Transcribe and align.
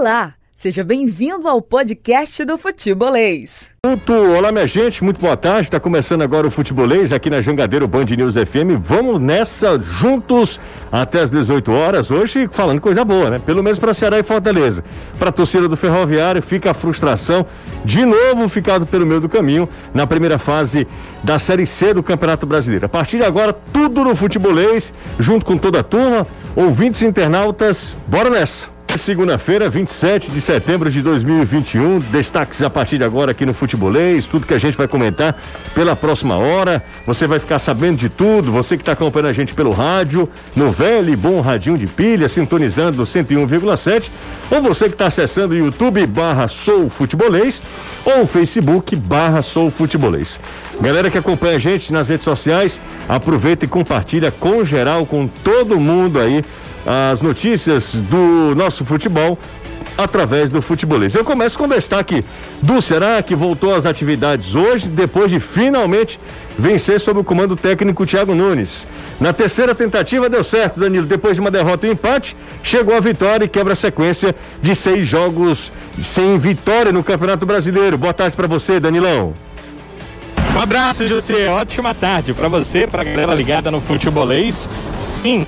Olá, 0.00 0.34
seja 0.54 0.84
bem-vindo 0.84 1.48
ao 1.48 1.60
podcast 1.60 2.44
do 2.44 2.56
Futebolês. 2.56 3.74
Olá, 4.36 4.52
minha 4.52 4.68
gente, 4.68 5.02
muito 5.02 5.20
boa 5.20 5.36
tarde. 5.36 5.62
Está 5.62 5.80
começando 5.80 6.22
agora 6.22 6.46
o 6.46 6.52
Futebolês 6.52 7.12
aqui 7.12 7.28
na 7.28 7.40
Jangadeiro 7.40 7.88
Band 7.88 8.04
News 8.04 8.34
FM. 8.36 8.78
Vamos 8.78 9.20
nessa 9.20 9.76
juntos 9.80 10.60
até 10.92 11.22
as 11.22 11.32
18 11.32 11.72
horas. 11.72 12.12
Hoje 12.12 12.48
falando 12.52 12.80
coisa 12.80 13.04
boa, 13.04 13.28
né? 13.28 13.40
Pelo 13.44 13.60
menos 13.60 13.80
para 13.80 13.92
Ceará 13.92 14.20
e 14.20 14.22
Fortaleza. 14.22 14.84
Para 15.18 15.30
a 15.30 15.32
torcida 15.32 15.66
do 15.66 15.76
Ferroviário 15.76 16.40
fica 16.42 16.70
a 16.70 16.74
frustração 16.74 17.44
de 17.84 18.04
novo 18.04 18.48
ficado 18.48 18.86
pelo 18.86 19.04
meio 19.04 19.20
do 19.20 19.28
caminho 19.28 19.68
na 19.92 20.06
primeira 20.06 20.38
fase 20.38 20.86
da 21.24 21.40
Série 21.40 21.66
C 21.66 21.92
do 21.92 22.04
Campeonato 22.04 22.46
Brasileiro. 22.46 22.86
A 22.86 22.88
partir 22.88 23.16
de 23.16 23.24
agora, 23.24 23.52
tudo 23.52 24.04
no 24.04 24.14
Futebolês, 24.14 24.92
junto 25.18 25.44
com 25.44 25.58
toda 25.58 25.80
a 25.80 25.82
turma, 25.82 26.24
ouvintes 26.54 27.02
internautas, 27.02 27.96
bora 28.06 28.30
nessa! 28.30 28.77
Segunda-feira, 28.96 29.68
27 29.68 30.30
de 30.30 30.40
setembro 30.40 30.90
de 30.90 31.02
2021. 31.02 31.98
Destaques 31.98 32.62
a 32.62 32.70
partir 32.70 32.98
de 32.98 33.04
agora 33.04 33.30
aqui 33.30 33.44
no 33.44 33.52
Futebolês, 33.54 34.26
tudo 34.26 34.46
que 34.46 34.54
a 34.54 34.58
gente 34.58 34.76
vai 34.76 34.88
comentar 34.88 35.36
pela 35.74 35.94
próxima 35.94 36.36
hora. 36.36 36.82
Você 37.06 37.26
vai 37.26 37.38
ficar 37.38 37.58
sabendo 37.58 37.96
de 37.96 38.08
tudo. 38.08 38.50
Você 38.50 38.76
que 38.76 38.82
está 38.82 38.92
acompanhando 38.92 39.28
a 39.28 39.32
gente 39.32 39.54
pelo 39.54 39.70
rádio, 39.70 40.28
no 40.56 40.72
velho 40.72 41.12
e 41.12 41.16
bom 41.16 41.40
radinho 41.40 41.78
de 41.78 41.86
pilha, 41.86 42.28
sintonizando 42.28 43.02
101,7. 43.04 44.10
Ou 44.50 44.62
você 44.62 44.86
que 44.86 44.94
está 44.94 45.06
acessando 45.06 45.54
o 45.54 45.58
YouTube 45.58 46.04
barra 46.06 46.48
Sou 46.48 46.88
Futebolês 46.88 47.62
ou 48.04 48.26
Facebook 48.26 48.96
barra 48.96 49.42
Sou 49.42 49.70
Futebolês. 49.70 50.40
Galera 50.80 51.10
que 51.10 51.18
acompanha 51.18 51.56
a 51.56 51.60
gente 51.60 51.92
nas 51.92 52.08
redes 52.08 52.24
sociais, 52.24 52.80
aproveita 53.08 53.64
e 53.64 53.68
compartilha 53.68 54.30
com 54.30 54.64
geral, 54.64 55.04
com 55.04 55.26
todo 55.26 55.78
mundo 55.78 56.20
aí 56.20 56.44
as 56.86 57.20
notícias 57.20 57.94
do 57.94 58.54
nosso 58.54 58.84
futebol 58.84 59.38
através 59.98 60.48
do 60.48 60.62
futebolês. 60.62 61.14
Eu 61.16 61.24
começo 61.24 61.58
com 61.58 61.66
destaque 61.66 62.24
do 62.62 62.80
Ceará, 62.80 63.20
que 63.20 63.34
voltou 63.34 63.74
às 63.74 63.84
atividades 63.84 64.54
hoje, 64.54 64.88
depois 64.88 65.28
de 65.28 65.40
finalmente 65.40 66.20
vencer 66.56 67.00
sob 67.00 67.18
o 67.18 67.24
comando 67.24 67.56
técnico 67.56 68.06
Thiago 68.06 68.32
Nunes. 68.32 68.86
Na 69.20 69.32
terceira 69.32 69.74
tentativa 69.74 70.28
deu 70.28 70.44
certo, 70.44 70.78
Danilo. 70.78 71.04
Depois 71.04 71.34
de 71.34 71.40
uma 71.40 71.50
derrota 71.50 71.86
e 71.86 71.90
um 71.90 71.92
empate, 71.94 72.36
chegou 72.62 72.94
a 72.94 73.00
vitória 73.00 73.44
e 73.44 73.48
quebra 73.48 73.72
a 73.72 73.76
sequência 73.76 74.34
de 74.62 74.74
seis 74.76 75.06
jogos 75.06 75.72
sem 76.00 76.38
vitória 76.38 76.92
no 76.92 77.02
Campeonato 77.02 77.44
Brasileiro. 77.44 77.98
Boa 77.98 78.14
tarde 78.14 78.36
para 78.36 78.46
você, 78.46 78.78
Danilão. 78.78 79.34
Um 80.54 80.60
abraço, 80.60 81.06
José. 81.06 81.48
Ótima 81.48 81.92
tarde 81.92 82.32
para 82.32 82.48
você, 82.48 82.86
para 82.86 83.02
a 83.02 83.04
galera 83.04 83.34
ligada 83.34 83.70
no 83.70 83.80
futebolês. 83.80 84.68
Sim, 84.96 85.44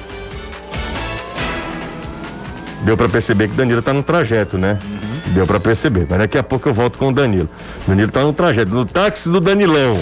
Deu 2.83 2.97
para 2.97 3.09
perceber 3.09 3.49
que 3.49 3.55
Danilo 3.55 3.83
tá 3.83 3.93
no 3.93 4.03
trajeto, 4.03 4.57
né? 4.57 4.79
Uhum. 4.83 5.35
Deu 5.35 5.47
para 5.47 5.61
perceber. 5.61 6.07
Mas 6.09 6.19
daqui 6.19 6.39
a 6.39 6.43
pouco 6.43 6.69
eu 6.69 6.75
volto 6.75 6.99
com 6.99 7.09
o 7.09 7.13
Danilo. 7.13 7.49
Danilo 7.87 8.11
tá 8.11 8.23
no 8.23 8.33
trajeto, 8.33 8.71
no 8.71 8.87
táxi 8.87 9.29
do 9.29 9.41
Danilão. 9.41 9.99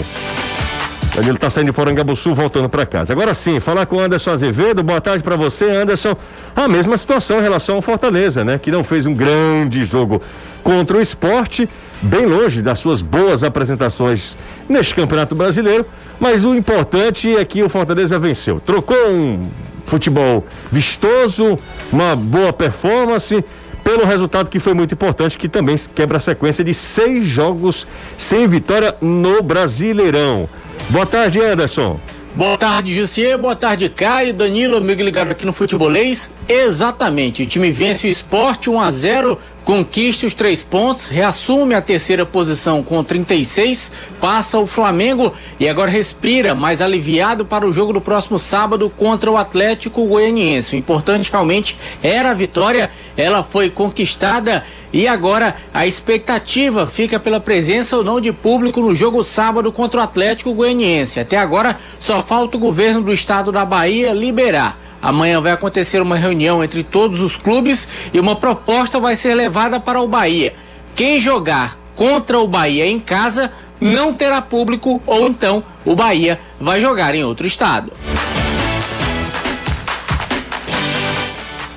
Danilo 1.15 1.37
tá 1.37 1.49
saindo 1.49 1.67
de 1.67 1.73
Porangabuçu, 1.73 2.33
voltando 2.33 2.69
para 2.69 2.85
casa. 2.85 3.11
Agora 3.11 3.33
sim, 3.33 3.59
falar 3.59 3.85
com 3.85 3.97
o 3.97 3.99
Anderson 3.99 4.31
Azevedo. 4.31 4.81
Boa 4.81 5.01
tarde 5.01 5.21
para 5.21 5.35
você, 5.35 5.69
Anderson. 5.69 6.15
A 6.55 6.67
mesma 6.67 6.97
situação 6.97 7.39
em 7.39 7.41
relação 7.41 7.75
ao 7.75 7.81
Fortaleza, 7.81 8.45
né? 8.45 8.57
Que 8.57 8.71
não 8.71 8.83
fez 8.83 9.05
um 9.05 9.13
grande 9.13 9.83
jogo 9.83 10.21
contra 10.63 10.97
o 10.97 11.01
esporte, 11.01 11.67
bem 12.01 12.25
longe 12.25 12.61
das 12.61 12.79
suas 12.79 13.01
boas 13.01 13.43
apresentações 13.43 14.37
neste 14.69 14.95
Campeonato 14.95 15.35
Brasileiro. 15.35 15.85
Mas 16.19 16.45
o 16.45 16.55
importante 16.55 17.35
é 17.35 17.43
que 17.43 17.63
o 17.63 17.69
Fortaleza 17.69 18.17
venceu. 18.17 18.59
Trocou 18.61 19.09
um 19.09 19.49
futebol 19.89 20.45
vistoso, 20.71 21.57
uma 21.91 22.15
boa 22.15 22.53
performance, 22.53 23.43
pelo 23.83 24.05
resultado 24.05 24.49
que 24.49 24.59
foi 24.59 24.73
muito 24.73 24.93
importante, 24.93 25.37
que 25.37 25.49
também 25.49 25.75
quebra 25.95 26.17
a 26.17 26.19
sequência 26.21 26.63
de 26.63 26.73
seis 26.73 27.27
jogos 27.27 27.87
sem 28.17 28.47
vitória 28.47 28.95
no 29.01 29.41
Brasileirão. 29.41 30.47
Boa 30.89 31.05
tarde, 31.05 31.41
Anderson. 31.41 31.99
Boa 32.35 32.57
tarde, 32.57 32.93
Jussier. 32.93 33.37
Boa 33.37 33.55
tarde, 33.55 33.89
Caio, 33.89 34.33
Danilo, 34.33 34.77
amigo 34.77 35.01
ligado 35.01 35.31
aqui 35.31 35.45
no 35.45 35.51
Futebolês. 35.51 36.31
Exatamente, 36.47 37.43
o 37.43 37.45
time 37.45 37.71
vence 37.71 38.07
o 38.07 38.09
esporte 38.09 38.69
1 38.69 38.79
a 38.79 38.91
0 38.91 39.39
conquista 39.69 40.25
os 40.25 40.33
três 40.33 40.63
pontos, 40.63 41.09
reassume 41.09 41.75
a 41.75 41.81
terceira 41.81 42.25
posição 42.25 42.81
com 42.81 43.03
36, 43.03 43.91
passa 44.19 44.57
o 44.57 44.65
Flamengo 44.65 45.31
e 45.59 45.69
agora 45.69 45.91
respira 45.91 46.55
mais 46.55 46.81
aliviado 46.81 47.45
para 47.45 47.67
o 47.67 47.71
jogo 47.71 47.93
do 47.93 48.01
próximo 48.01 48.39
sábado 48.39 48.89
contra 48.89 49.29
o 49.29 49.37
Atlético 49.37 50.03
Goianiense. 50.07 50.75
O 50.75 50.79
importante 50.79 51.31
realmente 51.31 51.77
era 52.01 52.31
a 52.31 52.33
vitória, 52.33 52.89
ela 53.15 53.43
foi 53.43 53.69
conquistada 53.69 54.63
e 54.91 55.07
agora 55.07 55.55
a 55.71 55.85
expectativa 55.85 56.87
fica 56.87 57.19
pela 57.19 57.39
presença 57.39 57.95
ou 57.95 58.03
não 58.03 58.19
de 58.19 58.33
público 58.33 58.81
no 58.81 58.95
jogo 58.95 59.23
sábado 59.23 59.71
contra 59.71 59.99
o 59.99 60.03
Atlético 60.03 60.51
Goianiense. 60.51 61.19
Até 61.19 61.37
agora 61.37 61.77
só 61.99 62.23
falta 62.23 62.57
o 62.57 62.59
governo 62.59 63.03
do 63.03 63.13
estado 63.13 63.51
da 63.51 63.63
Bahia 63.65 64.13
liberar. 64.13 64.88
Amanhã 65.01 65.39
vai 65.41 65.51
acontecer 65.51 66.01
uma 66.01 66.17
reunião 66.17 66.63
entre 66.63 66.83
todos 66.83 67.21
os 67.21 67.37
clubes 67.37 67.87
e 68.13 68.19
uma 68.19 68.35
proposta 68.35 68.99
vai 68.99 69.15
ser 69.15 69.33
levada 69.33 69.79
para 69.79 70.01
o 70.01 70.07
Bahia. 70.07 70.53
Quem 70.95 71.19
jogar 71.19 71.77
contra 71.95 72.39
o 72.39 72.47
Bahia 72.47 72.85
em 72.85 72.99
casa 72.99 73.51
não 73.79 74.13
terá 74.13 74.41
público 74.41 75.01
ou 75.05 75.27
então 75.27 75.63
o 75.85 75.95
Bahia 75.95 76.39
vai 76.59 76.81
jogar 76.81 77.15
em 77.15 77.23
outro 77.23 77.47
estado. 77.47 77.91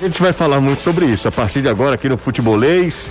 A 0.01 0.05
gente 0.05 0.21
vai 0.21 0.33
falar 0.33 0.59
muito 0.59 0.81
sobre 0.81 1.05
isso 1.05 1.29
a 1.29 1.31
partir 1.31 1.61
de 1.61 1.69
agora 1.69 1.95
aqui 1.95 2.09
no 2.09 2.17
Futebolês. 2.17 3.09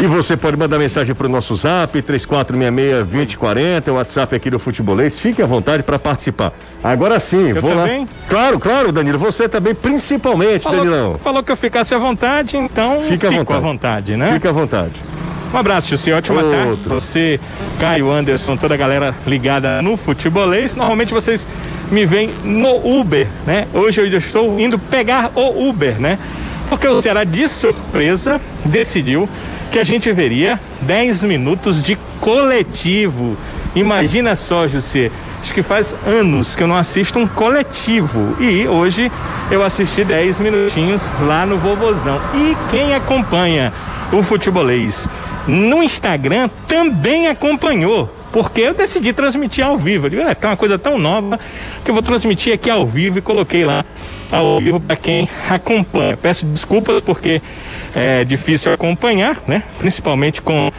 E 0.00 0.06
você 0.06 0.36
pode 0.36 0.56
mandar 0.56 0.78
mensagem 0.78 1.12
para 1.12 1.26
o 1.26 1.28
nosso 1.28 1.56
zap, 1.56 2.00
3466-2040, 2.00 3.88
o 3.88 3.94
WhatsApp 3.94 4.36
aqui 4.36 4.48
do 4.48 4.56
Futebolês. 4.58 5.18
Fique 5.18 5.42
à 5.42 5.46
vontade 5.46 5.82
para 5.82 5.98
participar. 5.98 6.52
Agora 6.84 7.18
sim, 7.18 7.48
eu 7.48 7.60
vou 7.60 7.74
também? 7.74 8.02
lá. 8.02 8.08
Claro, 8.28 8.60
claro, 8.60 8.92
Danilo. 8.92 9.18
Você 9.18 9.48
também, 9.48 9.74
principalmente, 9.74 10.62
falou, 10.62 10.78
Danilão. 10.78 11.18
Falou 11.18 11.42
que 11.42 11.50
eu 11.50 11.56
ficasse 11.56 11.94
à 11.96 11.98
vontade, 11.98 12.56
então 12.56 13.00
Fica 13.08 13.26
à 13.26 13.30
vontade. 13.32 13.58
à 13.58 13.60
vontade, 13.60 14.16
né? 14.16 14.32
Fica 14.34 14.50
à 14.50 14.52
vontade. 14.52 14.92
Um 15.52 15.58
abraço, 15.58 15.88
Jussi. 15.88 16.12
Ótima 16.12 16.42
Outro. 16.42 16.56
tarde. 16.58 16.80
Você, 16.86 17.40
Caio 17.80 18.08
Anderson, 18.10 18.56
toda 18.56 18.74
a 18.74 18.76
galera 18.76 19.12
ligada 19.26 19.82
no 19.82 19.96
futebolês. 19.96 20.76
Normalmente 20.76 21.12
vocês 21.12 21.48
me 21.90 22.06
veem 22.06 22.30
no 22.44 23.00
Uber, 23.00 23.26
né? 23.44 23.66
Hoje 23.74 24.00
eu 24.00 24.06
estou 24.18 24.60
indo 24.60 24.78
pegar 24.78 25.32
o 25.34 25.68
Uber, 25.68 25.98
né? 26.00 26.18
Porque 26.70 26.86
o 26.86 27.00
Ceará, 27.00 27.24
de 27.24 27.48
surpresa, 27.48 28.40
decidiu 28.64 29.28
que 29.72 29.78
a 29.78 29.84
gente 29.84 30.10
veria 30.12 30.60
10 30.82 31.24
minutos 31.24 31.82
de 31.82 31.96
coletivo. 32.20 33.36
Imagina 33.74 34.36
só, 34.36 34.66
José. 34.66 35.10
Acho 35.40 35.54
que 35.54 35.62
faz 35.62 35.94
anos 36.06 36.56
que 36.56 36.62
eu 36.62 36.68
não 36.68 36.76
assisto 36.76 37.18
um 37.18 37.26
coletivo. 37.26 38.36
E 38.40 38.66
hoje 38.66 39.10
eu 39.50 39.62
assisti 39.62 40.04
10 40.04 40.40
minutinhos 40.40 41.08
lá 41.26 41.46
no 41.46 41.56
Vovozão. 41.58 42.20
E 42.34 42.56
quem 42.70 42.94
acompanha 42.94 43.72
o 44.12 44.22
futebolês 44.22 45.08
no 45.46 45.82
Instagram 45.82 46.50
também 46.66 47.28
acompanhou. 47.28 48.17
Porque 48.32 48.60
eu 48.60 48.74
decidi 48.74 49.12
transmitir 49.12 49.64
ao 49.64 49.76
vivo. 49.76 50.06
Eu 50.06 50.10
digo, 50.10 50.22
é, 50.22 50.36
uma 50.46 50.56
coisa 50.56 50.78
tão 50.78 50.98
nova 50.98 51.38
que 51.84 51.90
eu 51.90 51.94
vou 51.94 52.02
transmitir 52.02 52.52
aqui 52.52 52.70
ao 52.70 52.86
vivo 52.86 53.18
e 53.18 53.22
coloquei 53.22 53.64
lá 53.64 53.84
ao 54.30 54.60
vivo 54.60 54.78
para 54.80 54.96
quem 54.96 55.28
acompanha. 55.48 56.16
Peço 56.16 56.44
desculpas 56.46 57.00
porque 57.00 57.40
é 57.94 58.24
difícil 58.24 58.72
acompanhar, 58.72 59.38
né? 59.46 59.62
Principalmente 59.78 60.42
com 60.42 60.70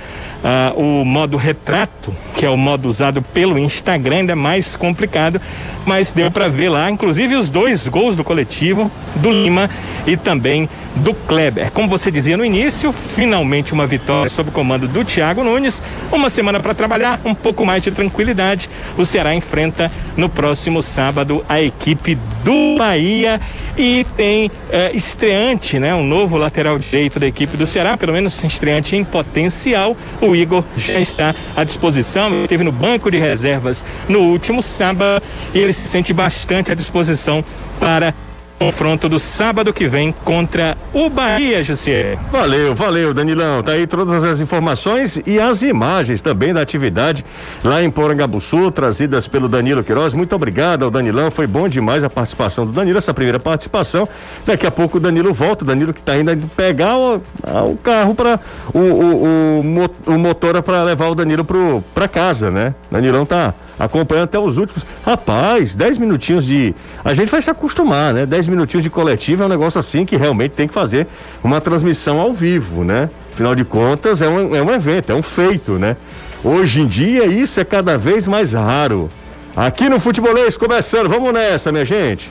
ah, 0.43 0.73
o 0.75 1.03
modo 1.03 1.37
retrato, 1.37 2.15
que 2.35 2.45
é 2.45 2.49
o 2.49 2.57
modo 2.57 2.87
usado 2.87 3.21
pelo 3.21 3.57
Instagram, 3.57 4.17
ainda 4.17 4.31
é 4.33 4.35
mais 4.35 4.75
complicado, 4.75 5.41
mas 5.85 6.11
deu 6.11 6.31
para 6.31 6.47
ver 6.47 6.69
lá, 6.69 6.89
inclusive 6.89 7.35
os 7.35 7.49
dois 7.49 7.87
gols 7.87 8.15
do 8.15 8.23
coletivo, 8.23 8.91
do 9.15 9.29
Lima 9.31 9.69
e 10.05 10.15
também 10.15 10.69
do 10.99 11.13
Kleber. 11.13 11.71
Como 11.71 11.87
você 11.87 12.11
dizia 12.11 12.37
no 12.37 12.45
início, 12.45 12.91
finalmente 12.91 13.73
uma 13.73 13.87
vitória 13.87 14.29
sob 14.29 14.49
o 14.49 14.51
comando 14.51 14.87
do 14.87 15.03
Thiago 15.03 15.43
Nunes. 15.43 15.81
Uma 16.11 16.29
semana 16.29 16.59
para 16.59 16.73
trabalhar, 16.73 17.19
um 17.23 17.33
pouco 17.33 17.65
mais 17.65 17.83
de 17.83 17.91
tranquilidade. 17.91 18.69
O 18.97 19.05
Ceará 19.05 19.33
enfrenta 19.33 19.91
no 20.17 20.29
próximo 20.29 20.81
sábado 20.81 21.43
a 21.47 21.61
equipe 21.61 22.15
do 22.43 22.77
Bahia 22.77 23.39
e 23.77 24.05
tem 24.17 24.51
é, 24.69 24.91
estreante, 24.93 25.79
né? 25.79 25.93
Um 25.95 26.05
novo 26.05 26.37
lateral 26.37 26.77
direito 26.77 27.19
da 27.19 27.27
equipe 27.27 27.55
do 27.55 27.65
Ceará, 27.65 27.97
pelo 27.97 28.13
menos 28.13 28.43
estreante 28.43 28.95
em 28.95 29.03
potencial. 29.03 29.95
O 30.21 30.35
Igor 30.35 30.63
já 30.75 30.99
está 30.99 31.35
à 31.55 31.63
disposição, 31.63 32.43
esteve 32.43 32.63
no 32.63 32.71
banco 32.71 33.09
de 33.09 33.17
reservas 33.17 33.85
no 34.07 34.19
último 34.19 34.61
sábado 34.61 35.23
e 35.53 35.59
ele 35.59 35.73
se 35.73 35.87
sente 35.87 36.13
bastante 36.13 36.71
à 36.71 36.75
disposição 36.75 37.43
para 37.79 38.13
confronto 38.59 39.07
do 39.07 39.17
sábado 39.17 39.71
que 39.71 39.87
vem 39.87 40.13
contra 40.25 40.77
o 40.93 41.09
Bahia, 41.09 41.63
Jussier. 41.63 42.19
Valeu, 42.29 42.75
valeu, 42.75 43.13
Danilão. 43.13 43.63
Tá 43.63 43.71
aí 43.71 43.87
todas 43.87 44.21
as 44.21 44.41
informações 44.41 45.21
e 45.25 45.39
as 45.39 45.61
imagens 45.61 46.21
também 46.21 46.53
da 46.53 46.61
atividade 46.61 47.23
lá 47.63 47.81
em 47.81 47.89
Porangabuçu, 47.89 48.69
trazidas 48.69 49.29
pelo 49.29 49.47
Danilo 49.47 49.81
Queiroz. 49.81 50.13
Muito 50.13 50.35
obrigado 50.35 50.83
ao 50.83 50.91
Danilão. 50.91 51.31
Foi 51.31 51.47
bom 51.47 51.69
demais 51.69 52.03
a 52.03 52.09
participação 52.09 52.65
do 52.65 52.73
Danilo, 52.73 52.97
essa 52.97 53.13
primeira 53.13 53.39
participação. 53.39 54.09
Daqui 54.45 54.67
a 54.67 54.71
pouco 54.71 54.97
o 54.97 54.99
Danilo 54.99 55.33
volta, 55.33 55.63
o 55.63 55.67
Danilo 55.67 55.93
que 55.93 56.01
tá 56.01 56.17
indo 56.17 56.35
pegar 56.57 56.97
o, 56.97 57.15
o 57.15 57.77
carro 57.81 58.13
para 58.13 58.41
o, 58.73 58.79
o, 58.79 59.61
o, 59.61 60.13
o 60.13 60.19
motor 60.19 60.61
para 60.61 60.83
levar 60.83 61.07
o 61.07 61.15
Danilo 61.15 61.45
pro, 61.45 61.81
pra 61.93 62.09
casa, 62.09 62.51
né? 62.51 62.75
Danilão 62.91 63.25
tá 63.25 63.53
acompanhando 63.79 64.25
até 64.25 64.37
os 64.37 64.57
últimos. 64.57 64.85
Rapaz, 65.05 65.75
10 65.75 65.97
minutinhos 65.97 66.45
de. 66.45 66.75
A 67.03 67.13
gente 67.13 67.29
vai 67.29 67.41
se 67.41 67.49
acostumar, 67.49 68.13
né? 68.13 68.25
10 68.25 68.48
minutinhos 68.49 68.83
de 68.83 68.89
coletivo 68.89 69.43
é 69.43 69.45
um 69.45 69.49
negócio 69.49 69.79
assim 69.79 70.05
que 70.05 70.17
realmente 70.17 70.51
tem 70.51 70.67
que 70.67 70.73
fazer 70.73 71.07
uma 71.43 71.61
transmissão 71.61 72.19
ao 72.19 72.33
vivo, 72.33 72.83
né? 72.83 73.09
Afinal 73.31 73.55
de 73.55 73.63
contas, 73.63 74.21
é 74.21 74.27
um, 74.29 74.55
é 74.55 74.61
um 74.61 74.71
evento, 74.71 75.11
é 75.11 75.15
um 75.15 75.23
feito, 75.23 75.73
né? 75.73 75.95
Hoje 76.43 76.81
em 76.81 76.87
dia, 76.87 77.25
isso 77.25 77.59
é 77.59 77.65
cada 77.65 77.97
vez 77.97 78.27
mais 78.27 78.53
raro. 78.53 79.09
Aqui 79.55 79.89
no 79.89 79.99
Futebolês, 79.99 80.55
começando, 80.55 81.09
vamos 81.09 81.33
nessa, 81.33 81.71
minha 81.71 81.85
gente. 81.85 82.29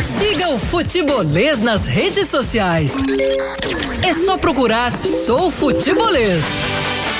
Siga 0.00 0.48
o 0.48 0.58
Futebolês 0.58 1.60
nas 1.60 1.86
redes 1.86 2.28
sociais. 2.28 2.94
É 4.02 4.12
só 4.12 4.36
procurar 4.36 4.92
Sou 5.02 5.50
Futebolês. 5.50 6.44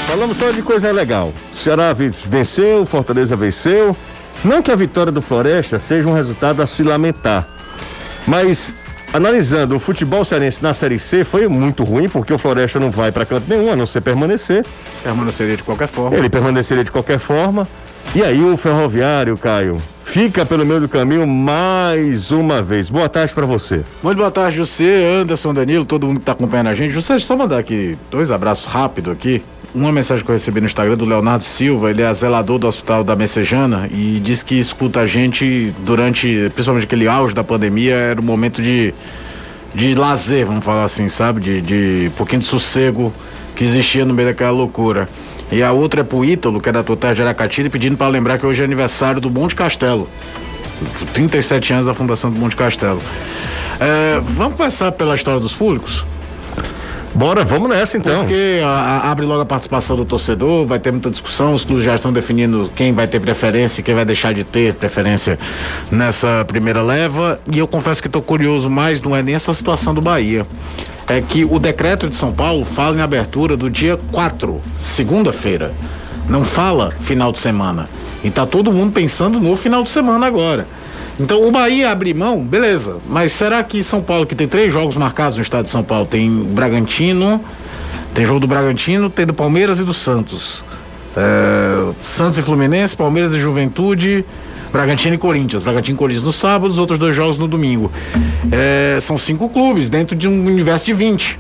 Falamos 0.07 0.37
só 0.37 0.51
de 0.51 0.63
coisa 0.63 0.91
legal. 0.93 1.33
O 1.53 1.57
Ceará 1.57 1.93
venceu, 1.93 2.87
Fortaleza 2.87 3.37
venceu. 3.37 3.97
Não 4.45 4.63
que 4.63 4.71
a 4.71 4.77
vitória 4.77 5.11
do 5.11 5.21
Floresta 5.21 5.79
seja 5.79 6.09
um 6.09 6.13
resultado 6.13 6.63
a 6.63 6.67
se 6.67 6.83
lamentar, 6.83 7.49
mas 8.27 8.73
analisando 9.13 9.77
o 9.77 9.81
futebol 9.81 10.25
cearense 10.25 10.63
na 10.63 10.75
Série 10.75 10.99
C 10.99 11.25
foi 11.25 11.47
muito 11.49 11.85
ruim, 11.85 12.09
porque 12.09 12.33
o 12.33 12.39
Floresta 12.39 12.81
não 12.81 12.91
vai 12.91 13.13
para 13.13 13.25
canto 13.25 13.49
nenhum, 13.49 13.71
a 13.71 13.77
não 13.77 13.87
ser 13.87 14.01
permanecer. 14.01 14.65
Permaneceria 15.03 15.57
de 15.57 15.63
qualquer 15.63 15.89
forma. 15.89 16.17
Ele 16.17 16.29
permaneceria 16.29 16.85
de 16.85 16.91
qualquer 16.91 17.19
forma. 17.19 17.67
E 18.15 18.23
aí 18.23 18.43
o 18.43 18.57
Ferroviário, 18.57 19.37
Caio, 19.37 19.79
fica 20.05 20.47
pelo 20.47 20.65
meio 20.65 20.81
do 20.81 20.89
caminho 20.89 21.27
mais 21.27 22.31
uma 22.31 22.63
vez. 22.63 22.89
Boa 22.89 23.09
tarde 23.09 23.35
para 23.35 23.45
você. 23.45 23.83
Muito 24.03 24.19
boa 24.19 24.31
tarde, 24.31 24.57
José, 24.57 25.05
Anderson, 25.05 25.53
Danilo, 25.53 25.85
todo 25.85 26.07
mundo 26.07 26.21
que 26.21 26.27
tá 26.27 26.33
acompanhando 26.33 26.69
a 26.69 26.75
gente. 26.75 26.93
José, 26.93 27.19
só 27.19 27.37
mandar 27.37 27.59
aqui 27.59 27.99
dois 28.11 28.31
abraços 28.31 28.67
rápidos 28.67 29.13
aqui 29.13 29.43
uma 29.77 29.93
mensagem 29.93 30.25
que 30.25 30.31
eu 30.31 30.35
recebi 30.35 30.61
no 30.61 30.67
Instagram 30.67 30.97
do 30.97 31.05
Leonardo 31.05 31.45
Silva, 31.45 31.91
ele 31.91 32.01
é 32.01 32.13
zelador 32.13 32.59
do 32.59 32.67
Hospital 32.67 33.05
da 33.05 33.15
Messejana 33.15 33.89
e 33.93 34.21
diz 34.25 34.43
que 34.43 34.59
escuta 34.59 35.01
a 35.01 35.07
gente 35.07 35.73
durante, 35.81 36.51
principalmente 36.55 36.85
aquele 36.85 37.07
auge 37.07 37.35
da 37.35 37.45
pandemia, 37.45 37.95
era 37.95 38.21
um 38.21 38.25
momento 38.25 38.63
de, 38.63 38.95
de 39.75 39.95
lazer, 39.95 40.47
vamos 40.47 40.65
falar 40.65 40.85
assim, 40.85 41.09
sabe? 41.09 41.41
De, 41.41 41.61
de 41.61 42.09
um 42.09 42.17
pouquinho 42.17 42.41
de 42.41 42.47
sossego 42.47 43.13
que 43.55 43.65
existia 43.65 44.05
no 44.07 44.15
meio 44.15 44.29
daquela 44.29 44.51
loucura. 44.51 45.09
E 45.53 45.63
a 45.63 45.73
outra 45.73 46.01
é 46.01 46.05
pro 46.05 46.25
Ítalo, 46.25 46.61
que 46.61 46.71
é 46.71 46.73
da 46.73 46.83
Total 46.83 47.15
de 47.15 47.23
Aracati, 47.23 47.69
pedindo 47.69 47.97
para 47.97 48.09
lembrar 48.09 48.39
que 48.39 48.47
hoje 48.47 48.63
é 48.63 48.65
aniversário 48.65 49.21
do 49.21 49.31
Monte 49.31 49.55
Castelo. 49.55 50.09
37 51.13 51.73
anos 51.75 51.87
da 51.87 51.95
fundação 51.95 52.31
do 52.31 52.39
Monte 52.39 52.57
Castelo. 52.57 53.01
É, 53.79 54.21
vamos 54.23 54.57
começar 54.57 54.91
pela 54.93 55.15
história 55.15 55.39
dos 55.39 55.53
públicos? 55.53 56.05
Bora, 57.17 57.47
vamos 57.47 57.71
nessa 57.71 57.97
então. 57.97 58.21
Porque 58.21 58.61
a, 58.63 58.69
a, 58.69 59.11
abre 59.11 59.25
logo 59.25 59.41
a 59.41 59.47
participação 59.47 59.97
do 59.97 60.05
torcedor, 60.05 60.67
vai 60.67 60.79
ter 60.79 60.91
muita 60.91 61.11
discussão, 61.11 61.55
os 61.55 61.65
clubes 61.65 61.83
já 61.83 61.95
estão 61.95 62.13
definindo 62.13 62.71
quem 62.77 62.93
vai 62.93 63.07
ter 63.07 63.21
preferência 63.21 63.81
e 63.81 63.83
quem 63.83 63.95
vai 63.95 64.05
deixar 64.05 64.35
de 64.35 64.45
ter 64.45 64.75
preferência 64.75 65.39
nessa 65.91 66.45
primeira 66.47 66.83
leva. 66.83 67.41
E 67.51 67.59
eu 67.59 67.67
confesso 67.67 68.03
que 68.03 68.09
estou 68.09 68.21
curioso 68.21 68.69
mais, 68.69 69.01
não 69.01 69.17
é 69.17 69.23
nem 69.23 69.35
essa 69.35 69.55
situação 69.55 69.95
do 69.95 70.03
Bahia. 70.03 70.47
É 71.09 71.23
que 71.23 71.43
o 71.43 71.59
decreto 71.59 72.07
de 72.07 72.15
São 72.15 72.33
Paulo 72.35 72.67
fala 72.67 72.99
em 72.99 73.01
abertura 73.01 73.57
do 73.57 73.71
dia 73.71 73.99
4, 74.13 74.61
segunda-feira. 74.79 75.73
Não 76.29 76.45
fala 76.45 76.93
final 77.01 77.33
de 77.33 77.39
semana. 77.39 77.89
E 78.23 78.31
tá 78.31 78.45
todo 78.45 78.71
mundo 78.71 78.93
pensando 78.93 79.41
no 79.41 79.57
final 79.57 79.83
de 79.83 79.89
semana 79.89 80.27
agora. 80.27 80.67
Então 81.19 81.47
o 81.47 81.51
Bahia 81.51 81.91
abre 81.91 82.13
mão, 82.13 82.41
beleza. 82.41 82.99
Mas 83.09 83.33
será 83.33 83.63
que 83.65 83.83
São 83.83 84.03
Paulo, 84.03 84.27
que 84.27 84.35
tem 84.35 84.47
três 84.47 84.73
jogos 84.73 84.97
marcados 84.97 85.37
no 85.37 85.43
estado 85.43 85.65
de 85.65 85.71
São 85.71 85.83
Paulo, 85.83 86.07
tem 86.07 86.31
Bragantino, 86.31 87.43
tem 88.15 88.25
jogo 88.25 88.41
do 88.41 88.47
Bragantino, 88.47 89.09
tem 89.09 89.25
do 89.27 89.33
Palmeiras 89.33 89.79
e 89.79 89.85
do 89.85 89.95
Santos. 89.95 90.63
É, 91.17 91.93
Santos 92.01 92.39
e 92.39 92.43
Fluminense, 92.43 92.95
Palmeiras 92.95 93.33
e 93.33 93.39
Juventude, 93.39 94.25
Bragantino 94.71 95.15
e 95.15 95.19
Corinthians. 95.19 95.63
Bragantino 95.63 95.97
e 95.97 95.99
Corinthians 95.99 96.25
no 96.25 96.33
sábado, 96.33 96.71
os 96.71 96.79
outros 96.79 96.99
dois 96.99 97.17
jogos 97.17 97.39
no 97.39 97.49
domingo. 97.49 97.91
É, 98.53 98.99
são 99.01 99.17
cinco 99.17 99.49
clubes 99.49 99.89
dentro 99.89 100.15
de 100.15 100.29
um 100.29 100.47
universo 100.47 100.85
de 100.85 100.93
20. 100.93 101.39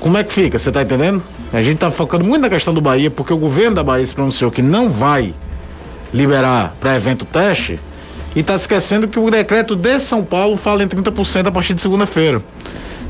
Como 0.00 0.16
é 0.16 0.24
que 0.24 0.32
fica? 0.32 0.58
Você 0.58 0.72
tá 0.72 0.82
entendendo? 0.82 1.22
A 1.52 1.60
gente 1.60 1.78
tá 1.78 1.90
focando 1.90 2.24
muito 2.24 2.40
na 2.40 2.48
questão 2.48 2.72
do 2.72 2.80
Bahia, 2.80 3.10
porque 3.10 3.34
o 3.34 3.36
governo 3.36 3.76
da 3.76 3.84
Bahia 3.84 4.06
se 4.06 4.14
pronunciou 4.14 4.50
que 4.50 4.62
não 4.62 4.88
vai 4.88 5.34
liberar 6.12 6.74
para 6.80 6.96
evento 6.96 7.26
teste 7.26 7.78
e 8.34 8.40
está 8.40 8.54
esquecendo 8.54 9.08
que 9.08 9.18
o 9.18 9.30
decreto 9.30 9.76
de 9.76 10.00
São 10.00 10.24
Paulo 10.24 10.56
fala 10.56 10.82
em 10.82 10.88
30% 10.88 11.46
a 11.46 11.50
partir 11.50 11.74
de 11.74 11.82
segunda-feira. 11.82 12.42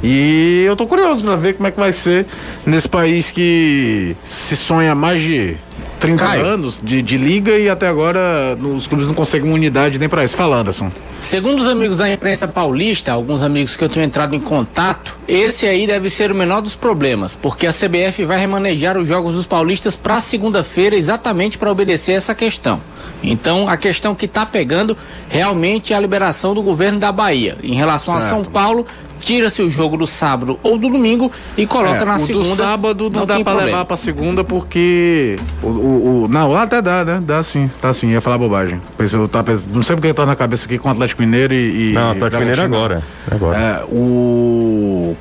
E 0.03 0.65
eu 0.67 0.77
tô 0.77 0.87
curioso 0.87 1.23
para 1.23 1.37
ver 1.37 1.55
como 1.55 1.69
é 1.69 1.71
que 1.71 1.79
vai 1.79 1.93
ser 1.93 2.27
nesse 2.67 2.89
país 2.89 3.31
que 3.31 4.17
se 4.25 4.57
sonha 4.57 4.95
mais 4.95 5.21
de 5.23 5.57
30 6.03 6.25
Caio. 6.25 6.45
anos 6.45 6.81
de, 6.83 7.01
de, 7.01 7.17
liga 7.17 7.57
e 7.57 7.71
até 7.71 7.87
agora 7.87 8.59
os 8.61 8.89
clubes 8.89 9.07
não 9.07 9.15
conseguem 9.15 9.49
uma 9.49 9.55
unidade 9.55 10.01
nem 10.01 10.09
para 10.09 10.25
isso. 10.25 10.35
Fala, 10.37 10.57
Anderson. 10.57 10.91
Segundo 11.21 11.61
os 11.61 11.69
amigos 11.69 11.97
da 11.97 12.11
imprensa 12.11 12.49
paulista, 12.49 13.13
alguns 13.13 13.45
amigos 13.45 13.77
que 13.77 13.85
eu 13.85 13.89
tenho 13.89 14.05
entrado 14.05 14.35
em 14.35 14.41
contato, 14.41 15.17
esse 15.29 15.65
aí 15.65 15.87
deve 15.87 16.11
ser 16.11 16.33
o 16.33 16.35
menor 16.35 16.61
dos 16.61 16.75
problemas, 16.75 17.37
porque 17.41 17.69
a 17.69 17.73
CBF 17.73 18.25
vai 18.25 18.39
remanejar 18.39 18.99
os 18.99 19.07
jogos 19.07 19.35
dos 19.35 19.47
paulistas 19.47 19.95
para 19.95 20.21
segunda-feira 20.21 20.97
exatamente 20.97 21.57
para 21.57 21.71
obedecer 21.71 22.13
essa 22.13 22.35
questão. 22.35 22.81
Então, 23.23 23.69
a 23.69 23.77
questão 23.77 24.17
que 24.17 24.25
está 24.25 24.45
pegando 24.45 24.97
realmente 25.29 25.93
é 25.93 25.97
a 25.97 26.01
liberação 26.01 26.53
do 26.55 26.63
governo 26.63 26.99
da 26.99 27.13
Bahia. 27.13 27.57
Em 27.63 27.75
relação 27.75 28.19
certo. 28.19 28.27
a 28.27 28.29
São 28.29 28.45
Paulo, 28.45 28.85
tira-se 29.23 29.63
o 29.63 29.71
jogo 29.71 29.97
do 29.97 30.07
sábado 30.07 30.59
ou 30.63 30.77
do 30.77 30.89
domingo 30.91 31.31
e 31.57 31.67
coloca 31.67 32.03
é, 32.03 32.05
na 32.05 32.17
o 32.17 32.19
segunda. 32.19 32.49
Do 32.49 32.57
sábado 32.57 33.11
não, 33.11 33.21
não 33.21 33.27
dá 33.27 33.43
para 33.43 33.65
levar 33.65 33.85
para 33.85 33.97
segunda 33.97 34.45
porque 34.45 35.37
o, 35.63 35.67
o, 35.67 36.25
o, 36.25 36.29
não, 36.29 36.55
até 36.57 36.83
dá, 36.83 37.05
né? 37.05 37.23
Dá 37.25 37.43
sim, 37.43 37.71
tá 37.81 37.93
sim, 37.93 38.11
ia 38.11 38.21
falar 38.21 38.39
bobagem. 38.39 38.81
Pensei, 38.99 39.19
tá, 39.29 39.45
não 39.73 39.83
sei 39.83 39.97
porque 39.97 40.13
tá 40.13 40.27
na 40.27 40.37
cabeça 40.37 40.67
aqui 40.67 40.79
com 40.79 40.89
o 40.89 40.93
Atlético 40.93 41.23
Mineiro 41.23 41.55
e, 41.55 41.91
e 41.91 41.93
Não, 41.93 42.11
Atlético 42.11 42.41
Mineiro 42.41 42.63
agora, 42.63 43.03
agora. 43.31 43.59
É, 43.59 43.85
o 43.89 45.17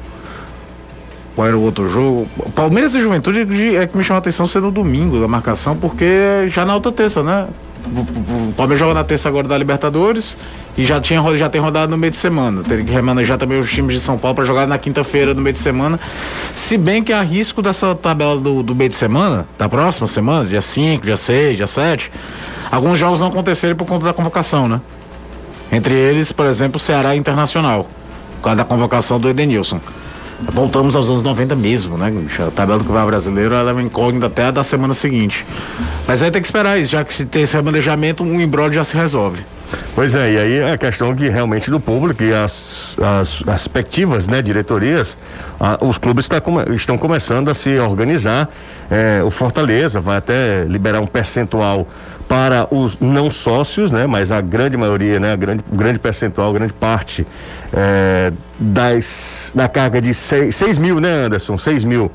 qual 1.36 1.48
era 1.48 1.58
o 1.58 1.62
outro 1.62 1.88
jogo? 1.88 2.28
Palmeiras 2.54 2.94
e 2.94 3.00
Juventude 3.00 3.76
é 3.76 3.88
que 3.88 3.98
me 3.98 4.04
chama 4.04 4.18
a 4.18 4.20
atenção 4.20 4.48
ser 4.48 4.62
no 4.62 4.72
domingo 4.72 5.20
da 5.20 5.28
marcação, 5.28 5.76
porque 5.78 6.48
já 6.50 6.66
na 6.66 6.76
outra 6.76 6.92
terça, 6.92 7.24
né? 7.24 7.48
O 7.88 8.54
Palmeiras 8.54 8.80
joga 8.80 8.94
na 8.94 9.04
terça 9.04 9.28
agora 9.28 9.48
da 9.48 9.58
Libertadores 9.58 10.38
e 10.78 10.86
já, 10.86 11.00
tinha, 11.02 11.22
já 11.38 11.50
tem 11.50 11.60
rodado 11.60 11.92
no 11.92 11.98
meio 11.98 12.12
de 12.12 12.18
semana. 12.18 12.64
Teria 12.64 12.86
que 12.86 12.92
remanejar 12.92 13.38
também 13.38 13.60
os 13.60 13.72
times 13.72 13.96
de 13.96 14.00
São 14.02 14.18
Paulo 14.18 14.36
para 14.36 14.46
jogar 14.46 14.68
na 14.68 14.78
quinta-feira 14.78 15.34
no 15.34 15.42
meio 15.42 15.54
de 15.54 15.60
semana. 15.60 16.00
Se 16.56 16.78
bem 16.78 17.04
que 17.04 17.12
há 17.12 17.22
risco 17.22 17.62
dessa 17.62 17.94
tabela 17.96 18.40
do, 18.40 18.64
do 18.64 18.76
meio 18.76 18.90
de 18.90 18.96
semana, 18.96 19.48
da 19.58 19.68
próxima 19.68 20.08
semana, 20.08 20.46
dia 20.46 20.62
5, 20.62 21.06
dia 21.06 21.18
6, 21.18 21.58
dia 21.58 21.68
7, 21.68 22.12
alguns 22.72 22.98
jogos 22.98 23.20
não 23.20 23.28
acontecerem 23.28 23.76
por 23.76 23.86
conta 23.86 24.06
da 24.06 24.14
convocação, 24.14 24.68
né? 24.68 24.80
Entre 25.72 25.94
eles, 25.94 26.32
por 26.32 26.46
exemplo, 26.46 26.78
o 26.78 26.80
Ceará 26.80 27.16
Internacional, 27.16 27.88
por 28.36 28.44
causa 28.44 28.58
da 28.58 28.66
convocação 28.66 29.20
do 29.20 29.30
Edenilson. 29.30 29.80
Voltamos 30.54 30.96
aos 30.96 31.10
anos 31.10 31.24
90 31.24 31.56
mesmo, 31.56 31.98
né? 31.98 32.12
A 32.40 32.52
tabela 32.52 32.78
do 32.78 32.84
Campeonato 32.84 33.08
Brasileiro 33.08 33.54
ela 33.56 33.70
é 33.70 33.74
uma 33.74 33.84
incógnita 33.84 34.26
até 34.26 34.46
a 34.46 34.52
da 34.52 34.64
semana 34.64 34.94
seguinte. 34.94 35.46
Mas 36.08 36.22
aí 36.22 36.32
tem 36.32 36.42
que 36.42 36.48
esperar 36.48 36.80
isso, 36.80 36.92
já 36.92 37.04
que 37.04 37.14
se 37.14 37.26
tem 37.26 37.44
esse 37.44 37.56
remanejamento, 37.56 38.24
um 38.24 38.40
embrólio 38.40 38.74
já 38.74 38.84
se 38.84 38.96
resolve. 38.96 39.44
Pois 39.94 40.16
é, 40.16 40.32
e 40.32 40.38
aí 40.38 40.58
é 40.60 40.72
a 40.72 40.78
questão 40.78 41.16
que 41.16 41.30
realmente 41.30 41.70
do 41.70 41.80
público 41.80 42.24
e 42.24 42.34
as, 42.34 42.98
as 43.20 43.44
aspectivas, 43.48 44.28
né, 44.28 44.42
diretorias, 44.42 45.18
a, 45.60 45.84
os 45.84 45.98
clubes 45.98 46.28
tá, 46.28 46.42
estão 46.76 46.98
começando 46.98 47.50
a 47.50 47.54
se 47.54 47.78
organizar. 47.78 48.50
É, 48.90 49.22
o 49.24 49.32
Fortaleza 49.32 50.00
vai 50.00 50.18
até 50.18 50.66
liberar 50.66 51.02
um 51.02 51.08
percentual 51.08 51.88
para 52.32 52.66
os 52.74 52.98
não 52.98 53.30
sócios, 53.30 53.92
né? 53.92 54.08
Mas 54.08 54.32
a 54.32 54.40
grande 54.40 54.78
maioria, 54.78 55.20
né? 55.20 55.34
A 55.34 55.36
grande, 55.36 55.66
grande 55.70 56.00
percentual, 56.00 56.54
grande 56.54 56.72
parte 56.72 57.28
é, 57.74 58.32
das, 58.58 59.52
da 59.54 59.68
carga 59.68 60.02
de 60.02 60.14
6 60.14 60.78
mil, 60.78 61.02
né, 61.02 61.26
Anderson? 61.26 61.58
6 61.58 61.84
mil. 61.84 62.10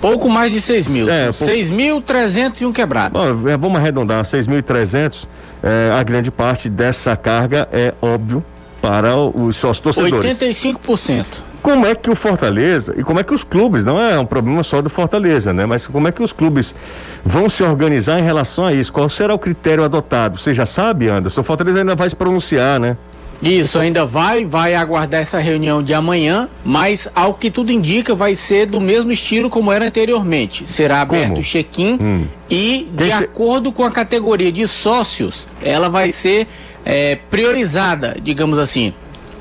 Pouco 0.00 0.28
mais 0.28 0.50
de 0.52 0.60
6 0.60 0.88
mil. 0.88 1.10
É, 1.10 1.30
6.300 1.30 2.62
e 2.62 2.66
um 2.66 2.72
quebrado. 2.72 3.12
Bom, 3.12 3.48
é, 3.48 3.56
vamos 3.56 3.78
arredondar, 3.78 4.24
6.300. 4.24 5.26
É, 5.62 5.92
a 5.92 6.02
grande 6.02 6.30
parte 6.30 6.68
dessa 6.68 7.16
carga 7.16 7.68
é 7.70 7.92
óbvio 8.00 8.42
para 8.80 9.14
os 9.16 9.56
sócios 9.56 9.80
torcedores. 9.80 10.38
85%. 10.38 11.26
Como 11.62 11.84
é 11.84 11.94
que 11.94 12.10
o 12.10 12.16
Fortaleza 12.16 12.94
e 12.96 13.02
como 13.02 13.20
é 13.20 13.22
que 13.22 13.34
os 13.34 13.44
clubes, 13.44 13.84
não 13.84 14.00
é 14.00 14.18
um 14.18 14.24
problema 14.24 14.62
só 14.62 14.80
do 14.80 14.88
Fortaleza, 14.88 15.52
né? 15.52 15.66
Mas 15.66 15.86
como 15.86 16.08
é 16.08 16.12
que 16.12 16.22
os 16.22 16.32
clubes 16.32 16.74
vão 17.22 17.50
se 17.50 17.62
organizar 17.62 18.18
em 18.18 18.22
relação 18.22 18.64
a 18.64 18.72
isso? 18.72 18.90
Qual 18.90 19.08
será 19.10 19.34
o 19.34 19.38
critério 19.38 19.84
adotado? 19.84 20.38
Você 20.38 20.54
já 20.54 20.64
sabe, 20.64 21.08
Anderson? 21.08 21.42
O 21.42 21.44
Fortaleza 21.44 21.80
ainda 21.80 21.94
vai 21.94 22.08
se 22.08 22.16
pronunciar, 22.16 22.80
né? 22.80 22.96
Isso, 23.42 23.78
ainda 23.78 24.04
vai, 24.04 24.44
vai 24.44 24.74
aguardar 24.74 25.20
essa 25.20 25.38
reunião 25.38 25.82
de 25.82 25.94
amanhã, 25.94 26.48
mas 26.64 27.08
ao 27.14 27.34
que 27.34 27.50
tudo 27.50 27.72
indica 27.72 28.14
vai 28.14 28.34
ser 28.34 28.66
do 28.66 28.80
mesmo 28.80 29.10
estilo 29.10 29.48
como 29.48 29.72
era 29.72 29.86
anteriormente. 29.86 30.68
Será 30.68 31.00
aberto 31.00 31.38
o 31.38 31.42
check-in 31.42 31.98
hum. 32.00 32.24
e, 32.50 32.88
de 32.92 33.10
acordo 33.10 33.72
com 33.72 33.84
a 33.84 33.90
categoria 33.90 34.52
de 34.52 34.66
sócios, 34.68 35.48
ela 35.62 35.88
vai 35.88 36.12
ser 36.12 36.46
é, 36.84 37.16
priorizada, 37.16 38.16
digamos 38.22 38.58
assim. 38.58 38.92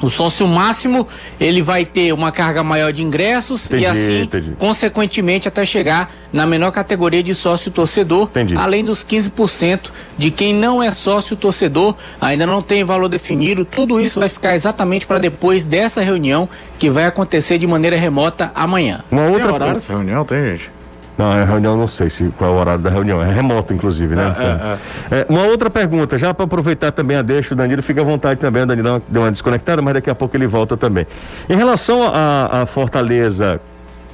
O 0.02 0.10
sócio 0.10 0.48
máximo 0.48 1.08
ele 1.40 1.62
vai 1.62 1.86
ter 1.86 2.14
uma 2.14 2.32
carga 2.32 2.64
maior 2.64 2.92
de 2.92 3.04
ingressos 3.04 3.66
entendi, 3.66 3.84
e 3.84 3.86
assim, 3.86 4.22
entendi. 4.22 4.56
consequentemente, 4.58 5.48
até 5.48 5.66
chegar 5.66 6.14
na 6.32 6.46
menor 6.46 6.72
categoria 6.72 7.22
de 7.22 7.36
sócio 7.36 7.72
torcedor, 7.72 8.24
entendi. 8.24 8.56
além 8.56 8.84
dos 8.84 9.04
15% 9.04 9.92
de 10.18 10.32
quem 10.32 10.54
não 10.54 10.82
é 10.82 10.92
sócio 10.92 11.36
torcedor, 11.36 11.96
ainda 12.20 12.46
não 12.46 12.62
tem 12.62 12.84
valor 12.84 13.10
definido. 13.10 13.66
Tudo 13.66 14.00
isso 14.00 14.20
vai 14.20 14.30
ficar 14.30 14.56
exatamente 14.56 15.06
para 15.06 15.20
depois 15.20 15.64
dessa 15.64 16.02
reunião 16.02 16.48
que 16.78 16.90
vai 16.90 17.06
acontecer 17.06 17.58
de 17.58 17.68
maneira 17.68 17.98
remota 17.98 18.52
amanhã. 18.56 19.04
Uma 19.12 19.28
outra 19.28 19.46
tem 19.46 19.54
horário 19.54 19.78
essa 19.78 19.94
reunião 19.94 20.24
tem, 20.24 20.58
gente? 20.58 20.79
Não, 21.20 21.34
é 21.34 21.44
reunião, 21.44 21.76
não 21.76 21.86
sei 21.86 22.10
se 22.10 22.30
qual 22.38 22.50
é 22.50 22.54
o 22.54 22.58
horário 22.58 22.82
da 22.82 22.90
reunião. 22.90 23.22
É 23.22 23.30
remota, 23.30 23.74
inclusive, 23.74 24.16
né? 24.16 24.34
É, 24.40 25.16
é, 25.16 25.18
é. 25.18 25.20
é 25.20 25.26
uma 25.28 25.44
outra 25.44 25.70
pergunta, 25.70 26.18
já 26.18 26.34
para 26.34 26.46
aproveitar 26.46 26.94
também 26.94 27.18
a 27.18 27.22
deixa, 27.22 27.54
o 27.54 27.58
Danilo 27.58 27.84
fica 27.84 28.00
à 28.00 28.06
vontade 28.06 28.40
também. 28.40 28.64
O 28.64 28.66
Danilo 28.66 29.04
deu 29.06 29.24
uma 29.24 29.30
desconectada, 29.30 29.82
mas 29.82 29.96
daqui 29.96 30.10
a 30.10 30.16
pouco 30.16 30.38
ele 30.38 30.48
volta 30.48 30.78
também. 30.78 31.06
Em 31.50 31.58
relação 31.58 32.10
a 32.10 32.66
Fortaleza, 32.66 33.60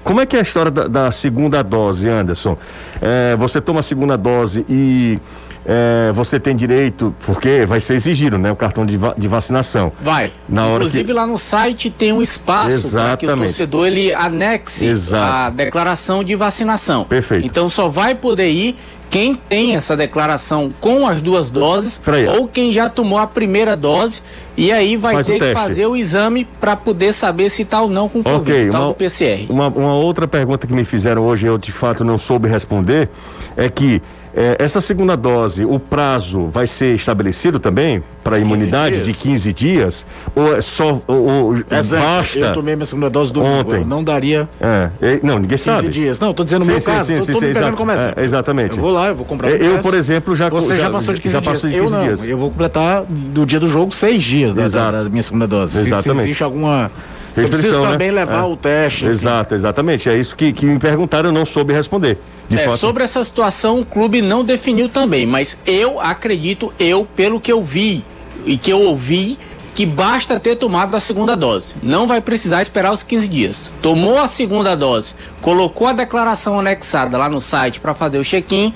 como 0.06 0.22
é 0.22 0.26
que 0.26 0.36
é 0.36 0.40
a 0.40 0.44
história 0.44 0.70
da, 0.70 0.88
da 0.88 1.12
segunda 1.12 1.64
dose, 1.64 2.08
Anderson? 2.08 2.56
É, 3.02 3.36
você 3.36 3.60
toma 3.60 3.80
a 3.80 3.84
segunda 3.84 4.16
dose 4.16 4.64
e 4.70 5.20
é, 5.66 6.12
você 6.14 6.40
tem 6.40 6.56
direito, 6.56 7.14
porque 7.26 7.66
vai 7.66 7.80
ser 7.80 7.96
exigido, 7.96 8.38
né? 8.38 8.52
O 8.52 8.56
cartão 8.56 8.86
de, 8.86 8.98
va 8.98 9.16
de 9.18 9.28
vacinação. 9.28 9.92
Vai. 10.00 10.32
Na 10.48 10.68
Inclusive 10.68 11.06
que... 11.06 11.14
lá 11.14 11.26
no 11.26 11.40
site 11.40 11.90
tem 11.90 12.14
um 12.14 12.22
espaço 12.22 12.92
para 12.92 13.18
que 13.18 13.26
o 13.26 13.36
torcedor 13.36 13.88
ele 13.88 14.14
anexe 14.14 14.86
Exato. 14.86 15.24
a 15.26 15.50
declaração 15.50 16.24
de 16.24 16.36
vacinação. 16.36 17.04
Perfeito. 17.06 17.48
Então 17.48 17.68
só 17.68 17.90
vai 17.90 18.14
poder 18.14 18.52
ir 18.52 18.76
quem 19.16 19.34
tem 19.34 19.78
essa 19.78 19.96
declaração 19.96 20.70
com 20.82 21.08
as 21.08 21.22
duas 21.22 21.50
doses 21.50 22.02
ou 22.38 22.50
quem 22.50 22.70
já 22.74 22.90
tomou 22.90 23.18
a 23.18 23.26
primeira 23.26 23.74
dose 23.74 24.22
e 24.58 24.74
aí 24.74 24.98
vai 24.98 25.14
Faz 25.14 25.28
ter 25.28 25.40
que 25.40 25.54
fazer 25.54 25.86
o 25.86 25.96
exame 25.96 26.44
para 26.60 26.76
poder 26.76 27.14
saber 27.14 27.50
se 27.50 27.62
está 27.62 27.82
ou 27.82 27.90
não 27.90 28.10
com 28.10 28.22
Covid, 28.22 28.52
okay, 28.52 28.70
tal 28.70 28.82
uma, 28.82 28.88
do 28.90 28.96
PCR. 28.96 29.46
Uma, 29.50 29.68
uma 29.70 29.94
outra 29.94 30.28
pergunta 30.28 30.68
que 30.68 30.74
me 30.74 30.84
fizeram 30.84 31.26
hoje 31.26 31.48
eu 31.48 31.58
de 31.58 31.72
fato 31.72 32.04
não 32.04 32.18
soube 32.18 32.50
responder 32.50 33.08
é 33.56 33.70
que 33.70 34.02
é, 34.36 34.58
essa 34.60 34.82
segunda 34.82 35.15
dose, 35.15 35.63
o 35.63 35.80
prazo 35.80 36.48
vai 36.48 36.68
ser 36.68 36.94
estabelecido 36.94 37.58
também 37.58 38.04
para 38.22 38.36
a 38.36 38.39
imunidade 38.39 38.96
dias. 38.96 39.08
de 39.08 39.13
15 39.13 39.54
dias? 39.54 40.06
Ou 40.36 40.58
é 40.58 40.62
só. 40.62 41.01
Ou, 41.08 41.27
ou 41.27 41.56
basta? 41.70 42.39
Eu 42.39 42.51
tomei 42.51 42.75
minha 42.75 42.86
segunda 42.86 43.10
dose 43.10 43.32
do 43.32 43.42
ontem. 43.42 43.86
Não 43.86 44.04
daria. 44.04 44.50
É, 44.60 44.89
é, 45.01 45.20
não, 45.24 45.36
ninguém 45.36 45.58
15 45.58 45.63
sabe. 45.63 45.88
dias. 45.88 46.20
Não, 46.20 46.32
estou 46.32 46.44
dizendo 46.44 46.62
no 46.62 46.65
meu 46.65 46.82
sim, 46.82 46.86
caso. 46.86 47.08
Sim, 47.08 47.20
tô, 47.20 47.25
sim, 47.25 47.32
tô 47.32 47.39
sim, 47.39 47.54
pegando 47.54 47.77
como 47.77 47.92
é, 47.92 48.13
exatamente. 48.18 48.75
Eu 48.75 48.82
vou 48.82 48.92
lá, 48.92 49.08
eu 49.08 49.15
vou 49.15 49.25
comprar. 49.25 49.51
Eu, 49.51 49.80
por 49.80 49.94
exemplo, 49.94 50.36
já. 50.36 50.50
Você 50.50 50.75
já, 50.75 50.84
já 50.84 50.89
passou 50.89 51.13
de 51.13 51.22
15 51.22 51.34
já 51.34 51.39
dias. 51.39 51.54
Passou 51.54 51.70
de 51.70 51.75
15 51.77 51.86
eu 51.86 51.92
não. 51.92 52.06
Dias. 52.06 52.27
Eu 52.27 52.38
vou 52.38 52.50
completar 52.50 53.06
do 53.08 53.46
dia 53.46 53.60
do 53.60 53.70
jogo 53.70 53.96
seis 53.96 54.22
dias 54.22 54.54
da, 54.54 54.68
da, 54.68 55.04
da 55.04 55.10
minha 55.10 55.24
segunda 55.24 55.48
dose. 55.48 55.77
Exatamente. 55.77 56.04
Se, 56.04 56.13
se 56.13 56.25
existe 56.25 56.44
alguma. 56.44 56.92
Você 57.36 57.48
precisa 57.48 57.82
né? 57.82 57.92
também 57.92 58.12
levar 58.12 58.44
é. 58.44 58.44
o 58.44 58.56
teste. 58.56 59.06
Exato, 59.06 59.54
exatamente. 59.54 60.10
É 60.10 60.18
isso 60.18 60.36
que, 60.36 60.54
que 60.54 60.65
me 60.65 60.80
perguntaram, 60.80 61.30
eu 61.30 61.34
não 61.34 61.46
soube 61.46 61.74
responder. 61.74 62.18
É, 62.50 62.70
sobre 62.72 63.04
essa 63.04 63.24
situação, 63.25 63.80
o 63.80 63.86
clube 63.86 64.22
não 64.22 64.44
definiu 64.44 64.88
também, 64.88 65.25
mas 65.25 65.58
eu 65.65 66.00
acredito, 66.00 66.74
eu, 66.80 67.06
pelo 67.15 67.39
que 67.42 67.51
eu 67.51 67.62
vi 67.62 68.04
e 68.46 68.58
que 68.58 68.72
eu 68.72 68.82
ouvi, 68.82 69.38
que 69.74 69.86
basta 69.86 70.39
ter 70.39 70.56
tomado 70.56 70.96
a 70.96 71.00
segunda 71.00 71.36
dose. 71.36 71.75
Não 71.84 72.08
vai 72.08 72.22
precisar 72.22 72.62
esperar 72.62 72.94
os 72.94 73.04
15 73.04 73.27
dias. 73.27 73.72
Tomou 73.82 74.18
a 74.18 74.27
segunda 74.27 74.75
dose, 74.75 75.15
colocou 75.42 75.88
a 75.88 75.94
declaração 75.94 76.60
anexada 76.60 77.18
lá 77.18 77.27
no 77.27 77.42
site 77.42 77.82
para 77.82 77.94
fazer 77.94 78.18
o 78.18 78.24
check-in, 78.24 78.74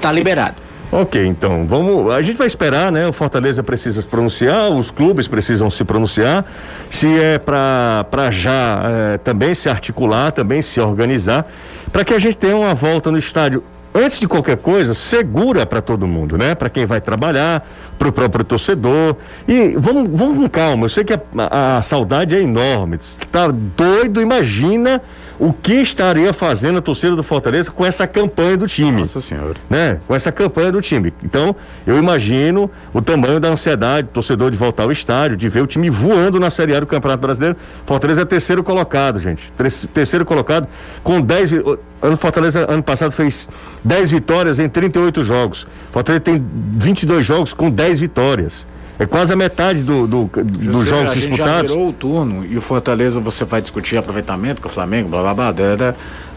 tá 0.00 0.12
liberado. 0.12 0.56
Ok, 0.94 1.26
então 1.26 1.66
vamos. 1.66 2.12
A 2.12 2.20
gente 2.20 2.36
vai 2.36 2.46
esperar, 2.46 2.92
né? 2.92 3.08
O 3.08 3.14
Fortaleza 3.14 3.62
precisa 3.62 4.02
se 4.02 4.06
pronunciar, 4.06 4.70
os 4.70 4.90
clubes 4.90 5.26
precisam 5.26 5.70
se 5.70 5.82
pronunciar. 5.84 6.44
Se 6.90 7.06
é 7.18 7.38
para 7.38 8.30
já 8.30 8.82
é, 8.84 9.18
também 9.18 9.54
se 9.54 9.70
articular, 9.70 10.32
também 10.32 10.60
se 10.60 10.78
organizar 10.78 11.50
para 11.90 12.04
que 12.04 12.12
a 12.12 12.18
gente 12.18 12.36
tenha 12.36 12.54
uma 12.54 12.74
volta 12.74 13.10
no 13.10 13.16
estádio 13.16 13.64
antes 13.94 14.20
de 14.20 14.28
qualquer 14.28 14.58
coisa, 14.58 14.92
segura 14.92 15.64
para 15.64 15.80
todo 15.80 16.06
mundo, 16.06 16.36
né? 16.36 16.54
Para 16.54 16.68
quem 16.68 16.84
vai 16.84 17.00
trabalhar, 17.00 17.66
para 17.98 18.08
o 18.08 18.12
próprio 18.12 18.44
torcedor. 18.44 19.16
E 19.48 19.74
vamos, 19.78 20.10
vamos 20.10 20.38
com 20.38 20.48
calma. 20.48 20.84
Eu 20.84 20.88
sei 20.90 21.04
que 21.04 21.14
a, 21.14 21.78
a, 21.78 21.82
saudade 21.82 22.34
é 22.34 22.40
enorme. 22.42 22.98
Está 23.00 23.48
doido, 23.48 24.20
imagina 24.20 25.00
o 25.42 25.52
que 25.52 25.74
estaria 25.74 26.32
fazendo 26.32 26.78
a 26.78 26.80
torcida 26.80 27.16
do 27.16 27.22
Fortaleza 27.24 27.68
com 27.68 27.84
essa 27.84 28.06
campanha 28.06 28.56
do 28.56 28.68
time. 28.68 29.00
Nossa 29.00 29.20
Senhora. 29.20 29.56
Né? 29.68 29.98
Com 30.06 30.14
essa 30.14 30.30
campanha 30.30 30.70
do 30.70 30.80
time. 30.80 31.12
Então, 31.20 31.56
eu 31.84 31.98
imagino 31.98 32.70
o 32.94 33.02
tamanho 33.02 33.40
da 33.40 33.48
ansiedade 33.48 34.06
do 34.06 34.12
torcedor 34.12 34.52
de 34.52 34.56
voltar 34.56 34.84
ao 34.84 34.92
estádio, 34.92 35.36
de 35.36 35.48
ver 35.48 35.60
o 35.60 35.66
time 35.66 35.90
voando 35.90 36.38
na 36.38 36.48
Série 36.48 36.76
A 36.76 36.78
do 36.78 36.86
Campeonato 36.86 37.20
Brasileiro. 37.20 37.56
Fortaleza 37.84 38.22
é 38.22 38.24
terceiro 38.24 38.62
colocado, 38.62 39.18
gente. 39.18 39.50
Terceiro 39.92 40.24
colocado 40.24 40.68
com 41.02 41.20
10. 41.20 41.54
Ano 42.00 42.16
Fortaleza, 42.16 42.64
ano 42.70 42.82
passado, 42.82 43.10
fez 43.10 43.48
10 43.82 44.12
vitórias 44.12 44.60
em 44.60 44.68
38 44.68 45.24
jogos. 45.24 45.66
Fortaleza 45.90 46.20
tem 46.20 46.40
22 46.76 47.26
jogos 47.26 47.52
com 47.52 47.68
10 47.68 47.98
vitórias. 47.98 48.64
É 48.98 49.06
quase 49.06 49.32
a 49.32 49.36
metade 49.36 49.82
do, 49.82 50.06
do, 50.06 50.30
dos 50.44 50.86
jogos 50.86 51.14
disputados. 51.14 51.70
Já 51.70 51.76
virou 51.76 51.88
o 51.88 51.92
turno 51.92 52.44
e 52.44 52.56
o 52.56 52.60
Fortaleza 52.60 53.20
você 53.20 53.44
vai 53.44 53.60
discutir 53.60 53.96
aproveitamento 53.96 54.60
com 54.60 54.68
o 54.68 54.70
Flamengo, 54.70 55.08
blá 55.08 55.22
blá 55.22 55.34
blá. 55.34 55.52
blá, 55.52 55.76
blá 55.76 55.94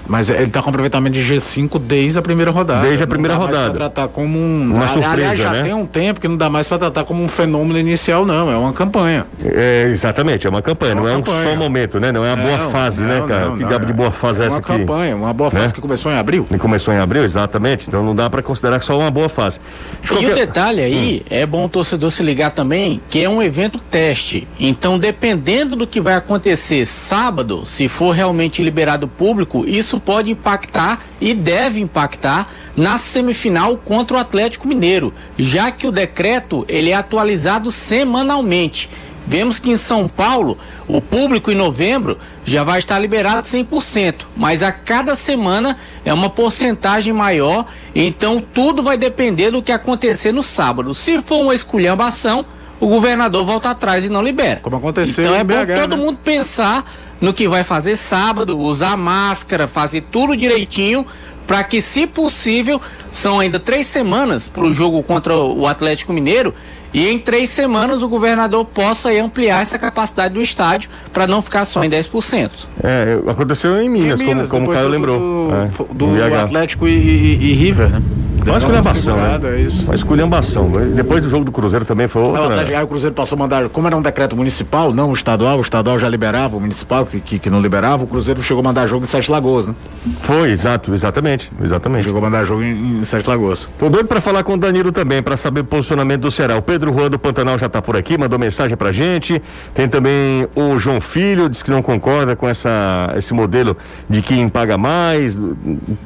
mas 0.08 0.30
ele 0.30 0.44
está 0.44 0.62
com 0.62 0.70
aproveitamento 0.70 1.16
de 1.18 1.24
G5 1.24 1.80
desde 1.80 2.20
a 2.20 2.22
primeira 2.22 2.52
rodada. 2.52 2.82
Desde 2.82 3.04
a 3.04 3.08
primeira 3.08 3.34
não 3.34 3.42
dá 3.42 3.48
rodada. 3.48 3.66
Mais 3.66 3.78
tratar 3.78 4.08
como 4.08 4.38
um. 4.38 4.74
Uma 4.76 4.88
surpresa, 4.88 5.14
Aliás, 5.14 5.38
já 5.38 5.52
né? 5.52 5.64
tem 5.64 5.74
um 5.74 5.86
tempo 5.86 6.20
que 6.20 6.28
não 6.28 6.38
dá 6.38 6.50
mais 6.50 6.68
para 6.68 6.80
tratar 6.80 7.04
como 7.04 7.24
um 7.24 7.28
fenômeno 7.28 7.80
inicial, 7.80 8.26
não. 8.26 8.52
É 8.52 8.56
uma 8.56 8.74
campanha. 8.74 9.26
É, 9.44 9.88
exatamente, 9.90 10.46
é 10.46 10.50
uma 10.50 10.62
campanha. 10.62 10.92
É 10.92 10.96
uma 10.96 11.10
não 11.10 11.22
campanha. 11.22 11.38
é 11.38 11.48
um 11.48 11.52
só 11.52 11.56
momento, 11.56 12.00
né? 12.00 12.12
Não 12.12 12.24
é 12.24 12.32
a 12.32 12.36
boa 12.36 12.70
fase, 12.70 13.02
né, 13.02 13.20
não, 13.20 13.28
né, 13.28 13.34
cara? 13.34 13.50
Não, 13.50 13.58
que 13.58 13.66
diabo 13.66 13.86
de 13.86 13.94
boa 13.94 14.12
fase 14.12 14.42
é, 14.42 14.44
é 14.44 14.48
essa 14.48 14.58
aqui? 14.58 14.72
É 14.72 14.76
uma 14.76 14.80
campanha, 14.80 15.16
uma 15.16 15.34
boa 15.34 15.52
fase 15.52 15.68
né? 15.68 15.74
que 15.74 15.82
começou 15.82 16.12
em 16.12 16.18
abril. 16.18 16.48
E 16.52 16.58
começou 16.58 16.94
em 16.94 16.98
abril, 16.98 17.24
exatamente. 17.24 17.88
Então 17.88 18.04
não 18.04 18.16
dá 18.16 18.30
para 18.30 18.42
considerar 18.42 18.82
só 18.84 18.98
uma 19.00 19.12
boa 19.12 19.30
fase. 19.30 19.60
E 20.04 20.08
qualquer... 20.08 20.32
o 20.32 20.36
detalhe 20.36 20.82
aí, 20.82 21.24
hum. 21.24 21.28
é 21.30 21.46
bom 21.46 21.66
o 21.66 21.70
torcedor 21.70 22.12
se 22.12 22.24
ligar 22.24 22.52
também, 22.52 23.02
que 23.10 23.24
é 23.24 23.30
um 23.30 23.42
evento 23.42 23.84
teste. 23.84 24.48
Então, 24.60 25.00
dependendo 25.00 25.76
do 25.76 25.88
que 25.88 26.00
vai 26.00 26.16
acontecer 26.16 26.86
sábado, 26.86 27.66
se 27.66 27.88
for 27.88 28.12
realmente 28.12 28.64
liberado 28.64 29.08
público, 29.08 29.66
isso 29.66 29.95
pode 30.00 30.32
impactar 30.32 30.66
impactar 30.66 31.04
e 31.20 31.34
deve 31.34 31.82
impactar 31.82 32.50
na 32.76 32.98
semifinal 32.98 33.78
contra 33.78 34.18
o 34.18 34.20
Atlético 34.20 34.68
Mineiro, 34.68 35.14
já 35.38 35.72
que 35.72 35.88
o 35.88 35.92
decreto 35.92 36.66
ele 36.68 36.90
é 36.90 36.96
atualizado 36.96 37.72
semanalmente. 37.72 38.90
Vemos 39.28 39.58
que 39.58 39.72
em 39.72 39.78
São 39.78 40.08
Paulo, 40.08 40.56
o 40.88 41.02
público 41.02 41.52
em 41.52 41.56
novembro 41.56 42.20
já 42.44 42.64
vai 42.64 42.78
estar 42.78 43.00
liberado 43.00 43.48
100%, 43.48 44.28
mas 44.38 44.62
a 44.62 44.72
cada 44.72 45.16
semana 45.16 45.76
é 46.04 46.14
uma 46.14 46.30
porcentagem 46.30 47.12
maior, 47.12 47.66
então 47.96 48.40
tudo 48.40 48.84
vai 48.84 49.00
depender 49.00 49.50
do 49.50 49.64
que 49.64 49.72
acontecer 49.72 50.32
no 50.32 50.44
sábado. 50.44 50.94
Se 50.94 51.20
for 51.24 51.42
uma 51.42 51.56
esculhambação, 51.56 52.46
o 52.80 52.88
governador 52.88 53.46
volta 53.46 53.70
atrás 53.70 54.06
e 54.06 54.10
não 54.10 54.22
libera. 54.22 54.60
Como 54.62 54.76
aconteceu 54.76 55.24
Então 55.24 55.36
é 55.36 55.44
bom 55.44 55.66
BH, 55.66 55.82
todo 55.82 55.98
né? 55.98 56.04
mundo 56.04 56.20
pensar 56.24 56.84
no 57.22 57.34
que 57.34 57.48
vai 57.48 57.64
fazer 57.64 57.96
sábado, 57.96 58.58
usar 58.60 58.98
máscara, 58.98 59.68
fazer 59.68 60.02
tudo 60.12 60.36
direitinho, 60.36 61.06
para 61.48 61.64
que, 61.64 61.82
se 61.82 62.08
possível, 62.08 62.82
são 63.12 63.40
ainda 63.40 63.60
três 63.60 63.88
semanas 63.88 64.48
para 64.48 64.64
o 64.64 64.74
jogo 64.74 65.02
contra 65.04 65.36
o 65.36 65.68
Atlético 65.68 66.12
Mineiro. 66.12 66.54
E 66.94 67.10
em 67.10 67.20
três 67.20 67.50
semanas 67.50 68.02
o 68.02 68.08
governador 68.08 68.64
possa 68.64 69.10
ampliar 69.12 69.62
essa 69.62 69.78
capacidade 69.78 70.34
do 70.34 70.42
estádio 70.42 70.90
para 71.12 71.28
não 71.28 71.42
ficar 71.42 71.66
só 71.66 71.84
em 71.84 71.90
10%. 71.90 72.52
É, 72.82 73.20
aconteceu 73.30 73.82
em 73.82 73.90
Minas, 73.90 74.22
em 74.22 74.26
Minas 74.26 74.50
como, 74.50 74.66
como 74.66 74.72
o 74.72 74.74
Caio 74.74 74.88
lembrou. 74.88 75.20
Do, 75.20 75.54
é, 75.54 75.94
do, 75.94 76.30
do 76.30 76.36
Atlético 76.36 76.88
e, 76.88 76.94
e, 76.94 77.52
e 77.52 77.54
River, 77.54 77.90
né? 77.90 78.02
Uma 78.46 78.58
esculhambação, 78.58 79.18
né? 79.18 79.40
É 79.44 79.62
isso. 79.62 79.84
Uma 79.84 79.96
esculhambação. 79.96 80.72
Depois 80.94 81.24
do 81.24 81.30
jogo 81.30 81.46
do 81.46 81.52
Cruzeiro 81.52 81.84
também 81.84 82.08
foi 82.08 82.22
outra. 82.22 82.50
Não, 82.50 82.78
aí 82.78 82.84
o 82.84 82.88
Cruzeiro 82.88 83.16
passou 83.16 83.36
a 83.36 83.40
mandar, 83.40 83.68
como 83.70 83.88
era 83.88 83.98
um 83.98 84.02
decreto 84.02 84.36
municipal, 84.36 84.94
não 84.94 85.10
o 85.10 85.14
estadual, 85.14 85.58
o 85.58 85.62
estadual 85.62 85.98
já 85.98 86.08
liberava, 86.08 86.56
o 86.56 86.62
municipal 86.62 87.06
que, 87.06 87.20
que, 87.20 87.40
que 87.40 87.50
não 87.50 87.60
liberava, 87.60 88.04
o 88.04 88.08
Cruzeiro 88.08 88.42
chegou 88.44 88.62
a 88.62 88.64
mandar 88.64 88.86
jogo 88.88 89.04
em 89.04 89.08
Sete 89.08 89.32
Lagoas, 89.32 89.68
né? 89.68 89.76
Foi, 90.22 90.52
exato, 90.52 90.94
exatamente, 90.94 91.52
exatamente. 91.64 92.04
Chegou 92.04 92.20
a 92.20 92.22
mandar 92.22 92.46
jogo 92.46 92.62
em, 92.64 93.00
em 93.02 93.06
Sete 93.06 93.28
Lagoas. 93.28 93.68
Tô 93.80 93.90
doido 93.90 94.08
pra 94.08 94.22
falar 94.22 94.44
com 94.44 94.54
o 94.54 94.58
Danilo 94.58 94.92
também, 94.92 95.24
pra 95.24 95.38
saber 95.38 95.62
o 95.62 95.66
posicionamento 95.66 96.22
do 96.22 96.32
Ceará. 96.32 96.56
O 96.56 96.62
Pedro 96.62 96.94
Juan 96.94 97.10
do 97.10 97.18
Pantanal 97.18 97.58
já 97.58 97.68
tá 97.68 97.82
por 97.82 97.98
aqui, 97.98 98.18
mandou 98.18 98.38
mensagem 98.38 98.78
pra 98.78 98.92
gente. 98.92 99.42
Tem 99.74 99.90
também 99.90 100.48
o 100.56 100.78
João 100.78 101.02
Filho, 101.02 101.50
diz 101.50 101.64
que 101.64 101.72
não 101.72 101.82
concorda 101.82 102.36
com 102.36 102.48
essa, 102.48 103.14
esse 103.18 103.34
modelo 103.34 103.76
de 104.10 104.22
quem 104.22 104.48
paga 104.48 104.78
mais. 104.78 105.38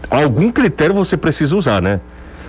Algum 0.09 0.51
critério 0.51 0.95
você 0.95 1.17
precisa 1.17 1.55
usar, 1.55 1.81
né? 1.81 1.99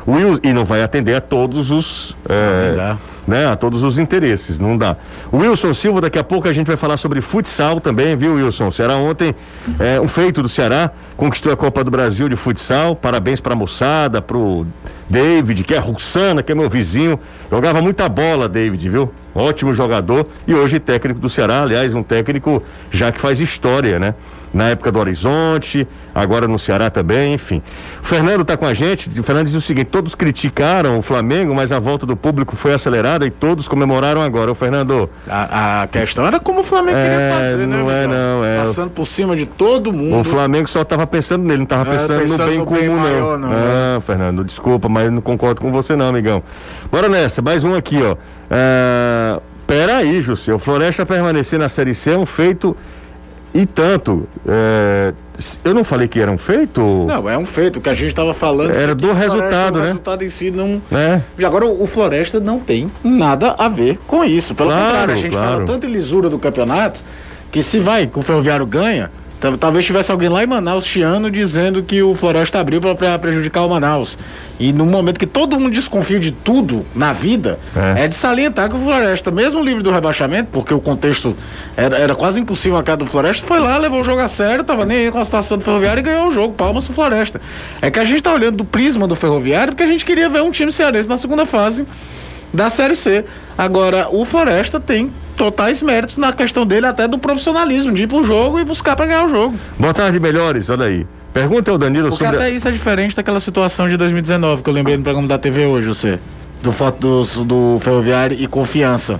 Will, 0.07 0.41
e 0.43 0.53
não 0.53 0.65
vai 0.65 0.83
atender 0.83 1.15
a 1.15 1.21
todos 1.21 1.71
os. 1.71 2.17
É, 2.29 2.97
né, 3.27 3.47
a 3.47 3.55
todos 3.55 3.83
os 3.83 3.99
interesses, 3.99 4.59
não 4.59 4.77
dá. 4.77 4.97
O 5.31 5.39
Wilson 5.39 5.73
Silva, 5.73 6.01
daqui 6.01 6.19
a 6.19 6.25
pouco 6.25 6.49
a 6.49 6.53
gente 6.53 6.67
vai 6.67 6.77
falar 6.77 6.97
sobre 6.97 7.21
futsal 7.21 7.81
também, 7.81 8.17
viu, 8.17 8.35
Wilson? 8.35 8.69
O 8.69 8.73
Ceará 8.73 8.97
ontem, 8.97 9.35
é, 9.79 10.01
um 10.01 10.09
feito 10.09 10.43
do 10.43 10.49
Ceará, 10.49 10.91
conquistou 11.17 11.53
a 11.53 11.57
Copa 11.57 11.85
do 11.85 11.91
Brasil 11.91 12.29
de 12.29 12.35
futsal, 12.35 12.97
parabéns 12.97 13.41
pra 13.41 13.55
moçada, 13.55 14.21
pro 14.21 14.67
David, 15.09 15.63
que 15.63 15.75
é 15.75 15.79
Ruxana, 15.79 16.43
que 16.43 16.51
é 16.51 16.55
meu 16.55 16.69
vizinho, 16.69 17.21
jogava 17.51 17.81
muita 17.81 18.09
bola, 18.09 18.49
David, 18.49 18.89
viu? 18.89 19.13
Ótimo 19.33 19.73
jogador 19.73 20.27
e 20.47 20.55
hoje 20.55 20.81
técnico 20.81 21.21
do 21.21 21.29
Ceará, 21.29 21.63
aliás, 21.63 21.95
um 21.95 22.03
técnico 22.03 22.63
já 22.91 23.13
que 23.13 23.21
faz 23.21 23.39
história, 23.39 24.01
né? 24.01 24.15
Na 24.53 24.71
época 24.71 24.91
do 24.91 24.99
Horizonte, 24.99 25.87
agora 26.15 26.49
no 26.49 26.59
Ceará 26.59 26.91
também, 26.91 27.35
enfim. 27.35 27.63
O 28.03 28.05
Fernando 28.05 28.43
está 28.43 28.57
com 28.57 28.67
a 28.67 28.75
gente. 28.75 29.09
O 29.19 29.23
Fernando 29.23 29.47
diz 29.47 29.55
o 29.55 29.61
seguinte: 29.61 29.87
todos 29.87 30.15
criticaram 30.15 30.99
o 30.99 31.03
Flamengo, 31.03 31.55
mas 31.55 31.71
a 31.71 31.79
volta 31.79 32.05
do 32.05 32.17
público 32.17 32.57
foi 32.57 32.75
acelerada 32.75 33.25
e 33.27 33.31
todos 33.31 33.69
comemoraram 33.69 34.21
agora. 34.21 34.51
O 34.51 34.55
Fernando. 34.55 35.09
A, 35.29 35.83
a, 35.83 35.87
questão 35.87 36.27
era 36.27 36.41
como 36.41 36.61
o 36.61 36.65
Flamengo 36.65 36.99
é, 36.99 37.03
queria 37.03 37.31
fazer, 37.33 37.67
né? 37.67 37.77
Não 37.77 37.91
é, 37.91 38.07
não. 38.07 38.45
É. 38.45 38.59
Passando 38.59 38.91
por 38.91 39.07
cima 39.07 39.37
de 39.37 39.47
todo 39.47 39.93
mundo. 39.93 40.21
O 40.21 40.25
Flamengo 40.25 40.69
só 40.69 40.83
estava 40.83 41.07
pensando 41.07 41.45
nele, 41.45 41.59
não 41.59 41.65
estava 41.65 41.85
pensando, 41.85 42.21
pensando, 42.23 42.39
no 42.39 42.47
bem 42.47 42.59
no 42.59 42.65
comum, 42.65 42.81
bem 42.81 42.89
maior, 42.89 43.39
não. 43.39 43.49
não. 43.49 43.57
Ah, 43.57 43.95
né? 43.95 44.01
Fernando, 44.05 44.45
desculpa, 44.45 44.89
mas 44.89 45.13
não 45.13 45.21
concordo 45.21 45.61
com 45.61 45.71
você, 45.71 45.95
não, 45.95 46.09
amigão. 46.09 46.43
Bora 46.91 47.09
nessa, 47.09 47.41
mais 47.41 47.63
um 47.63 47.75
aqui, 47.75 47.99
ó. 48.03 48.17
Ah, 48.51 49.41
pera 49.67 49.99
aí, 49.99 50.21
José. 50.21 50.53
O 50.53 50.59
Floresta 50.59 51.07
permanecer 51.07 51.59
na 51.59 51.69
Série 51.69 51.95
C 51.95 52.11
é 52.11 52.19
um 52.19 52.27
feito 52.27 52.77
e 53.53 53.67
tanto, 53.67 54.29
é, 54.47 55.13
eu 55.65 55.75
não 55.75 55.83
falei 55.83 56.07
que 56.07 56.21
era 56.21 56.31
um 56.31 56.39
feito? 56.39 56.81
Não, 56.81 57.29
é 57.29 57.37
um 57.37 57.47
feito. 57.47 57.79
O 57.79 57.83
que 57.83 57.89
a 57.89 57.95
gente 57.95 58.09
estava 58.09 58.33
falando 58.33 58.71
era 58.71 58.95
do 58.95 59.13
resultado, 59.13 59.79
né? 59.79 59.85
O 59.85 59.87
resultado 59.87 60.25
em 60.25 60.29
si 60.29 60.51
não. 60.51 60.81
É. 60.93 61.21
E 61.39 61.45
agora 61.45 61.67
o, 61.67 61.87
Floresta 61.87 62.39
não 62.39 62.61
tem 62.61 62.91
nada 63.03 63.55
a 63.59 63.69
ver 63.69 63.99
com 64.07 64.25
isso. 64.25 64.55
Pelo 64.55 64.71
claro, 64.71 64.85
contrário, 64.85 65.15
a 65.15 65.17
gente 65.17 65.33
claro. 65.33 65.49
fala 65.49 65.65
tanto 65.65 65.87
em 65.87 65.91
lisura 65.91 66.29
do 66.29 66.39
campeonato 66.39 67.03
que 67.51 67.63
se 67.63 67.81
vai, 67.81 68.07
com 68.07 68.21
o 68.21 68.23
Ferroviário 68.23 68.65
ganha, 68.65 69.11
Talvez 69.59 69.87
tivesse 69.87 70.13
alguém 70.13 70.29
lá 70.29 70.45
em 70.45 70.47
Manaus 70.47 70.85
chiando 70.85 71.31
dizendo 71.31 71.83
que 71.83 72.03
o 72.03 72.15
Floresta 72.15 72.61
abriu 72.61 72.81
para 72.81 73.19
prejudicar 73.19 73.65
o 73.65 73.71
Manaus. 73.71 74.19
E 74.59 74.73
no 74.73 74.85
momento 74.85 75.19
que 75.19 75.27
todo 75.27 75.59
mundo 75.59 75.73
desconfia 75.73 76.21
de 76.21 76.31
tudo 76.31 76.85
na 76.95 77.15
vida, 77.15 77.59
é, 77.97 78.05
é 78.05 78.09
de 78.09 78.15
salientar 78.15 78.69
que 78.69 78.77
o 78.77 78.79
Floresta, 78.79 79.31
mesmo 79.31 79.63
livre 79.63 79.83
do 79.83 79.91
rebaixamento, 79.91 80.51
porque 80.53 80.75
o 80.75 80.81
contexto 80.81 81.35
era, 81.75 81.97
era 81.97 82.15
quase 82.15 82.39
impossível 82.39 82.77
a 82.77 82.83
cara 82.83 82.99
do 82.99 83.07
Floresta, 83.07 83.47
foi 83.47 83.59
lá, 83.59 83.79
levou 83.79 84.03
o 84.03 84.05
jogo 84.05 84.21
a 84.21 84.29
sério, 84.29 84.63
tava 84.63 84.85
nem 84.85 85.07
aí 85.07 85.11
com 85.11 85.19
a 85.19 85.25
situação 85.25 85.57
do 85.57 85.65
Ferroviário 85.65 86.01
e 86.01 86.03
ganhou 86.03 86.29
o 86.29 86.33
jogo, 86.33 86.53
palmas 86.53 86.85
pro 86.85 86.93
Floresta. 86.93 87.41
É 87.81 87.91
que 87.91 87.99
a 87.99 88.05
gente 88.05 88.23
tá 88.23 88.35
olhando 88.35 88.59
do 88.59 88.65
prisma 88.65 89.09
do 89.09 89.17
Ferroviário 89.17 89.73
porque 89.73 89.85
a 89.85 89.87
gente 89.87 90.05
queria 90.05 90.29
ver 90.29 90.43
um 90.43 90.51
time 90.51 90.71
cearense 90.71 91.09
na 91.09 91.17
segunda 91.17 91.47
fase 91.47 91.87
da 92.53 92.69
Série 92.69 92.97
C. 92.97 93.25
Agora, 93.57 94.09
o 94.11 94.25
Floresta 94.25 94.79
tem 94.79 95.11
totais 95.41 95.81
méritos 95.81 96.19
na 96.19 96.35
questão 96.35 96.67
dele, 96.67 96.85
até 96.85 97.09
do 97.09 97.19
profissionalismo, 97.19 97.95
de 97.95 98.03
ir 98.03 98.07
pro 98.07 98.23
jogo 98.23 98.61
e 98.61 98.65
buscar 98.65 98.95
para 98.95 99.07
ganhar 99.07 99.25
o 99.25 99.29
jogo. 99.31 99.59
Boa 99.79 99.95
tarde, 99.95 100.21
melhores, 100.21 100.69
olha 100.69 100.85
aí. 100.85 101.07
Pergunta 101.33 101.71
ao 101.71 101.79
Danilo 101.79 102.11
Porque 102.11 102.23
sobre. 102.23 102.37
até 102.39 102.51
isso 102.51 102.69
é 102.69 102.71
diferente 102.71 103.17
daquela 103.17 103.41
situação 103.41 103.89
de 103.89 103.97
2019 103.97 104.63
que 104.63 104.69
eu 104.69 104.75
lembrei 104.75 104.99
no 104.99 105.03
programa 105.03 105.27
da 105.27 105.39
TV 105.39 105.65
hoje, 105.65 105.89
você. 105.89 106.19
Do 106.63 106.73
foto 106.73 107.25
do, 107.25 107.45
do 107.45 107.81
Ferroviário 107.81 108.37
e 108.39 108.47
confiança. 108.47 109.19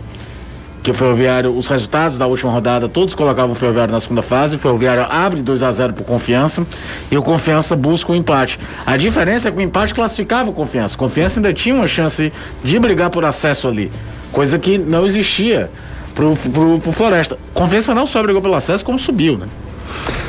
Que 0.83 0.91
o 0.91 0.95
Ferroviário, 0.95 1.57
os 1.57 1.67
resultados 1.67 2.19
da 2.19 2.27
última 2.27 2.53
rodada, 2.53 2.87
todos 2.87 3.15
colocavam 3.15 3.53
o 3.53 3.55
Ferroviário 3.55 3.91
na 3.91 4.01
segunda 4.01 4.21
fase. 4.21 4.57
O 4.57 4.59
Ferroviário 4.59 5.07
abre 5.09 5.41
2 5.41 5.63
a 5.63 5.73
0 5.73 5.95
por 5.95 6.05
confiança 6.05 6.67
e 7.11 7.17
o 7.17 7.23
confiança 7.23 7.75
busca 7.75 8.13
o 8.13 8.15
empate. 8.15 8.59
A 8.85 8.99
diferença 8.99 9.49
é 9.49 9.51
que 9.51 9.57
o 9.57 9.63
empate 9.63 9.95
classificava 9.95 10.51
o 10.51 10.53
confiança. 10.53 10.99
Confiança 10.99 11.39
ainda 11.39 11.55
tinha 11.55 11.75
uma 11.75 11.89
chance 11.89 12.31
de 12.63 12.79
brigar 12.79 13.09
por 13.09 13.25
acesso 13.25 13.69
ali. 13.69 13.91
Coisa 14.33 14.59
que 14.59 14.77
não 14.77 15.07
existia 15.07 15.71
pro, 16.21 16.37
pro, 16.51 16.79
pro 16.81 16.93
Floresta. 16.93 17.39
Convença 17.55 17.95
não 17.95 18.07
só 18.07 18.23
brigou 18.23 18.43
pelo 18.43 18.55
acesso, 18.55 18.85
como 18.85 18.99
subiu, 18.99 19.39
né? 19.39 19.47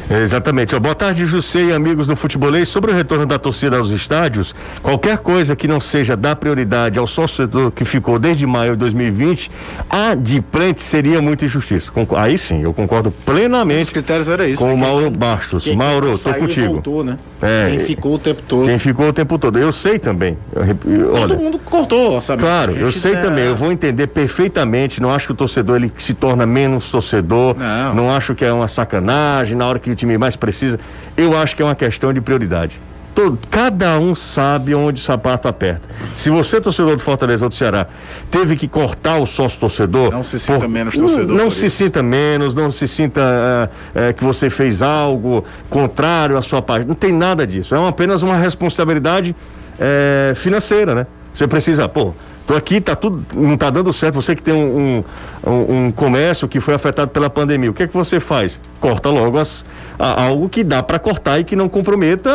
Exatamente. 0.09 0.77
Boa 0.79 0.95
tarde, 0.95 1.25
José 1.25 1.63
e 1.63 1.73
amigos 1.73 2.07
do 2.07 2.15
futebolês. 2.15 2.69
Sobre 2.69 2.91
o 2.91 2.95
retorno 2.95 3.25
da 3.25 3.37
torcida 3.37 3.77
aos 3.77 3.89
estádios, 3.89 4.53
qualquer 4.81 5.17
coisa 5.17 5.55
que 5.55 5.67
não 5.67 5.79
seja 5.79 6.15
dar 6.15 6.35
prioridade 6.35 6.99
ao 6.99 7.07
sócio 7.07 7.49
que 7.75 7.85
ficou 7.85 8.19
desde 8.19 8.45
maio 8.45 8.73
de 8.73 8.79
2020, 8.79 9.51
a 9.89 10.15
de 10.15 10.43
frente 10.51 10.83
seria 10.83 11.21
muita 11.21 11.45
injustiça. 11.45 11.91
Aí 12.17 12.37
sim, 12.37 12.63
eu 12.63 12.73
concordo 12.73 13.11
plenamente. 13.11 13.83
Os 13.83 13.89
critérios 13.89 14.27
era 14.27 14.47
isso. 14.47 14.61
Com 14.61 14.67
né? 14.67 14.73
o 14.73 14.77
Mauro 14.77 15.09
Bastos. 15.09 15.63
Quem, 15.63 15.75
Mauro, 15.75 16.17
tô 16.17 16.33
contigo. 16.33 16.73
Voltou, 16.73 17.03
né? 17.03 17.17
É, 17.41 17.69
quem 17.69 17.79
ficou 17.79 18.15
o 18.15 18.19
tempo 18.19 18.43
todo. 18.47 18.65
Quem 18.65 18.79
ficou 18.79 19.07
o 19.07 19.13
tempo 19.13 19.39
todo. 19.39 19.57
Eu 19.57 19.71
sei 19.71 19.97
também. 19.97 20.37
Eu, 20.53 20.93
eu, 20.93 21.13
olha, 21.13 21.27
Todo 21.29 21.39
mundo 21.39 21.59
cortou, 21.59 22.21
sabe? 22.21 22.41
Claro, 22.41 22.73
eu 22.73 22.91
sei 22.91 23.13
é... 23.13 23.21
também. 23.21 23.45
Eu 23.45 23.55
vou 23.55 23.71
entender 23.71 24.07
perfeitamente. 24.07 25.01
Não 25.01 25.11
acho 25.11 25.27
que 25.27 25.31
o 25.31 25.35
torcedor 25.35 25.77
ele 25.77 25.91
se 25.97 26.13
torna 26.13 26.45
menos 26.45 26.91
torcedor. 26.91 27.55
Não. 27.57 27.95
não 27.95 28.15
acho 28.15 28.35
que 28.35 28.45
é 28.45 28.53
uma 28.53 28.67
sacanagem 28.67 29.55
na 29.55 29.65
hora 29.65 29.79
que 29.79 29.95
time 30.01 30.17
mais 30.17 30.35
precisa. 30.35 30.79
Eu 31.15 31.35
acho 31.37 31.55
que 31.55 31.61
é 31.61 31.65
uma 31.65 31.75
questão 31.75 32.11
de 32.11 32.21
prioridade. 32.21 32.79
Todo, 33.13 33.37
cada 33.49 33.99
um 33.99 34.15
sabe 34.15 34.73
onde 34.73 35.01
o 35.01 35.03
sapato 35.03 35.45
aperta. 35.45 35.81
Se 36.15 36.29
você, 36.29 36.61
torcedor 36.61 36.95
do 36.95 37.01
Fortaleza 37.01 37.45
ou 37.45 37.49
do 37.49 37.55
Ceará, 37.55 37.87
teve 38.29 38.55
que 38.55 38.69
cortar 38.69 39.17
o 39.17 39.25
sócio 39.25 39.59
torcedor. 39.59 40.11
Não 40.11 40.23
se 40.23 40.39
sinta 40.39 40.59
por, 40.59 40.69
menos 40.69 40.95
torcedor. 40.95 41.27
Não, 41.27 41.35
não 41.35 41.51
se 41.51 41.65
isso. 41.65 41.77
sinta 41.77 42.01
menos, 42.01 42.55
não 42.55 42.71
se 42.71 42.87
sinta 42.87 43.21
uh, 43.21 44.09
uh, 44.09 44.13
que 44.13 44.23
você 44.23 44.49
fez 44.49 44.81
algo 44.81 45.43
contrário 45.69 46.37
à 46.37 46.41
sua 46.41 46.61
parte. 46.61 46.87
Não 46.87 46.95
tem 46.95 47.11
nada 47.11 47.45
disso. 47.45 47.75
É 47.75 47.87
apenas 47.87 48.23
uma 48.23 48.37
responsabilidade 48.37 49.35
uh, 49.75 50.33
financeira, 50.35 50.95
né? 50.95 51.07
Você 51.33 51.47
precisa, 51.47 51.89
pô, 51.89 52.13
Aqui, 52.55 52.81
tá 52.81 52.95
tudo, 52.95 53.23
não 53.33 53.57
tá 53.57 53.69
dando 53.69 53.91
certo. 53.93 54.15
Você 54.15 54.35
que 54.35 54.43
tem 54.43 54.53
um, 54.53 55.03
um, 55.45 55.85
um 55.85 55.91
comércio 55.91 56.47
que 56.47 56.59
foi 56.59 56.73
afetado 56.73 57.11
pela 57.11 57.29
pandemia, 57.29 57.69
o 57.69 57.73
que 57.73 57.83
é 57.83 57.87
que 57.87 57.95
você 57.95 58.19
faz? 58.19 58.59
Corta 58.79 59.09
logo 59.09 59.37
as, 59.37 59.65
a, 59.97 60.23
algo 60.23 60.49
que 60.49 60.63
dá 60.63 60.81
para 60.83 60.99
cortar 60.99 61.39
e 61.39 61.43
que 61.43 61.55
não 61.55 61.69
comprometa 61.69 62.29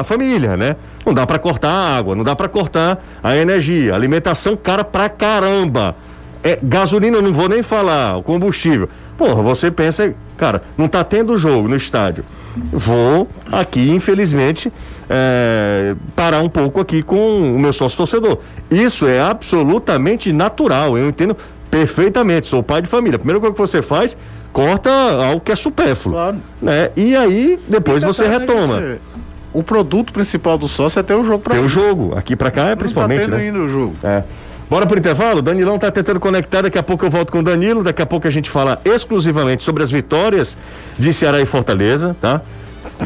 a 0.00 0.04
família, 0.04 0.56
né? 0.56 0.76
Não 1.04 1.14
dá 1.14 1.26
para 1.26 1.38
cortar 1.38 1.70
a 1.70 1.96
água, 1.96 2.14
não 2.14 2.24
dá 2.24 2.34
para 2.36 2.48
cortar 2.48 3.04
a 3.22 3.36
energia, 3.36 3.94
alimentação 3.94 4.56
cara 4.56 4.84
pra 4.84 5.08
caramba. 5.08 5.94
É, 6.42 6.58
gasolina, 6.62 7.20
não 7.20 7.32
vou 7.32 7.48
nem 7.48 7.62
falar, 7.62 8.16
o 8.16 8.22
combustível. 8.22 8.88
Porra, 9.18 9.42
você 9.42 9.70
pensa, 9.70 10.14
cara, 10.36 10.62
não 10.76 10.88
tá 10.88 11.04
tendo 11.04 11.36
jogo 11.36 11.68
no 11.68 11.76
estádio. 11.76 12.24
Vou 12.72 13.28
aqui, 13.52 13.90
infelizmente, 13.90 14.72
é, 15.12 15.96
parar 16.14 16.40
um 16.40 16.48
pouco 16.48 16.80
aqui 16.80 17.02
com 17.02 17.42
o 17.42 17.58
meu 17.58 17.72
sócio 17.72 17.98
torcedor. 17.98 18.38
Isso 18.70 19.08
é 19.08 19.20
absolutamente 19.20 20.32
natural, 20.32 20.96
eu 20.96 21.08
entendo 21.08 21.36
perfeitamente, 21.68 22.46
sou 22.46 22.62
pai 22.62 22.80
de 22.80 22.88
família. 22.88 23.16
A 23.16 23.18
primeira 23.18 23.40
coisa 23.40 23.52
que 23.52 23.60
você 23.60 23.82
faz, 23.82 24.16
corta 24.52 24.90
algo 24.90 25.40
que 25.40 25.50
é 25.50 25.56
supérfluo. 25.56 26.14
Claro. 26.14 26.36
Né? 26.62 26.90
E 26.96 27.16
aí, 27.16 27.58
depois 27.68 28.04
você 28.04 28.28
né, 28.28 28.38
retoma. 28.38 28.98
o 29.52 29.62
produto 29.64 30.12
principal 30.12 30.56
do 30.56 30.68
sócio 30.68 31.00
é 31.00 31.02
ter 31.02 31.14
o 31.14 31.24
jogo 31.24 31.40
para 31.40 31.54
Ter 31.54 31.60
o 31.60 31.68
jogo. 31.68 32.16
Aqui 32.16 32.36
para 32.36 32.50
cá 32.52 32.68
é 32.68 32.76
principalmente. 32.76 33.22
Não 33.22 33.30
tá 33.30 33.36
tendo 33.36 33.40
né? 33.40 33.46
ainda 33.46 33.58
o 33.58 33.68
jogo. 33.68 33.96
É. 34.04 34.22
Bora 34.68 34.86
pro 34.86 34.96
intervalo? 34.96 35.42
Danilão 35.42 35.76
tá 35.76 35.90
tentando 35.90 36.20
conectar, 36.20 36.62
daqui 36.62 36.78
a 36.78 36.82
pouco 36.84 37.04
eu 37.04 37.10
volto 37.10 37.32
com 37.32 37.40
o 37.40 37.42
Danilo, 37.42 37.82
daqui 37.82 38.02
a 38.02 38.06
pouco 38.06 38.28
a 38.28 38.30
gente 38.30 38.48
fala 38.48 38.80
exclusivamente 38.84 39.64
sobre 39.64 39.82
as 39.82 39.90
vitórias 39.90 40.56
de 40.96 41.12
Ceará 41.12 41.40
e 41.40 41.46
Fortaleza, 41.46 42.16
tá? 42.20 42.40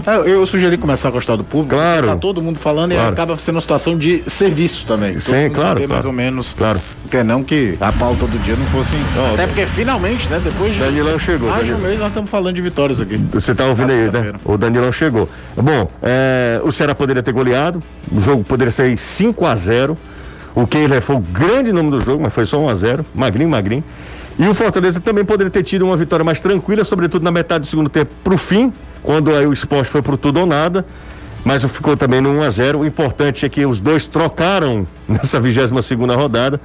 É, 0.06 0.30
eu 0.30 0.44
sugeri 0.46 0.76
começar 0.76 1.08
a 1.08 1.10
gostar 1.10 1.36
do 1.36 1.44
público. 1.44 1.74
Claro. 1.74 2.08
Tá 2.08 2.16
todo 2.16 2.42
mundo 2.42 2.58
falando 2.58 2.92
claro. 2.92 3.10
e 3.10 3.12
acaba 3.12 3.38
sendo 3.38 3.56
uma 3.56 3.60
situação 3.60 3.96
de 3.96 4.22
serviço 4.26 4.86
também. 4.86 5.18
Sim, 5.20 5.50
claro. 5.50 5.50
Saber 5.50 5.74
claro. 5.74 5.88
mais 5.88 6.04
ou 6.04 6.12
menos. 6.12 6.54
Claro. 6.54 6.80
Que 7.10 7.22
não 7.22 7.44
que 7.44 7.76
a 7.80 7.92
pauta 7.92 8.26
do 8.26 8.38
dia 8.42 8.56
não 8.56 8.66
fosse. 8.66 8.90
Até 9.32 9.46
porque 9.46 9.66
finalmente, 9.66 10.28
né? 10.28 10.40
Depois 10.42 10.72
de. 10.72 10.80
Danilão 10.80 11.18
chegou. 11.18 11.50
Mais 11.50 11.66
de 11.66 11.72
um 11.72 11.78
mês 11.78 11.98
nós 11.98 12.08
estamos 12.08 12.30
falando 12.30 12.54
de 12.54 12.62
vitórias 12.62 13.00
aqui. 13.00 13.16
Você 13.32 13.54
tá 13.54 13.66
ouvindo 13.66 13.92
aí, 13.92 14.10
né? 14.10 14.32
O 14.44 14.58
Danilão 14.58 14.92
chegou. 14.92 15.28
Bom, 15.56 15.90
é, 16.02 16.60
o 16.64 16.72
Ceará 16.72 16.94
poderia 16.94 17.22
ter 17.22 17.32
goleado. 17.32 17.82
O 18.10 18.20
jogo 18.20 18.42
poderia 18.44 18.72
ser 18.72 18.96
5 18.96 19.46
a 19.46 19.54
0 19.54 19.96
O 20.54 20.66
Keiler 20.66 21.00
foi 21.00 21.16
o 21.16 21.20
grande 21.20 21.72
nome 21.72 21.90
do 21.90 22.00
jogo, 22.00 22.22
mas 22.22 22.32
foi 22.32 22.46
só 22.46 22.58
1 22.60 22.68
a 22.68 22.74
0 22.74 23.06
Magrinho, 23.14 23.48
magrinho. 23.48 23.84
E 24.38 24.48
o 24.48 24.54
Fortaleza 24.54 25.00
também 25.00 25.24
poderia 25.24 25.50
ter 25.50 25.62
tido 25.62 25.84
uma 25.84 25.96
vitória 25.96 26.24
mais 26.24 26.40
tranquila, 26.40 26.84
sobretudo 26.84 27.22
na 27.22 27.30
metade 27.30 27.62
do 27.62 27.66
segundo 27.68 27.88
tempo, 27.88 28.10
para 28.22 28.34
o 28.34 28.38
fim, 28.38 28.72
quando 29.04 29.32
aí 29.32 29.46
o 29.46 29.52
esporte 29.52 29.90
foi 29.90 30.02
pro 30.02 30.16
tudo 30.16 30.40
ou 30.40 30.46
nada, 30.46 30.84
mas 31.44 31.62
ficou 31.64 31.94
também 31.94 32.22
no 32.22 32.30
1 32.30 32.42
a 32.42 32.50
0 32.50 32.78
O 32.80 32.86
importante 32.86 33.44
é 33.44 33.48
que 33.48 33.64
os 33.66 33.78
dois 33.78 34.08
trocaram 34.08 34.86
nessa 35.06 35.38
22 35.38 35.84
segunda 35.84 36.16
rodada 36.16 36.60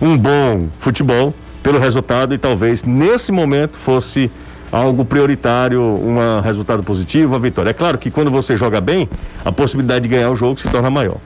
um 0.00 0.16
bom 0.16 0.68
futebol 0.78 1.34
pelo 1.62 1.78
resultado 1.78 2.32
e 2.32 2.38
talvez 2.38 2.84
nesse 2.84 3.30
momento 3.30 3.76
fosse 3.76 4.30
algo 4.72 5.04
prioritário, 5.04 5.82
um 5.82 6.40
resultado 6.40 6.82
positivo, 6.82 7.34
uma 7.34 7.38
vitória. 7.40 7.70
É 7.70 7.74
claro 7.74 7.98
que 7.98 8.10
quando 8.10 8.30
você 8.30 8.56
joga 8.56 8.80
bem, 8.80 9.08
a 9.44 9.50
possibilidade 9.50 10.04
de 10.04 10.08
ganhar 10.08 10.30
o 10.30 10.36
jogo 10.36 10.58
se 10.58 10.68
torna 10.68 10.88
maior. 10.88 11.16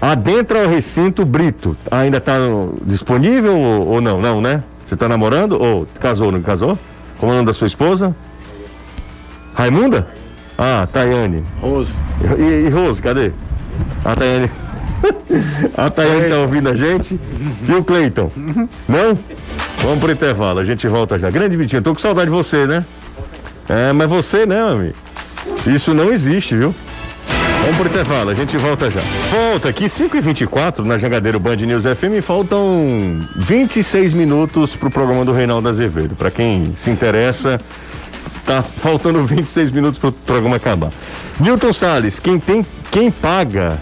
Adentra 0.00 0.66
o 0.66 0.70
recinto 0.70 1.24
Brito, 1.24 1.76
ainda 1.90 2.16
está 2.16 2.38
disponível 2.84 3.56
ou, 3.56 3.86
ou, 3.88 4.00
não? 4.00 4.20
Não, 4.20 4.40
né? 4.40 4.62
Você 4.86 4.94
está 4.94 5.08
namorando 5.08 5.52
ou 5.52 5.86
casou, 6.00 6.32
não 6.32 6.40
casou? 6.42 6.78
Como 7.18 7.30
é 7.30 7.34
o 7.34 7.36
nome 7.36 7.46
da 7.46 7.52
sua 7.52 7.66
esposa? 7.66 8.16
Raimunda? 9.54 10.06
Ah, 10.58 10.86
Tayane. 10.92 11.44
Rose. 11.60 11.92
E, 12.38 12.66
e 12.66 12.68
Rose, 12.68 13.00
cadê? 13.00 13.32
A 14.04 14.14
Tayane. 14.14 14.50
A 15.76 15.90
Tayane 15.90 16.28
tá 16.30 16.38
ouvindo 16.38 16.68
a 16.68 16.74
gente. 16.74 17.18
E 17.68 17.72
o 17.72 17.84
Cleiton? 17.84 18.30
Não? 18.88 19.18
Vamos 19.82 19.98
pro 19.98 20.12
intervalo, 20.12 20.60
a 20.60 20.64
gente 20.64 20.86
volta 20.88 21.18
já. 21.18 21.28
Grande 21.30 21.56
Vitinho, 21.56 21.82
tô 21.82 21.92
com 21.92 22.00
saudade 22.00 22.30
de 22.30 22.36
você, 22.36 22.66
né? 22.66 22.84
É, 23.68 23.92
mas 23.92 24.08
você, 24.08 24.46
né, 24.46 24.60
amigo? 24.62 24.94
Isso 25.66 25.92
não 25.92 26.10
existe, 26.10 26.56
viu? 26.56 26.74
Vamos 27.60 27.76
pro 27.78 27.88
intervalo, 27.88 28.30
a 28.30 28.34
gente 28.34 28.56
volta 28.58 28.90
já. 28.90 29.00
Volta 29.30 29.70
aqui, 29.70 29.86
5h24 29.86 30.80
na 30.80 30.98
Jangadeiro 30.98 31.40
Band 31.40 31.56
News 31.56 31.84
FM. 31.84 32.22
Faltam 32.22 33.18
26 33.36 34.12
minutos 34.12 34.76
pro 34.76 34.90
programa 34.90 35.24
do 35.24 35.32
Reinaldo 35.32 35.68
Azevedo. 35.68 36.14
Para 36.14 36.30
quem 36.30 36.74
se 36.78 36.90
interessa, 36.90 37.58
tá 38.44 38.62
faltando 38.62 39.24
26 39.24 39.70
minutos 39.70 39.98
pro 39.98 40.12
programa 40.12 40.56
acabar. 40.56 40.90
Newton 41.40 41.72
Salles, 41.72 42.20
quem 42.20 42.38
tem, 42.38 42.64
quem 42.90 43.10
paga 43.10 43.78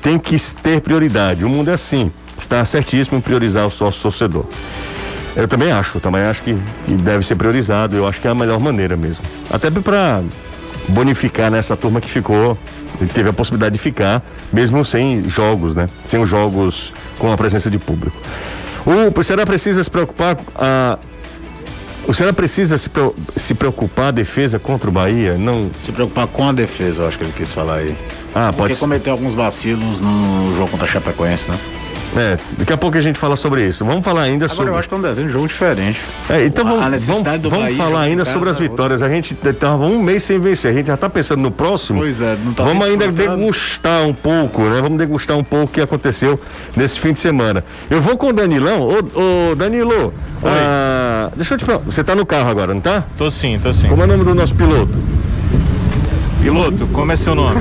tem 0.00 0.18
que 0.18 0.38
ter 0.62 0.80
prioridade. 0.80 1.44
O 1.44 1.48
mundo 1.48 1.70
é 1.70 1.74
assim. 1.74 2.10
Está 2.38 2.64
certíssimo 2.64 3.18
em 3.18 3.20
priorizar 3.20 3.66
o 3.66 3.70
sócio 3.70 4.02
torcedor. 4.02 4.44
Eu 5.34 5.48
também 5.48 5.72
acho, 5.72 6.00
também 6.00 6.22
acho 6.22 6.42
que, 6.42 6.56
que 6.86 6.94
deve 6.94 7.24
ser 7.24 7.36
priorizado. 7.36 7.96
Eu 7.96 8.06
acho 8.06 8.20
que 8.20 8.26
é 8.26 8.30
a 8.30 8.34
melhor 8.34 8.60
maneira 8.60 8.96
mesmo. 8.96 9.24
Até 9.50 9.70
para 9.70 10.22
bonificar 10.88 11.50
nessa 11.50 11.76
turma 11.76 12.00
que 12.00 12.10
ficou 12.10 12.58
teve 13.14 13.30
a 13.30 13.32
possibilidade 13.32 13.72
de 13.72 13.80
ficar, 13.80 14.22
mesmo 14.52 14.84
sem 14.84 15.28
jogos, 15.28 15.74
né? 15.74 15.88
Sem 16.06 16.20
os 16.20 16.28
jogos 16.28 16.92
com 17.18 17.32
a 17.32 17.36
presença 17.36 17.70
de 17.70 17.78
público. 17.78 18.16
O 18.84 19.22
Ceará 19.22 19.46
precisa 19.46 19.82
se 19.82 19.90
preocupar. 19.90 20.36
A, 20.54 20.98
o 22.06 22.14
Ceará 22.14 22.32
precisa 22.32 22.76
se, 22.78 22.90
se 23.36 23.54
preocupar 23.54 24.06
a 24.06 24.10
defesa 24.10 24.58
contra 24.58 24.88
o 24.88 24.92
Bahia? 24.92 25.36
Não. 25.36 25.70
Se 25.76 25.92
preocupar 25.92 26.26
com 26.26 26.48
a 26.48 26.52
defesa, 26.52 27.02
eu 27.02 27.08
acho 27.08 27.18
que 27.18 27.24
ele 27.24 27.32
quis 27.36 27.52
falar 27.52 27.76
aí. 27.76 27.96
Ah, 28.34 28.46
pode 28.52 28.56
Porque 28.56 28.76
cometeu 28.76 29.12
alguns 29.12 29.34
vacilos 29.34 30.00
no 30.00 30.54
jogo 30.56 30.70
contra 30.70 30.86
a 30.86 30.90
Chapecoense, 30.90 31.50
né? 31.50 31.58
É, 32.14 32.38
daqui 32.58 32.72
a 32.72 32.76
pouco 32.76 32.98
a 32.98 33.00
gente 33.00 33.18
fala 33.18 33.36
sobre 33.36 33.66
isso. 33.66 33.84
Vamos 33.84 34.04
falar 34.04 34.22
ainda 34.22 34.44
Agora 34.44 34.56
sobre. 34.56 34.72
eu 34.72 34.78
acho 34.78 34.88
que 34.88 34.94
é 34.94 34.96
um 34.98 35.00
desenho 35.00 35.28
de 35.28 35.32
jogo 35.32 35.48
diferente. 35.48 35.98
É, 36.28 36.44
então 36.44 36.64
vamos, 36.64 37.06
vamos, 37.06 37.22
do 37.40 37.48
vamos 37.48 37.64
Bahia 37.64 37.76
falar 37.76 38.00
ainda 38.02 38.24
sobre 38.26 38.50
as 38.50 38.58
é 38.58 38.62
outra. 38.62 38.70
vitórias. 38.70 39.02
A 39.02 39.08
gente 39.08 39.34
estava 39.42 39.86
um 39.86 40.02
mês 40.02 40.22
sem 40.22 40.38
vencer. 40.38 40.72
A 40.72 40.74
gente 40.74 40.86
já 40.88 40.94
está 40.94 41.08
pensando 41.08 41.40
no 41.40 41.50
próximo. 41.50 42.00
Pois 42.00 42.20
é, 42.20 42.36
não 42.44 42.52
tá 42.52 42.64
Vamos 42.64 42.86
ainda 42.86 43.10
degustar 43.10 44.02
um 44.04 44.12
pouco, 44.12 44.60
né? 44.62 44.80
Vamos 44.82 44.98
degustar 44.98 45.38
um 45.38 45.44
pouco 45.44 45.64
o 45.64 45.68
que 45.68 45.80
aconteceu 45.80 46.38
nesse 46.76 47.00
fim 47.00 47.14
de 47.14 47.18
semana. 47.18 47.64
Eu 47.88 48.02
vou 48.02 48.18
com 48.18 48.28
o 48.28 48.32
Danilão. 48.32 48.82
Ô, 48.82 49.50
ô 49.50 49.54
Danilo, 49.54 50.12
ah, 50.44 51.01
deixa 51.36 51.54
eu 51.54 51.58
te 51.58 51.64
perguntar. 51.64 51.90
Você 51.90 52.02
tá 52.04 52.14
no 52.14 52.24
carro 52.26 52.48
agora, 52.50 52.72
não 52.74 52.80
tá? 52.80 53.04
Tô 53.16 53.30
sim, 53.30 53.58
tô 53.62 53.72
sim. 53.72 53.88
Como 53.88 54.02
é 54.02 54.04
o 54.04 54.08
nome 54.08 54.24
do 54.24 54.34
nosso 54.34 54.54
piloto? 54.54 54.92
Piloto, 56.40 56.86
como 56.88 57.12
é 57.12 57.16
seu 57.16 57.34
nome? 57.34 57.60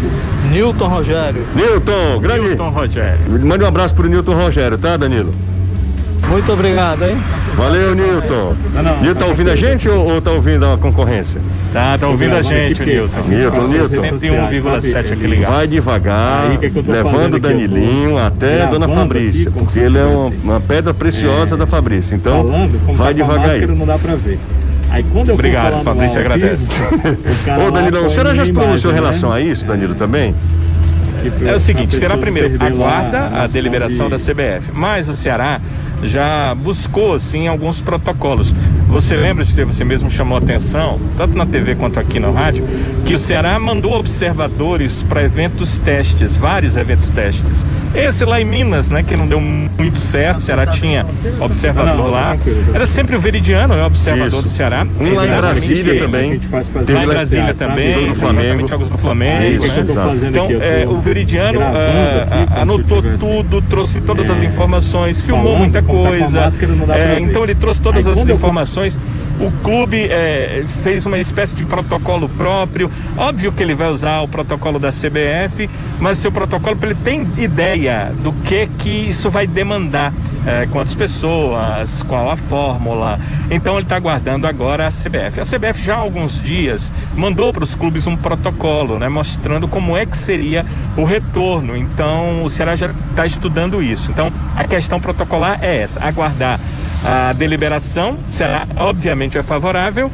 Newton 0.50 0.88
Rogério, 0.88 1.46
Newton, 1.54 2.20
grande. 2.20 2.48
Milton 2.48 2.70
Rogério. 2.70 3.46
Mande 3.46 3.64
um 3.64 3.68
abraço 3.68 3.94
pro 3.94 4.08
Newton 4.08 4.34
Rogério, 4.34 4.76
tá, 4.78 4.96
Danilo? 4.96 5.32
muito 6.28 6.52
obrigado, 6.52 7.04
hein? 7.04 7.16
Valeu, 7.60 7.94
Newton. 7.94 8.56
Newton 9.02 9.20
tá 9.20 9.26
ouvindo 9.26 9.50
a 9.50 9.56
gente 9.56 9.86
ou, 9.86 10.14
ou 10.14 10.20
tá 10.22 10.30
ouvindo 10.30 10.64
a 10.64 10.78
concorrência? 10.78 11.38
Tá, 11.74 11.98
tá 11.98 12.08
ouvindo 12.08 12.34
a 12.34 12.40
gente, 12.40 12.82
o 12.82 12.86
Newton. 12.86 13.20
Newton, 13.28 13.68
Newton. 13.68 14.02
101,7 14.18 15.12
aqui 15.12 15.26
ligado. 15.26 15.52
Vai 15.52 15.66
devagar, 15.66 16.58
tô 16.58 16.90
levando 16.90 17.38
Danilinho 17.38 18.16
até 18.16 18.62
a 18.62 18.66
Dona 18.66 18.88
Fabrícia, 18.88 19.50
porque 19.50 19.78
ele 19.78 19.98
é 19.98 20.04
uma, 20.04 20.32
uma 20.42 20.60
pedra 20.60 20.94
preciosa 20.94 21.54
da 21.54 21.66
Fabrícia. 21.66 22.14
Então, 22.14 22.48
falando, 22.48 22.96
vai 22.96 23.08
tá 23.08 23.12
devagar 23.12 23.50
aí. 23.50 23.66
não 23.66 23.84
dá 23.84 23.98
pra 23.98 24.14
ver. 24.14 24.38
Aí 24.90 25.04
quando 25.12 25.28
eu 25.28 25.34
Obrigado, 25.34 25.84
Fabrício, 25.84 26.18
agradece. 26.18 26.66
vivo, 26.66 27.60
Ô, 27.66 27.70
Danilão, 27.70 28.08
será 28.08 28.32
já 28.32 28.44
se 28.44 28.52
pronunciou 28.52 28.90
em 28.90 28.96
relação 28.96 29.30
né? 29.30 29.36
a 29.36 29.40
isso, 29.40 29.66
Danilo, 29.66 29.94
também? 29.94 30.34
É 31.46 31.54
o 31.54 31.58
seguinte, 31.60 31.94
será 31.94 32.16
primeiro, 32.16 32.50
aguarda 32.58 33.30
a 33.42 33.46
deliberação 33.46 34.08
de- 34.08 34.12
da 34.12 34.18
CBF. 34.18 34.72
Mas 34.72 35.08
o 35.08 35.12
Ceará 35.12 35.60
já 36.02 36.54
buscou, 36.54 37.14
assim, 37.14 37.48
alguns 37.48 37.80
protocolos. 37.80 38.54
Você 38.90 39.16
lembra 39.16 39.44
de 39.44 39.64
você 39.64 39.84
mesmo 39.84 40.10
chamou 40.10 40.36
a 40.36 40.40
atenção, 40.40 40.98
tanto 41.16 41.36
na 41.38 41.46
TV 41.46 41.74
quanto 41.76 41.98
aqui 42.00 42.18
no 42.18 42.32
rádio, 42.32 42.64
que 43.06 43.14
o 43.14 43.18
Ceará 43.18 43.58
mandou 43.58 43.94
observadores 43.96 45.02
para 45.02 45.22
eventos 45.22 45.78
testes, 45.78 46.36
vários 46.36 46.76
eventos 46.76 47.10
testes. 47.12 47.64
Esse 47.94 48.24
lá 48.24 48.40
em 48.40 48.44
Minas, 48.44 48.90
né, 48.90 49.02
que 49.02 49.16
não 49.16 49.26
deu 49.26 49.40
muito 49.40 49.98
certo, 49.98 50.38
o 50.38 50.40
Ceará 50.40 50.66
tinha 50.66 51.06
observador 51.40 52.10
lá. 52.10 52.36
Era 52.74 52.84
sempre 52.84 53.14
o 53.16 53.20
Veridiano, 53.20 53.74
né, 53.76 53.84
observador 53.84 54.28
Isso. 54.28 54.42
do 54.42 54.48
Ceará. 54.48 54.86
Um 55.00 55.14
lá 55.14 55.26
em 55.26 55.30
Brasília 55.36 55.98
também. 55.98 56.40
Lá 56.88 57.02
em 57.02 57.06
Brasília 57.06 57.54
também, 57.54 57.92
Jogo 57.94 58.06
do 58.08 58.14
Flamengo. 58.16 58.66
jogos 58.68 58.88
do 58.88 58.98
Flamengo. 58.98 59.62
Que, 59.62 59.68
né? 59.68 60.28
Então, 60.28 60.48
é, 60.60 60.86
o 60.86 61.00
Veridiano 61.00 61.60
ah, 61.60 62.46
ah, 62.56 62.62
anotou 62.62 63.02
tudo, 63.18 63.62
trouxe 63.62 64.00
todas 64.00 64.28
as 64.28 64.42
É. 64.42 64.46
informações, 64.46 65.22
filmou 65.22 65.56
muita 65.56 65.80
coisa. 65.80 66.52
É, 66.94 67.18
então 67.20 67.44
ele 67.44 67.54
trouxe 67.54 67.80
todas 67.80 68.06
as 68.06 68.18
eu- 68.18 68.24
informações. 68.80 68.98
O 69.40 69.50
clube 69.62 69.96
é, 70.10 70.64
fez 70.82 71.06
uma 71.06 71.18
espécie 71.18 71.54
de 71.56 71.64
protocolo 71.64 72.28
próprio. 72.28 72.90
Óbvio 73.16 73.52
que 73.52 73.62
ele 73.62 73.74
vai 73.74 73.88
usar 73.88 74.20
o 74.20 74.28
protocolo 74.28 74.78
da 74.78 74.90
CBF, 74.90 75.68
mas 75.98 76.18
seu 76.18 76.30
protocolo 76.30 76.76
ele 76.82 76.94
tem 76.94 77.26
ideia 77.38 78.12
do 78.22 78.32
que 78.32 78.68
que 78.78 78.88
isso 78.88 79.30
vai 79.30 79.46
demandar. 79.46 80.12
É, 80.46 80.66
quantas 80.72 80.94
pessoas, 80.94 82.02
qual 82.02 82.30
a 82.30 82.36
fórmula. 82.36 83.20
Então 83.50 83.74
ele 83.74 83.82
está 83.82 83.96
aguardando 83.96 84.46
agora 84.46 84.86
a 84.86 84.90
CBF. 84.90 85.38
A 85.38 85.44
CBF 85.44 85.82
já 85.82 85.96
há 85.96 85.98
alguns 85.98 86.40
dias 86.40 86.90
mandou 87.14 87.52
para 87.52 87.62
os 87.62 87.74
clubes 87.74 88.06
um 88.06 88.16
protocolo, 88.16 88.98
né, 88.98 89.06
mostrando 89.06 89.68
como 89.68 89.94
é 89.94 90.06
que 90.06 90.16
seria 90.16 90.64
o 90.96 91.04
retorno. 91.04 91.76
Então 91.76 92.42
o 92.42 92.48
Ceará 92.48 92.74
já 92.74 92.90
está 93.10 93.26
estudando 93.26 93.82
isso. 93.82 94.10
Então 94.10 94.32
a 94.56 94.64
questão 94.64 94.98
protocolar 94.98 95.58
é 95.62 95.82
essa: 95.82 96.02
aguardar 96.02 96.58
a 97.04 97.32
deliberação, 97.32 98.18
será 98.28 98.66
obviamente 98.76 99.38
é 99.38 99.42
favorável 99.42 100.10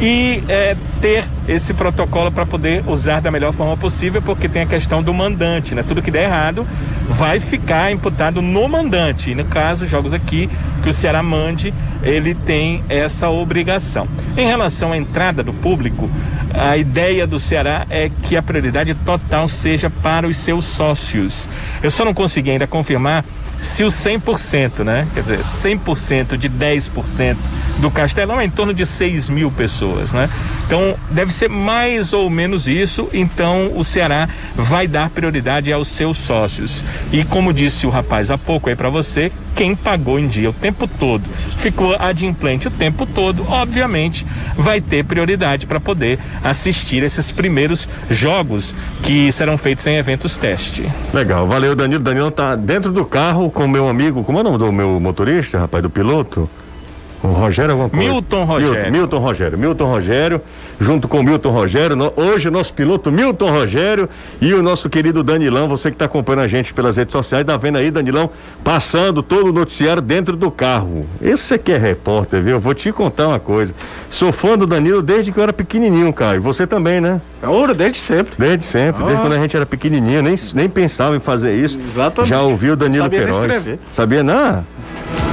e 0.00 0.42
é, 0.48 0.74
ter 1.00 1.24
esse 1.46 1.74
protocolo 1.74 2.32
para 2.32 2.46
poder 2.46 2.82
usar 2.86 3.20
da 3.20 3.30
melhor 3.30 3.52
forma 3.52 3.76
possível, 3.76 4.22
porque 4.22 4.48
tem 4.48 4.62
a 4.62 4.66
questão 4.66 5.02
do 5.02 5.12
mandante, 5.12 5.74
né? 5.74 5.84
Tudo 5.86 6.00
que 6.00 6.10
der 6.10 6.24
errado 6.24 6.66
vai 7.08 7.38
ficar 7.38 7.92
imputado 7.92 8.40
no 8.40 8.66
mandante. 8.66 9.30
E 9.30 9.34
no 9.34 9.44
caso, 9.44 9.86
jogos 9.86 10.14
aqui 10.14 10.48
que 10.82 10.88
o 10.88 10.92
Ceará 10.92 11.22
mande, 11.22 11.74
ele 12.02 12.34
tem 12.34 12.82
essa 12.88 13.28
obrigação. 13.28 14.08
Em 14.38 14.46
relação 14.46 14.92
à 14.92 14.96
entrada 14.96 15.42
do 15.42 15.52
público, 15.52 16.08
a 16.54 16.76
ideia 16.78 17.26
do 17.26 17.38
Ceará 17.38 17.86
é 17.90 18.10
que 18.22 18.36
a 18.36 18.42
prioridade 18.42 18.94
total 18.94 19.48
seja 19.48 19.90
para 19.90 20.26
os 20.26 20.36
seus 20.38 20.64
sócios. 20.64 21.48
Eu 21.82 21.90
só 21.90 22.04
não 22.04 22.14
consegui 22.14 22.50
ainda 22.50 22.66
confirmar 22.66 23.24
se 23.60 23.84
o 23.84 23.88
100%, 23.88 24.82
né? 24.82 25.06
Quer 25.14 25.22
dizer, 25.22 25.38
100% 25.40 26.36
de 26.36 26.48
10% 26.48 27.36
do 27.78 27.90
Castelão 27.90 28.40
é 28.40 28.44
em 28.44 28.50
torno 28.50 28.72
de 28.72 28.86
6 28.86 29.28
mil 29.28 29.50
pessoas, 29.50 30.12
né? 30.12 30.28
Então, 30.66 30.96
deve 31.10 31.32
ser 31.32 31.48
mais 31.48 32.12
ou 32.12 32.28
menos 32.30 32.66
isso. 32.66 33.08
Então, 33.12 33.72
o 33.76 33.84
Ceará 33.84 34.28
vai 34.56 34.86
dar 34.86 35.10
prioridade 35.10 35.72
aos 35.72 35.88
seus 35.88 36.16
sócios. 36.18 36.84
E 37.12 37.22
como 37.24 37.52
disse 37.52 37.86
o 37.86 37.90
rapaz 37.90 38.30
há 38.30 38.38
pouco 38.38 38.68
aí 38.68 38.76
para 38.76 38.88
você, 38.88 39.30
quem 39.60 39.74
pagou 39.74 40.18
em 40.18 40.26
dia 40.26 40.48
o 40.48 40.54
tempo 40.54 40.88
todo, 40.88 41.22
ficou 41.58 41.94
adimplente 41.98 42.66
o 42.66 42.70
tempo 42.70 43.04
todo, 43.04 43.44
obviamente 43.46 44.26
vai 44.56 44.80
ter 44.80 45.04
prioridade 45.04 45.66
para 45.66 45.78
poder 45.78 46.18
assistir 46.42 47.02
esses 47.02 47.30
primeiros 47.30 47.86
jogos 48.08 48.74
que 49.02 49.30
serão 49.30 49.58
feitos 49.58 49.86
em 49.86 49.96
eventos 49.96 50.38
teste. 50.38 50.90
Legal, 51.12 51.46
valeu, 51.46 51.76
Danilo. 51.76 52.02
Danilo 52.02 52.30
tá 52.30 52.56
dentro 52.56 52.90
do 52.90 53.04
carro 53.04 53.50
com 53.50 53.66
o 53.66 53.68
meu 53.68 53.86
amigo, 53.86 54.24
como 54.24 54.38
é 54.38 54.40
o 54.40 54.44
nome 54.44 54.56
do 54.56 54.72
meu 54.72 54.98
motorista, 54.98 55.58
rapaz, 55.58 55.82
do 55.82 55.90
piloto? 55.90 56.48
O 57.22 57.28
Rogério 57.28 57.72
alguma 57.72 57.90
coisa? 57.90 58.12
Milton 58.12 58.44
Rogério. 58.44 58.74
Milton, 58.76 58.90
Milton 58.90 59.18
Rogério. 59.18 59.58
Milton 59.58 59.84
Rogério, 59.84 60.40
junto 60.80 61.06
com 61.06 61.20
o 61.20 61.22
Milton 61.22 61.50
Rogério. 61.50 62.12
hoje 62.16 62.48
o 62.48 62.50
nosso 62.50 62.72
piloto 62.72 63.12
Milton 63.12 63.50
Rogério 63.50 64.08
e 64.40 64.54
o 64.54 64.62
nosso 64.62 64.88
querido 64.88 65.22
Danilão, 65.22 65.68
você 65.68 65.90
que 65.90 65.94
está 65.94 66.06
acompanhando 66.06 66.40
a 66.40 66.48
gente 66.48 66.72
pelas 66.72 66.96
redes 66.96 67.12
sociais, 67.12 67.44
tá 67.44 67.56
vendo 67.56 67.76
aí, 67.76 67.90
Danilão, 67.90 68.30
passando 68.64 69.22
todo 69.22 69.48
o 69.48 69.52
noticiário 69.52 70.00
dentro 70.00 70.36
do 70.36 70.50
carro. 70.50 71.06
Esse 71.20 71.58
que 71.58 71.72
é 71.72 71.76
repórter, 71.76 72.42
viu? 72.42 72.52
Eu 72.52 72.60
vou 72.60 72.72
te 72.74 72.90
contar 72.90 73.28
uma 73.28 73.38
coisa. 73.38 73.74
Sou 74.08 74.32
fã 74.32 74.56
do 74.56 74.66
Danilo 74.66 75.02
desde 75.02 75.30
que 75.30 75.38
eu 75.38 75.42
era 75.42 75.52
pequenininho, 75.52 76.12
Caio. 76.12 76.40
Você 76.40 76.66
também, 76.66 77.00
né? 77.00 77.20
É 77.42 77.48
ouro 77.48 77.74
desde 77.74 77.98
sempre. 77.98 78.34
Desde 78.38 78.64
sempre, 78.64 79.04
desde 79.04 79.20
quando 79.20 79.32
a 79.34 79.38
gente 79.38 79.56
era 79.56 79.66
pequenininho, 79.66 80.22
nem, 80.22 80.34
nem 80.54 80.68
pensava 80.68 81.14
em 81.14 81.20
fazer 81.20 81.54
isso. 81.54 81.78
Exatamente. 81.78 82.30
Já 82.30 82.40
ouviu 82.42 82.72
o 82.72 82.76
Danilo 82.76 83.04
Sabia 83.04 83.24
Queiroz. 83.24 83.78
Sabia 83.92 84.22
não? 84.22 84.64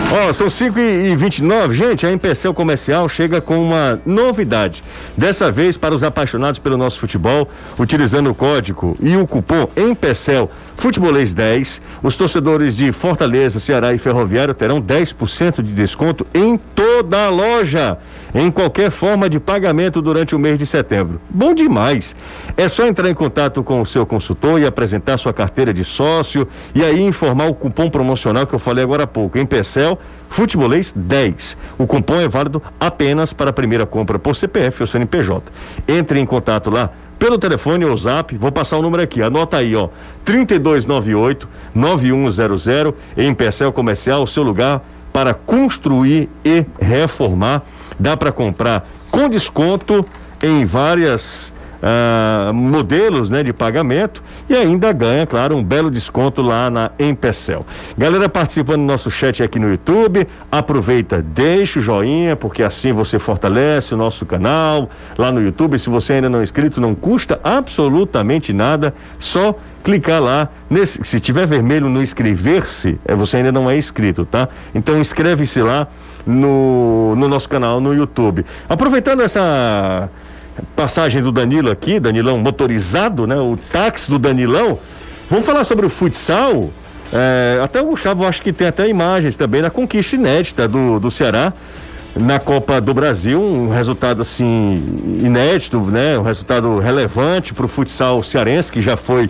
Ó, 0.10 0.32
são 0.32 0.50
5 0.50 0.80
e 0.80 1.16
29 1.18 1.76
Gente, 1.76 2.06
a 2.06 2.12
Empecel 2.12 2.54
Comercial 2.54 3.10
chega 3.10 3.42
com 3.42 3.62
uma 3.62 4.00
novidade. 4.06 4.82
Dessa 5.18 5.52
vez 5.52 5.76
para 5.76 5.94
os 5.94 6.02
apaixonados 6.02 6.60
pelo 6.60 6.78
nosso 6.78 6.98
futebol, 6.98 7.50
utilizando 7.78 8.30
o 8.30 8.36
código 8.36 8.96
e 9.02 9.18
o 9.18 9.28
cupom 9.28 9.68
Empecel 9.76 10.50
Futebolês 10.78 11.34
10, 11.34 11.82
os 12.04 12.16
torcedores 12.16 12.76
de 12.76 12.92
Fortaleza, 12.92 13.60
Ceará 13.60 13.94
e 13.94 13.98
Ferroviário 13.98 14.54
terão 14.54 14.80
10% 14.80 15.64
de 15.64 15.74
desconto 15.74 16.26
em 16.34 16.56
toda 16.56 17.26
a 17.26 17.30
loja, 17.30 17.98
em 18.34 18.52
qualquer 18.52 18.92
forma 18.92 19.28
de 19.28 19.40
pagamento 19.40 20.04
durante 20.04 20.36
o 20.36 20.40
mês 20.40 20.60
de 20.60 20.68
setembro. 20.68 21.20
Bom 21.32 21.56
demais! 21.56 22.16
É 22.56 22.68
só 22.68 22.86
entrar 22.86 23.10
em 23.10 23.14
contato 23.16 23.64
com 23.64 23.82
o 23.82 23.86
seu 23.88 24.06
consultor 24.06 24.62
e 24.62 24.68
apresentar 24.68 25.18
sua 25.18 25.34
carteira 25.34 25.74
de 25.74 25.84
sócio 25.84 26.48
e 26.76 26.86
aí 26.86 27.02
informar 27.02 27.48
o 27.48 27.56
cupom 27.56 27.90
promocional 27.90 28.46
que 28.46 28.54
eu 28.54 28.60
falei 28.60 28.84
agora 28.84 29.04
há 29.04 29.08
pouco, 29.08 29.40
Empecel 29.40 29.97
Futebolês 30.30 30.94
10. 30.96 31.58
O 31.78 31.88
cupom 31.88 32.20
é 32.20 32.28
válido 32.28 32.62
apenas 32.80 33.34
para 33.34 33.50
a 33.50 33.54
primeira 33.54 33.86
compra 33.86 34.20
por 34.20 34.36
CPF 34.36 34.84
ou 34.84 34.88
CNPJ. 34.88 35.52
Entre 35.88 36.20
em 36.20 36.26
contato 36.26 36.70
lá 36.70 36.92
pelo 37.18 37.40
telefone 37.40 37.86
ou 37.86 37.98
zap, 37.98 38.36
vou 38.38 38.52
passar 38.52 38.78
o 38.78 38.82
número 38.82 39.02
aqui, 39.02 39.24
anota 39.24 39.58
aí, 39.58 39.76
ó, 39.76 39.90
3298 40.24 41.50
9100 41.74 42.94
em 43.18 43.34
Percel 43.34 43.74
Comercial, 43.74 44.22
o 44.22 44.28
seu 44.28 44.44
lugar 44.44 44.84
para 45.12 45.34
construir 45.34 46.30
e 46.46 46.64
reformar. 46.80 47.64
Dá 48.00 48.16
para 48.16 48.32
comprar 48.32 48.88
com 49.10 49.28
desconto 49.28 50.06
em 50.44 50.64
várias 50.64 51.52
ah, 51.82 52.52
modelos 52.54 53.30
né, 53.30 53.44
de 53.44 53.54
pagamento 53.54 54.24
e 54.50 54.56
ainda 54.56 54.92
ganha, 54.92 55.26
claro, 55.26 55.56
um 55.56 55.64
belo 55.64 55.92
desconto 55.92 56.42
lá 56.42 56.70
na 56.70 56.92
Empecel. 57.00 57.66
Galera 57.98 58.28
participando 58.30 58.82
do 58.82 58.88
nosso 58.88 59.12
chat 59.12 59.44
aqui 59.44 59.60
no 59.60 59.70
YouTube, 59.70 60.28
aproveita, 60.52 61.22
deixa 61.22 61.80
o 61.80 61.82
joinha, 61.82 62.36
porque 62.36 62.64
assim 62.64 62.92
você 62.92 63.20
fortalece 63.20 63.94
o 63.94 63.98
nosso 63.98 64.26
canal 64.26 64.90
lá 65.18 65.32
no 65.32 65.42
YouTube. 65.42 65.78
Se 65.78 65.90
você 65.90 66.14
ainda 66.14 66.30
não 66.30 66.40
é 66.40 66.44
inscrito, 66.44 66.82
não 66.82 66.96
custa 66.96 67.40
absolutamente 67.44 68.54
nada, 68.54 68.94
só 69.20 69.56
clicar 69.84 70.22
lá. 70.22 70.50
Nesse, 70.70 71.00
se 71.04 71.20
tiver 71.20 71.48
vermelho 71.48 71.88
no 71.90 72.02
inscrever-se, 72.02 73.00
é, 73.06 73.16
você 73.16 73.38
ainda 73.38 73.52
não 73.52 73.70
é 73.70 73.78
inscrito, 73.78 74.26
tá? 74.26 74.50
Então 74.76 75.00
inscreve-se 75.00 75.62
lá 75.62 75.88
no, 76.26 77.16
no 77.16 77.28
nosso 77.28 77.48
canal 77.48 77.80
no 77.80 77.94
YouTube. 77.94 78.46
Aproveitando 78.68 79.22
essa 79.22 80.10
passagem 80.76 81.22
do 81.22 81.32
Danilo 81.32 81.72
aqui, 81.72 82.00
Danilão 82.00 82.38
motorizado, 82.38 83.26
né? 83.28 83.36
O 83.36 83.58
táxi 83.58 84.10
do 84.10 84.20
Danilão. 84.20 84.80
Vamos 85.30 85.46
falar 85.46 85.64
sobre 85.64 85.86
o 85.86 85.90
futsal. 85.90 86.70
É, 87.12 87.60
até 87.64 87.82
o 87.82 87.86
Gustavo 87.86 88.26
acho 88.26 88.42
que 88.42 88.52
tem 88.52 88.68
até 88.68 88.88
imagens 88.88 89.36
também 89.36 89.62
da 89.62 89.70
conquista 89.70 90.16
inédita 90.16 90.68
do, 90.68 91.00
do 91.00 91.10
Ceará 91.10 91.54
na 92.16 92.40
Copa 92.40 92.82
do 92.82 92.94
Brasil, 92.94 93.42
um 93.42 93.70
resultado 93.70 94.22
assim 94.22 94.84
inédito, 95.22 95.80
né? 95.80 96.18
Um 96.18 96.24
resultado 96.24 96.80
relevante 96.80 97.54
para 97.54 97.66
o 97.66 97.68
futsal 97.68 98.24
cearense 98.24 98.72
que 98.72 98.82
já 98.82 98.98
foi 98.98 99.30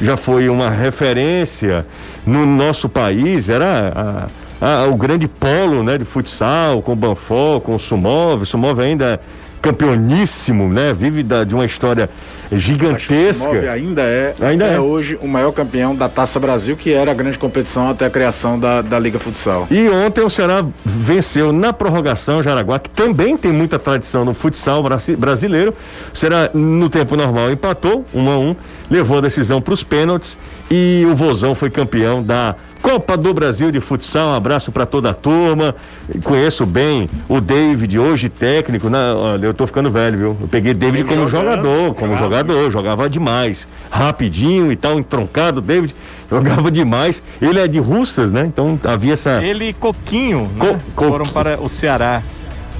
já 0.00 0.16
foi 0.16 0.48
uma 0.48 0.68
referência 0.68 1.86
no 2.26 2.44
nosso 2.44 2.88
país, 2.88 3.48
era 3.48 4.28
a, 4.60 4.82
a, 4.82 4.86
o 4.86 4.94
grande 4.94 5.26
polo, 5.28 5.82
né, 5.82 5.96
de 5.96 6.04
futsal, 6.04 6.82
com 6.82 6.92
o 6.92 6.96
Banfó, 6.96 7.60
com 7.60 7.76
o 7.76 7.78
Sumov, 7.78 8.42
o 8.42 8.46
Sumov 8.46 8.80
ainda 8.80 9.20
campeoníssimo, 9.66 10.68
né? 10.68 10.94
Vive 10.94 11.22
da, 11.22 11.42
de 11.42 11.54
uma 11.54 11.64
história 11.64 12.08
gigantesca. 12.52 13.50
O 13.50 13.70
ainda 13.70 14.02
é, 14.02 14.34
ainda 14.40 14.64
é, 14.64 14.74
é, 14.74 14.80
hoje 14.80 15.18
o 15.20 15.26
maior 15.26 15.50
campeão 15.50 15.94
da 15.94 16.08
Taça 16.08 16.38
Brasil, 16.38 16.76
que 16.76 16.92
era 16.92 17.10
a 17.10 17.14
grande 17.14 17.36
competição 17.36 17.90
até 17.90 18.06
a 18.06 18.10
criação 18.10 18.58
da, 18.58 18.80
da 18.82 18.98
Liga 18.98 19.18
Futsal. 19.18 19.66
E 19.70 19.88
ontem 19.88 20.24
o 20.24 20.30
Ceará 20.30 20.64
venceu 20.84 21.52
na 21.52 21.72
prorrogação 21.72 22.42
Jaraguá, 22.42 22.78
que 22.78 22.90
também 22.90 23.36
tem 23.36 23.52
muita 23.52 23.78
tradição 23.78 24.24
no 24.24 24.34
futsal 24.34 24.84
brasileiro. 25.18 25.74
O 26.14 26.16
Ceará, 26.16 26.50
no 26.54 26.88
tempo 26.88 27.16
normal, 27.16 27.50
empatou, 27.50 28.04
um 28.14 28.30
a 28.30 28.38
um, 28.38 28.54
levou 28.88 29.18
a 29.18 29.20
decisão 29.20 29.60
para 29.60 29.74
os 29.74 29.82
pênaltis 29.82 30.38
e 30.70 31.04
o 31.10 31.14
Vozão 31.14 31.54
foi 31.54 31.70
campeão 31.70 32.22
da 32.22 32.54
Copa 32.86 33.16
do 33.16 33.34
Brasil 33.34 33.72
de 33.72 33.80
Futsal, 33.80 34.28
um 34.28 34.34
abraço 34.34 34.70
para 34.70 34.86
toda 34.86 35.10
a 35.10 35.12
turma. 35.12 35.74
Conheço 36.22 36.64
bem 36.64 37.10
o 37.28 37.40
David, 37.40 37.98
hoje 37.98 38.28
técnico. 38.28 38.88
Na, 38.88 39.12
olha, 39.16 39.46
eu 39.46 39.52
tô 39.52 39.66
ficando 39.66 39.90
velho, 39.90 40.16
viu? 40.16 40.36
Eu 40.40 40.46
peguei 40.46 40.72
David 40.72 41.02
como 41.02 41.26
jogador, 41.26 41.96
como 41.96 42.16
jogador, 42.16 42.70
jogava 42.70 43.10
demais. 43.10 43.66
Rapidinho 43.90 44.70
e 44.70 44.76
tal, 44.76 45.00
entroncado, 45.00 45.60
David 45.60 45.96
jogava 46.30 46.70
demais. 46.70 47.20
Ele 47.42 47.58
é 47.58 47.66
de 47.66 47.80
Russas, 47.80 48.30
né? 48.30 48.44
Então 48.46 48.78
havia 48.84 49.14
essa. 49.14 49.42
Ele 49.42 49.70
e 49.70 49.72
Coquinho 49.72 50.48
Co 50.56 50.66
né? 50.66 50.80
Co 50.94 51.06
foram 51.06 51.26
para 51.26 51.60
o 51.60 51.68
Ceará. 51.68 52.22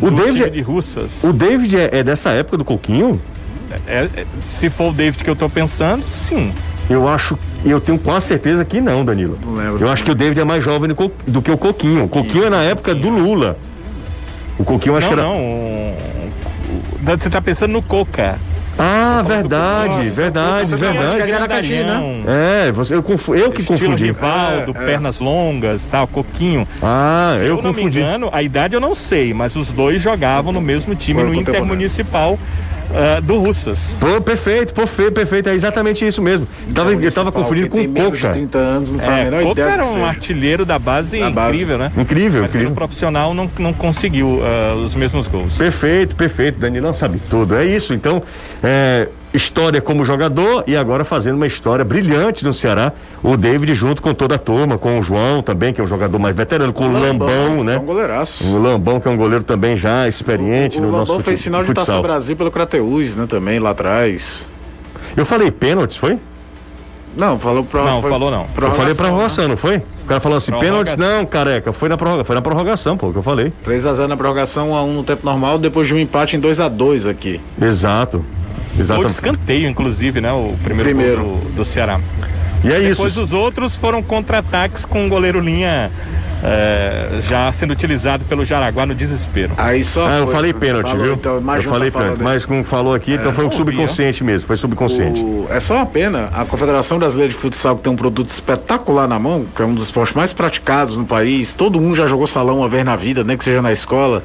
O 0.01 0.09
David 0.09 0.45
é 0.45 0.49
de 0.51 0.61
Russas. 0.61 1.25
O 1.25 1.33
David 1.33 1.77
é, 1.77 1.90
é, 1.92 2.05
dessa 2.05 2.31
época 2.31 2.59
do 2.59 2.64
Coquinho? 2.64 3.21
É, 3.88 4.09
é, 4.14 4.27
se 4.49 4.71
for 4.71 4.90
o 4.90 4.92
David 4.92 5.25
que 5.25 5.31
eu 5.31 5.35
tô 5.35 5.51
pensando, 5.51 6.07
sim. 6.07 6.53
Eu 6.88 7.09
acho, 7.09 7.38
eu 7.64 7.81
tenho 7.81 7.99
quase 7.99 8.27
certeza 8.27 8.64
que 8.64 8.81
não, 8.81 9.05
Danilo. 9.05 9.38
Não 9.44 9.55
lembro. 9.55 9.85
Eu 9.85 9.90
acho 9.90 10.05
que 10.05 10.11
o 10.11 10.14
David 10.14 10.40
é 10.40 10.44
mais 10.44 10.62
jovem 10.62 10.88
do, 10.88 11.42
que 11.42 11.51
o 11.51 11.59
Coquinho. 11.59 12.05
O 12.05 12.09
Coquinho 12.09 12.44
é 12.44 12.51
na 12.51 12.62
época 12.62 12.94
do 12.94 13.09
Lula. 13.09 13.59
O 14.59 14.64
Coquinho 14.64 14.96
acho 14.96 15.09
não, 15.09 15.14
que 15.14 15.20
era. 15.20 15.29
Não, 17.03 17.18
você 17.18 17.29
tá 17.29 17.42
pensando 17.42 17.72
no 17.72 17.83
Coca. 17.83 18.38
Ah, 18.79 19.25
verdade, 19.27 19.88
Nossa, 19.88 20.20
verdade, 20.20 20.77
verdade. 20.77 21.72
Né? 21.72 22.25
É, 22.66 22.72
você, 22.72 22.94
eu, 22.94 23.03
confu, 23.03 23.35
eu 23.35 23.51
que 23.51 23.62
Estilo 23.62 23.79
confundi. 23.81 24.05
Rivaldo, 24.05 24.75
é, 24.77 24.83
é. 24.83 24.87
pernas 24.87 25.18
longas, 25.18 25.87
tal, 25.87 26.07
coquinho. 26.07 26.68
Ah, 26.83 27.37
Se 27.38 27.44
eu, 27.44 27.49
eu 27.49 27.57
confundi. 27.57 28.01
não 28.01 28.07
me 28.07 28.12
engano, 28.12 28.29
a 28.31 28.42
idade 28.42 28.75
eu 28.75 28.81
não 28.81 28.94
sei, 28.94 29.33
mas 29.33 29.57
os 29.57 29.72
dois 29.72 30.03
jogavam 30.03 30.53
no 30.53 30.61
mesmo 30.61 30.94
time 30.94 31.22
no 31.22 31.35
Intermunicipal 31.35 32.38
uh, 32.90 33.20
do 33.22 33.38
Russas. 33.38 33.96
Pô, 34.01 34.20
perfeito, 34.20 34.75
perfeito, 34.75 35.12
perfeito. 35.12 35.49
É 35.49 35.55
exatamente 35.55 36.07
isso 36.07 36.20
mesmo. 36.22 36.46
Eu 36.68 36.75
tava, 36.75 36.92
eu 36.92 37.12
tava 37.12 37.33
confundindo 37.33 37.68
com 37.68 37.81
o 37.81 37.88
Coca. 37.92 38.31
30 38.31 38.59
anos, 38.59 38.92
não 38.92 38.99
faz 38.99 39.11
é, 39.11 39.20
a 39.20 39.25
menor 39.25 39.42
Coca 39.42 39.61
ideia 39.61 39.75
era 39.75 39.87
um 39.87 40.05
artilheiro 40.05 40.64
da 40.64 40.79
base 40.79 41.18
da 41.18 41.31
incrível, 41.31 41.79
base. 41.79 41.94
né? 41.96 42.03
Incrível, 42.03 42.42
Mas 42.42 42.51
incrível. 42.51 42.72
o 42.72 42.75
profissional 42.75 43.35
não, 43.35 43.51
não 43.59 43.72
conseguiu 43.72 44.40
uh, 44.40 44.77
os 44.85 44.94
mesmos 44.94 45.29
gols. 45.29 45.57
Perfeito, 45.57 46.16
perfeito. 46.16 46.59
Danilão 46.59 46.94
sabe 46.94 47.20
tudo. 47.31 47.55
É 47.57 47.64
isso. 47.64 47.94
Então, 47.94 48.22
é, 48.62 49.09
história 49.37 49.81
como 49.81 50.05
jogador 50.05 50.64
e 50.66 50.77
agora 50.77 51.05
fazendo 51.05 51.37
uma 51.37 51.46
história 51.46 51.85
brilhante 51.85 52.44
no 52.44 52.53
Ceará. 52.53 52.92
O 53.22 53.37
David 53.37 53.75
junto 53.75 54.03
com 54.03 54.14
toda 54.14 54.37
a 54.37 54.38
turma, 54.38 54.79
com 54.79 54.99
o 54.99 55.03
João 55.03 55.42
também, 55.42 55.72
que 55.72 55.81
é 55.81 55.85
um 55.85 55.87
jogador 55.87 56.18
mais 56.18 56.35
veterano, 56.35 56.72
com 56.72 56.85
o 56.85 56.92
Lambão, 56.92 57.29
Lambão 57.29 57.64
né? 57.64 57.75
É 57.75 57.79
um 57.79 57.85
goleiraço. 57.85 58.46
O 58.46 58.61
Lambão, 58.61 59.01
que 59.01 59.09
é 59.09 59.11
um 59.11 59.16
goleiro 59.16 59.44
também 59.44 59.77
já 59.77 60.09
experiente 60.09 60.79
o, 60.79 60.81
o, 60.81 60.83
no 60.83 60.88
o 60.88 60.92
nosso 60.92 61.12
Lambão 61.12 61.25
fez 61.25 61.40
final 61.40 61.62
de 61.62 61.72
Taça 61.72 62.01
Brasil 62.01 62.37
pelo 62.37 62.51
Crateus, 62.51 63.14
né? 63.14 63.27
Também 63.29 63.59
lá 63.59 63.70
atrás. 63.70 64.46
Eu 65.16 65.25
falei 65.25 65.51
pênaltis, 65.51 65.96
foi? 65.96 66.18
Não, 67.16 67.38
falou 67.38 67.64
pra. 67.64 67.83
Não, 67.83 68.03
falou 68.03 68.31
não. 68.31 68.46
Eu 68.61 68.72
falei 68.72 68.94
prorrogação, 68.94 69.44
né? 69.44 69.51
não 69.51 69.57
foi? 69.57 69.79
O 69.79 70.07
cara 70.07 70.20
falou 70.20 70.37
assim, 70.37 70.53
pênaltis 70.53 70.94
não, 70.96 71.25
careca, 71.25 71.72
foi 71.72 71.88
na, 71.88 71.96
prorroga, 71.96 72.22
foi 72.22 72.37
na 72.37 72.42
prorrogação, 72.42 72.96
pô, 72.96 73.11
que 73.11 73.16
eu 73.16 73.22
falei. 73.22 73.53
3x0 73.66 74.07
na 74.07 74.16
prorrogação, 74.16 74.70
1x1 74.70 74.94
no 74.94 75.03
tempo 75.03 75.25
normal, 75.25 75.59
depois 75.59 75.88
de 75.88 75.94
um 75.94 75.99
empate 75.99 76.37
em 76.37 76.40
2x2 76.40 77.11
aqui. 77.11 77.40
Exato. 77.61 78.25
Exatamente. 78.79 78.97
Foi 78.97 79.07
de 79.07 79.12
escanteio, 79.12 79.69
inclusive, 79.69 80.21
né? 80.21 80.33
O 80.33 80.55
primeiro, 80.62 80.91
primeiro. 80.91 81.23
do, 81.23 81.57
do 81.57 81.65
Ceará. 81.65 82.01
E 82.65 82.69
é 82.69 82.81
Depois 82.81 83.12
isso. 83.12 83.23
os 83.23 83.33
outros 83.33 83.77
foram 83.77 84.03
contra-ataques 84.03 84.85
com 84.85 85.07
o 85.07 85.09
goleiro 85.09 85.39
linha 85.41 85.91
é, 86.43 87.21
já 87.21 87.51
sendo 87.53 87.73
utilizado 87.73 88.25
pelo 88.25 88.45
Jaraguá 88.45 88.87
no 88.87 88.95
desespero. 88.95 89.53
Aí 89.57 89.83
só. 89.83 90.07
Ah, 90.07 90.19
eu 90.19 90.29
falei 90.29 90.53
pênalti, 90.53 90.95
viu? 90.97 91.15
Então, 91.15 91.37
eu 91.37 91.62
falei 91.62 91.91
tá 91.91 91.99
pênalti, 92.01 92.23
mas 92.23 92.45
como 92.45 92.62
falou 92.65 92.95
aqui, 92.95 93.12
então 93.12 93.27
é, 93.27 93.29
então 93.29 93.35
foi 93.35 93.47
um 93.47 93.53
subconsciente 93.53 94.21
vi, 94.21 94.27
mesmo, 94.27 94.47
foi 94.47 94.57
subconsciente. 94.57 95.21
O, 95.21 95.47
é 95.51 95.59
só 95.61 95.77
uma 95.77 95.87
pena, 95.87 96.29
a 96.35 96.45
Confederação 96.45 96.99
Brasileira 96.99 97.33
de 97.33 97.39
Futsal, 97.39 97.77
que 97.77 97.83
tem 97.83 97.93
um 97.93 97.97
produto 97.97 98.29
espetacular 98.29 99.09
na 99.09 99.19
mão, 99.19 99.47
que 99.55 99.62
é 99.62 99.65
um 99.65 99.75
dos 99.75 99.85
esportes 99.85 100.15
mais 100.15 100.33
praticados 100.33 100.99
no 100.99 101.05
país, 101.05 101.55
todo 101.55 101.81
mundo 101.81 101.97
já 101.97 102.07
jogou 102.07 102.27
salão 102.27 102.59
uma 102.59 102.69
vez 102.69 102.85
na 102.85 102.97
vida, 102.97 103.25
nem 103.25 103.37
que 103.37 103.45
seja 103.45 103.62
na 103.62 103.73
escola, 103.73 104.23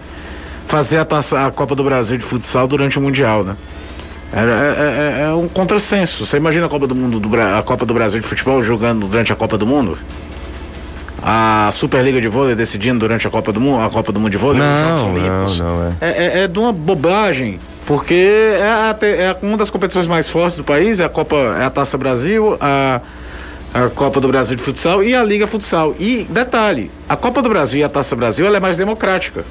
fazer 0.68 0.98
a, 0.98 1.06
taça, 1.06 1.46
a 1.46 1.52
Copa 1.52 1.76
do 1.76 1.84
Brasil 1.84 2.18
de 2.18 2.24
Futsal 2.24 2.68
durante 2.68 2.98
o 3.00 3.02
Mundial, 3.02 3.44
né? 3.44 3.56
É, 4.34 4.40
é, 4.40 5.22
é, 5.22 5.24
é, 5.24 5.34
um 5.34 5.48
contrassenso. 5.48 6.26
Você 6.26 6.38
imagina 6.38 6.66
a 6.66 6.70
Copa 6.70 6.88
do 6.88 6.96
Mundo, 6.96 7.20
do, 7.20 7.42
a 7.42 7.62
Copa 7.62 7.86
do 7.86 7.94
Brasil 7.94 8.20
de 8.20 8.26
futebol 8.26 8.64
jogando 8.64 9.08
durante 9.08 9.34
a 9.34 9.36
Copa 9.36 9.58
do 9.58 9.68
Mundo? 9.68 9.98
A 11.22 11.70
Superliga 11.74 12.20
de 12.20 12.28
vôlei 12.28 12.56
decidindo 12.56 13.00
durante 13.00 13.28
a 13.28 13.30
Copa 13.30 13.52
do 13.52 13.60
Mundo, 13.60 13.84
a 13.84 13.90
Copa 13.90 14.12
do 14.12 14.20
Mundo 14.20 14.32
de 14.32 14.38
vôlei, 14.38 14.62
não. 14.62 15.14
Não, 15.60 15.66
não, 15.66 15.88
é. 16.02 16.08
É, 16.10 16.40
é, 16.44 16.48
de 16.48 16.58
uma 16.58 16.72
bobagem, 16.72 17.60
porque 17.86 18.56
é, 18.58 18.64
a, 18.64 18.98
é 19.06 19.38
uma 19.42 19.58
das 19.58 19.70
competições 19.70 20.08
mais 20.08 20.30
fortes 20.30 20.58
do 20.58 20.64
país, 20.64 21.00
é 21.00 21.04
a 21.04 21.10
Copa, 21.10 21.36
é 21.60 21.66
a 21.66 21.70
Taça 21.70 21.98
Brasil, 21.98 22.58
a, 22.60 23.02
a 23.74 23.90
Copa 23.90 24.20
do 24.20 24.30
Brasil 24.30 24.56
de 24.56 24.64
futsal 24.64 25.04
e 25.04 25.14
a 25.14 25.24
Liga 25.24 25.46
Futsal. 25.46 25.94
E 26.00 26.26
detalhe, 26.30 26.90
a 27.08 27.16
Copa 27.16 27.42
do 27.42 27.50
Brasil 27.50 27.82
e 27.82 27.84
a 27.84 27.90
Taça 27.90 28.16
Brasil 28.16 28.46
ela 28.46 28.58
é 28.58 28.60
mais 28.60 28.78
democrática. 28.78 29.44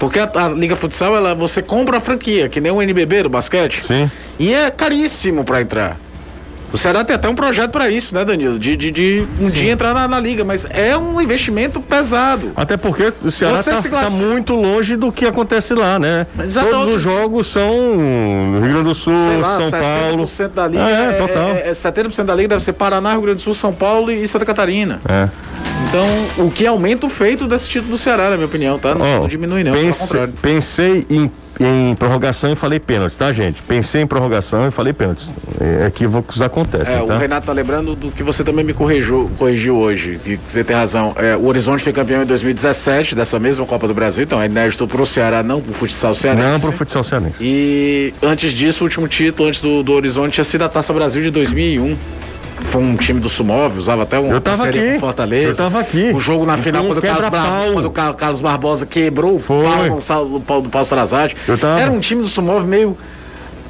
Porque 0.00 0.18
a, 0.18 0.28
a, 0.34 0.48
Liga 0.48 0.74
Futsal, 0.74 1.14
ela, 1.14 1.34
você 1.34 1.60
compra 1.60 1.98
a 1.98 2.00
franquia, 2.00 2.48
que 2.48 2.58
nem 2.58 2.72
o 2.72 2.80
NBB 2.80 3.24
do 3.24 3.28
basquete. 3.28 3.84
Sim. 3.84 4.10
E 4.38 4.52
é 4.52 4.70
caríssimo 4.70 5.44
para 5.44 5.60
entrar. 5.60 5.96
O 6.72 6.78
Ceará 6.78 7.02
tem 7.02 7.16
até 7.16 7.28
um 7.28 7.34
projeto 7.34 7.72
para 7.72 7.90
isso, 7.90 8.14
né, 8.14 8.24
Danilo? 8.24 8.56
De, 8.58 8.76
de, 8.76 8.90
de 8.92 9.26
um 9.40 9.50
dia 9.50 9.72
entrar 9.72 9.92
na, 9.92 10.06
na 10.06 10.20
liga, 10.20 10.44
mas 10.44 10.64
é 10.70 10.96
um 10.96 11.20
investimento 11.20 11.80
pesado. 11.80 12.52
Até 12.54 12.76
porque 12.76 13.12
o 13.22 13.30
Ceará 13.30 13.58
está 13.58 13.76
se 13.76 13.88
classifica- 13.88 14.24
muito 14.24 14.54
longe 14.54 14.94
do 14.96 15.10
que 15.10 15.26
acontece 15.26 15.74
lá, 15.74 15.98
né? 15.98 16.26
Exato, 16.38 16.70
Todos 16.70 16.94
os 16.94 17.02
jogos 17.02 17.48
são 17.48 17.96
no 17.96 18.60
Rio 18.60 18.68
Grande 18.70 18.84
do 18.84 18.94
Sul, 18.94 19.14
Sei 19.16 19.36
lá, 19.36 19.60
São 19.60 19.80
60% 19.80 19.80
Paulo. 19.80 20.26
da 20.54 20.68
liga. 20.68 20.82
É, 20.82 21.12
total. 21.12 21.48
É, 21.50 21.68
é, 21.68 21.72
70% 21.72 22.24
da 22.24 22.34
liga 22.36 22.48
deve 22.48 22.62
ser 22.62 22.72
Paraná, 22.72 23.12
Rio 23.12 23.22
Grande 23.22 23.36
do 23.36 23.42
Sul, 23.42 23.54
São 23.54 23.72
Paulo 23.72 24.10
e 24.12 24.26
Santa 24.28 24.44
Catarina. 24.46 25.00
É. 25.08 25.28
Então, 25.88 26.06
o 26.46 26.50
que 26.50 26.66
aumenta 26.66 27.06
o 27.06 27.10
feito 27.10 27.48
desse 27.48 27.68
título 27.68 27.92
do 27.92 27.98
Ceará, 27.98 28.30
na 28.30 28.36
minha 28.36 28.46
opinião, 28.46 28.78
tá? 28.78 28.94
Não, 28.94 29.04
Ó, 29.04 29.20
não 29.20 29.28
diminui, 29.28 29.64
não, 29.64 29.72
pense- 29.72 30.06
pensei 30.40 31.04
em, 31.10 31.28
em 31.58 31.94
prorrogação 31.96 32.52
e 32.52 32.54
falei 32.54 32.78
pênalti, 32.78 33.16
tá, 33.16 33.32
gente? 33.32 33.60
Pensei 33.62 34.00
em 34.02 34.06
prorrogação 34.06 34.68
e 34.68 34.70
falei 34.70 34.92
pênalti. 34.92 35.28
É, 35.60 35.88
equívocos 35.88 36.40
acontecem, 36.42 36.94
É, 36.94 36.98
tá? 36.98 37.16
o 37.16 37.18
Renato 37.18 37.46
tá 37.48 37.52
lembrando 37.52 37.96
do 37.96 38.12
que 38.12 38.22
você 38.22 38.44
também 38.44 38.64
me 38.64 38.72
corrigiu, 38.72 39.28
corrigiu 39.36 39.76
hoje, 39.78 40.20
que 40.22 40.38
você 40.46 40.62
tem 40.62 40.76
razão. 40.76 41.12
É, 41.16 41.34
o 41.36 41.46
Horizonte 41.46 41.82
foi 41.82 41.92
campeão 41.92 42.22
em 42.22 42.26
2017 42.26 43.16
dessa 43.16 43.40
mesma 43.40 43.66
Copa 43.66 43.88
do 43.88 43.94
Brasil, 43.94 44.22
então 44.22 44.40
é 44.40 44.46
inédito 44.46 44.86
pro 44.86 45.04
Ceará, 45.04 45.42
não 45.42 45.60
pro 45.60 45.72
futsal 45.72 46.14
cearense. 46.14 46.46
Não 46.52 46.60
pro 46.60 46.72
futsal 46.78 47.02
cearense. 47.02 47.34
E 47.40 48.14
antes 48.22 48.52
disso, 48.52 48.84
o 48.84 48.86
último 48.86 49.08
título 49.08 49.48
antes 49.48 49.60
do, 49.60 49.82
do 49.82 49.92
Horizonte 49.92 50.34
tinha 50.34 50.44
sido 50.44 50.62
a 50.62 50.68
Taça 50.68 50.92
Brasil 50.92 51.20
de 51.20 51.30
2001. 51.32 51.96
Foi 52.64 52.80
um 52.82 52.96
time 52.96 53.18
do 53.20 53.28
Sumov, 53.28 53.76
usava 53.78 54.02
até 54.04 54.18
um 54.18 54.30
Eu 54.32 54.40
tava 54.40 54.58
parceria 54.58 54.82
aqui. 54.90 54.94
com 54.94 55.00
Fortaleza. 55.00 55.50
Eu 55.50 55.56
tava 55.70 55.80
aqui. 55.80 56.12
O 56.14 56.20
jogo 56.20 56.46
na 56.46 56.56
final, 56.56 56.84
quando 56.84 56.98
o, 56.98 57.02
Carlos. 57.02 57.28
Bar- 57.28 57.72
quando 57.72 57.86
o 57.86 57.90
Ca- 57.90 58.14
Carlos 58.14 58.40
Barbosa 58.40 58.86
quebrou 58.86 59.36
o 59.36 59.40
Foi. 59.40 59.64
pau 59.64 59.86
no 59.86 60.00
sal- 60.00 60.26
do 60.26 60.40
pau 60.40 60.62
do 60.62 60.68
Paulo 60.68 60.86
Sarazate. 60.86 61.36
Era 61.80 61.90
um 61.90 61.98
time 62.00 62.22
do 62.22 62.28
Sumov 62.28 62.64
meio 62.66 62.96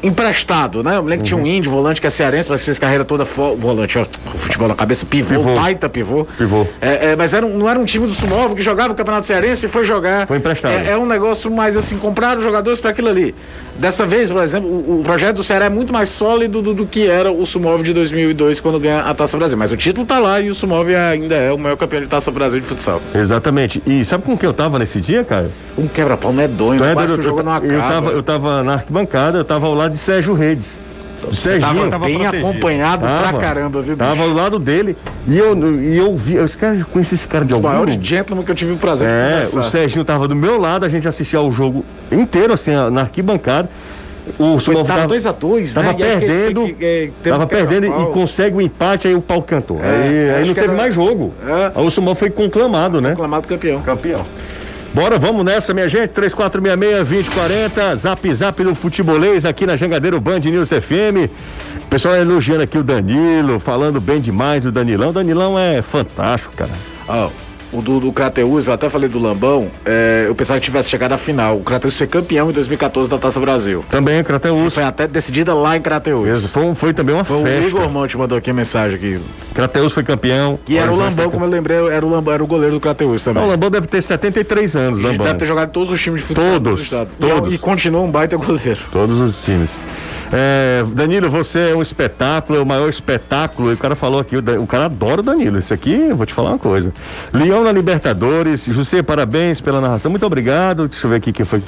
emprestado, 0.03 0.83
né? 0.83 0.97
Eu 0.97 1.03
lembro 1.03 1.19
que 1.19 1.25
tinha 1.25 1.37
um 1.37 1.43
Uhum. 1.43 1.47
índio, 1.47 1.71
volante 1.71 2.01
que 2.01 2.07
é 2.07 2.11
cearense, 2.11 2.49
mas 2.49 2.65
fez 2.65 2.79
carreira 2.79 3.05
toda. 3.05 3.25
Volante, 3.25 3.99
ó, 3.99 4.07
futebol 4.39 4.67
na 4.67 4.75
cabeça, 4.75 5.05
pivô, 5.05 5.29
Pivô. 5.29 5.55
baita 5.57 5.89
pivô. 5.91 6.25
Pivô. 6.39 6.67
É, 6.81 7.11
é, 7.13 7.17
mas 7.17 7.35
era 7.35 7.45
um- 7.45 7.57
não 7.59 7.69
era 7.69 7.79
um 7.79 7.85
time 7.85 8.07
do 8.07 8.13
Sumov 8.13 8.55
que 8.55 8.63
jogava 8.63 8.93
o 8.93 8.95
Campeonato 8.97 9.27
Cearense 9.27 9.67
e 9.67 9.69
foi 9.69 9.85
jogar. 9.85 10.27
Foi 10.27 10.39
emprestado. 10.39 10.73
É, 10.73 10.93
é 10.93 10.97
um 10.99 11.05
negócio 11.07 11.51
mais 11.51 11.77
assim, 11.77 11.99
compraram 11.99 12.41
jogadores 12.43 12.81
para 12.81 12.91
aquilo 12.91 13.09
ali. 13.09 13.35
Dessa 13.81 14.05
vez, 14.05 14.29
por 14.29 14.43
exemplo, 14.43 14.69
o, 14.69 15.01
o 15.01 15.03
projeto 15.03 15.37
do 15.37 15.43
Ceará 15.43 15.65
é 15.65 15.69
muito 15.71 15.91
mais 15.91 16.11
sólido 16.11 16.61
do, 16.61 16.75
do 16.75 16.85
que 16.85 17.09
era 17.09 17.33
o 17.33 17.47
Sumov 17.47 17.83
de 17.83 17.95
2002 17.95 18.61
quando 18.61 18.79
ganha 18.79 19.01
a 19.01 19.15
Taça 19.15 19.39
Brasil. 19.39 19.57
Mas 19.57 19.73
o 19.73 19.77
título 19.77 20.07
tá 20.07 20.19
lá 20.19 20.39
e 20.39 20.51
o 20.51 20.55
Sumov 20.55 20.95
ainda 20.95 21.35
é 21.37 21.51
o 21.51 21.57
maior 21.57 21.77
campeão 21.77 22.03
de 22.03 22.07
Taça 22.07 22.31
Brasil 22.31 22.61
de 22.61 22.67
futsal. 22.67 23.01
Exatamente. 23.15 23.83
E 23.87 24.05
sabe 24.05 24.25
com 24.25 24.37
quem 24.37 24.47
eu 24.47 24.53
tava 24.53 24.79
nesse 24.79 25.01
dia, 25.01 25.25
cara? 25.25 25.51
Um 25.79 25.89
quebra-pau 25.89 26.31
medonho, 26.31 26.85
é 26.85 26.93
quase 26.93 27.15
doido? 27.15 27.23
que 27.23 27.27
o 27.27 27.31
jogo 27.31 27.41
eu, 27.41 27.45
não 27.45 27.55
acaba. 27.55 27.73
eu 27.73 27.81
tava, 27.81 28.11
eu 28.11 28.23
tava 28.23 28.63
na 28.63 28.75
arquibancada, 28.75 29.39
eu 29.39 29.45
tava 29.47 29.67
ao 29.67 29.73
lado 29.73 29.93
de 29.93 29.99
Sérgio 29.99 30.35
Redes. 30.35 30.77
De 31.29 31.37
Você 31.37 31.59
tava, 31.59 31.73
Serginho. 31.75 31.91
tava 31.91 32.07
bem 32.07 32.19
protegido. 32.19 32.49
acompanhado 32.49 33.03
pra 33.03 33.23
Tava. 33.23 33.39
caramba, 33.39 33.83
viu, 33.83 33.97
bicho? 33.97 34.09
Tava 34.09 34.23
ao 34.23 34.33
lado 34.33 34.59
dele. 34.59 34.97
E 35.29 35.37
eu, 35.39 35.81
e 35.81 35.97
eu 35.99 36.17
vi. 36.17 36.37
Esse 36.37 36.57
cara, 36.57 36.75
eu 36.77 36.87
conheci 36.87 37.15
esse 37.15 37.29
cara 37.29 37.45
de 37.45 37.53
Os 37.53 37.57
algum 37.57 37.69
maiores 37.69 37.95
lugar. 37.95 38.07
gentlemen 38.07 38.45
que 38.45 38.51
eu 38.51 38.55
tive 38.55 38.73
o 38.73 38.77
prazer 38.77 39.09
de 39.09 39.15
É, 39.15 39.31
conversar. 39.33 39.61
o 39.61 39.65
Serginho 39.65 40.05
tava 40.05 40.27
do 40.27 40.35
meu 40.37 40.59
lado, 40.59 40.85
a 40.87 40.89
gente 40.89 41.07
assistia 41.07 41.39
ao 41.39 41.51
jogo 41.53 41.85
inteiro, 42.11 42.53
assim, 42.53 42.73
na 42.91 43.03
arquibancada. 43.03 43.69
O 44.39 44.61
Sumov 44.61 44.87
tava 44.87 45.01
tava, 45.01 45.15
2x2, 45.15 45.75
tava 45.75 45.87
né? 45.93 45.97
E 45.99 46.03
aí, 46.05 46.19
perdendo, 46.21 46.65
teve 46.67 47.13
tava 47.25 47.45
um 47.45 47.47
perdendo 47.49 47.87
e 47.87 48.13
consegue 48.13 48.57
o 48.57 48.61
empate, 48.61 49.09
aí 49.09 49.15
o 49.15 49.21
pau 49.21 49.43
cantou. 49.43 49.79
É, 49.83 49.89
aí 49.89 50.31
aí 50.43 50.47
não 50.47 50.55
teve 50.55 50.69
era- 50.69 50.77
mais 50.77 50.95
jogo. 50.95 51.33
É. 51.45 51.73
Aí 51.75 51.85
o 51.85 51.91
Sumov 51.91 52.17
foi 52.17 52.31
conclamado, 52.31 53.01
né? 53.01 53.13
Aclamado 53.13 53.49
campeão. 53.49 53.81
Campeão. 53.81 54.23
Bora, 54.93 55.19
vamos 55.19 55.45
nessa, 55.45 55.73
minha 55.73 55.89
gente. 55.89 56.11
3466-2040. 56.11 57.97
Zap 57.97 58.35
Zap 58.35 58.65
do 58.65 58.75
Futebolês 58.75 59.45
aqui 59.45 59.65
na 59.65 59.77
Jangadeiro 59.77 60.21
Band 60.21 60.41
News 60.41 60.69
FM. 60.69 61.31
O 61.77 61.87
pessoal 61.89 62.17
elogiando 62.17 62.63
aqui 62.63 62.77
o 62.77 62.83
Danilo, 62.83 63.61
falando 63.61 64.01
bem 64.01 64.21
demais 64.21 64.63
do 64.63 64.73
Danilão. 64.73 65.11
O 65.11 65.13
Danilão 65.13 65.57
é 65.59 65.81
fantástico, 65.81 66.55
cara. 66.57 66.73
Ó, 67.09 67.31
o 67.73 67.81
do, 67.81 68.01
do 68.01 68.13
Crateus, 68.13 68.67
eu 68.67 68.73
até 68.75 68.89
falei 68.89 69.09
do 69.09 69.19
Lambão, 69.19 69.69
é, 69.85 70.25
eu 70.27 70.35
pensava 70.35 70.59
que 70.59 70.65
tivesse 70.65 70.91
chegado 70.91 71.13
à 71.13 71.19
final. 71.19 71.57
O 71.59 71.63
Crateus 71.63 71.97
foi 71.97 72.07
campeão 72.07 72.51
em 72.51 72.53
2014 72.53 73.11
da 73.11 73.19
Taça 73.19 73.39
Brasil. 73.41 73.85
Também, 73.91 74.23
Crateus. 74.25 74.75
Foi 74.75 74.83
até 74.83 75.07
decidida 75.07 75.55
lá 75.55 75.77
em 75.77 75.81
Crateus. 75.81 76.47
Foi, 76.47 76.75
foi 76.75 76.93
também 76.93 77.15
uma 77.15 77.25
Foi 77.25 77.39
o 77.39 77.43
festa. 77.43 77.69
Igor 77.69 77.89
Monte 77.91 78.17
mandou 78.19 78.37
aqui 78.37 78.51
a 78.51 78.55
mensagem 78.55 78.97
aqui. 78.97 79.21
Crateus 79.55 79.93
foi 79.93 80.03
campeão. 80.03 80.59
E 80.67 80.77
era 80.77 80.91
o 80.91 80.97
Lambão, 80.97 81.25
foi 81.25 81.33
como 81.33 81.45
eu 81.45 81.49
lembrei, 81.51 81.77
era 81.89 82.05
o 82.05 82.11
Lambão, 82.11 82.35
era 82.35 82.43
o 82.43 82.47
goleiro 82.47 82.75
do 82.75 82.81
Crateus 82.81 83.23
também. 83.25 83.41
Não, 83.43 83.49
o 83.49 83.53
Lambão 83.53 83.71
deve 83.71 83.87
ter 83.87 84.03
73 84.03 84.77
anos, 84.77 84.99
Ele 84.99 85.09
Lambão. 85.09 85.27
deve 85.27 85.39
ter 85.39 85.47
jogado 85.47 85.69
em 85.69 85.73
todos 85.73 85.91
os 85.93 86.01
times 86.01 86.21
de 86.23 86.27
futsal 86.27 86.53
Todos, 86.55 86.75
do 86.77 86.83
estado. 86.83 87.11
E 87.21 87.25
é- 87.27 87.35
todos. 87.35 87.55
E, 87.55 87.59
continua 87.59 88.01
um 88.01 88.11
baita 88.11 88.37
goleiro. 88.37 88.81
Todos 88.93 89.19
os 89.19 89.37
times. 89.45 89.71
É, 90.33 90.85
Danilo, 90.95 91.29
você 91.29 91.71
é 91.71 91.75
um 91.75 91.83
espetáculo, 91.83 92.59
é 92.59 92.63
o 92.63 92.67
maior 92.67 92.89
espetáculo. 92.89 93.71
E 93.71 93.75
o 93.75 93.77
cara 93.77 93.97
falou 93.97 94.21
aqui, 94.21 94.37
o, 94.37 94.67
cara 94.67 94.85
adora 94.85 95.21
o 95.21 95.25
Danilo. 95.25 95.59
Isso 95.59 95.75
aqui, 95.75 95.93
eu 96.11 96.17
vou 96.17 96.25
te 96.25 96.33
falar 96.33 96.51
uma 96.51 96.59
coisa. 96.59 96.93
Leão 97.33 97.65
na 97.65 97.73
Libertadores. 97.73 98.65
José, 98.67 99.03
parabéns 99.03 99.61
pela 99.61 99.81
narração. 99.81 100.11
Muito 100.11 100.25
obrigado. 100.25 100.87
Deixa 100.89 101.07
eu 101.07 101.11
ver 101.11 101.17
aqui 101.17 101.33
quem 101.33 101.45
foi. 101.45 101.61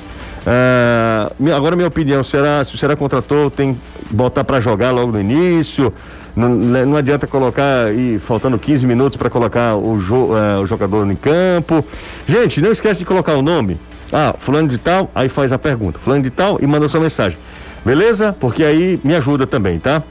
Minha- 1.38 1.57
agora, 1.57 1.75
minha 1.75 1.88
opinião: 1.88 2.22
será, 2.22 2.64
se 2.64 2.75
o 2.75 2.79
Ceará 2.79 2.94
contratou, 2.94 3.51
tem 3.51 3.75
que 3.75 4.14
botar 4.14 4.44
para 4.44 4.61
jogar 4.61 4.90
logo 4.92 5.11
no 5.12 5.20
início. 5.20 5.92
Não, 6.35 6.48
não 6.48 6.96
adianta 6.96 7.27
colocar 7.27 7.92
e 7.92 8.18
faltando 8.18 8.59
15 8.59 8.87
minutos 8.87 9.16
para 9.18 9.29
colocar 9.29 9.75
o, 9.77 9.98
jo- 9.98 10.31
eh, 10.37 10.59
o 10.62 10.66
jogador 10.66 11.07
em 11.11 11.14
campo. 11.14 11.85
Gente, 12.27 12.59
não 12.62 12.72
esquece 12.72 13.01
de 13.01 13.05
colocar 13.05 13.35
o 13.35 13.42
nome. 13.42 13.79
Ah, 14.11 14.35
fulano 14.38 14.66
de 14.68 14.79
tal, 14.79 15.11
aí 15.14 15.29
faz 15.29 15.53
a 15.53 15.59
pergunta. 15.59 15.98
Fulano 15.98 16.22
de 16.22 16.31
tal 16.31 16.59
e 16.61 16.66
manda 16.66 16.88
sua 16.88 17.01
mensagem. 17.01 17.37
Beleza? 17.85 18.35
Porque 18.38 18.64
aí 18.64 18.99
me 19.03 19.14
ajuda 19.14 19.47
também, 19.47 19.79
tá? 19.79 20.03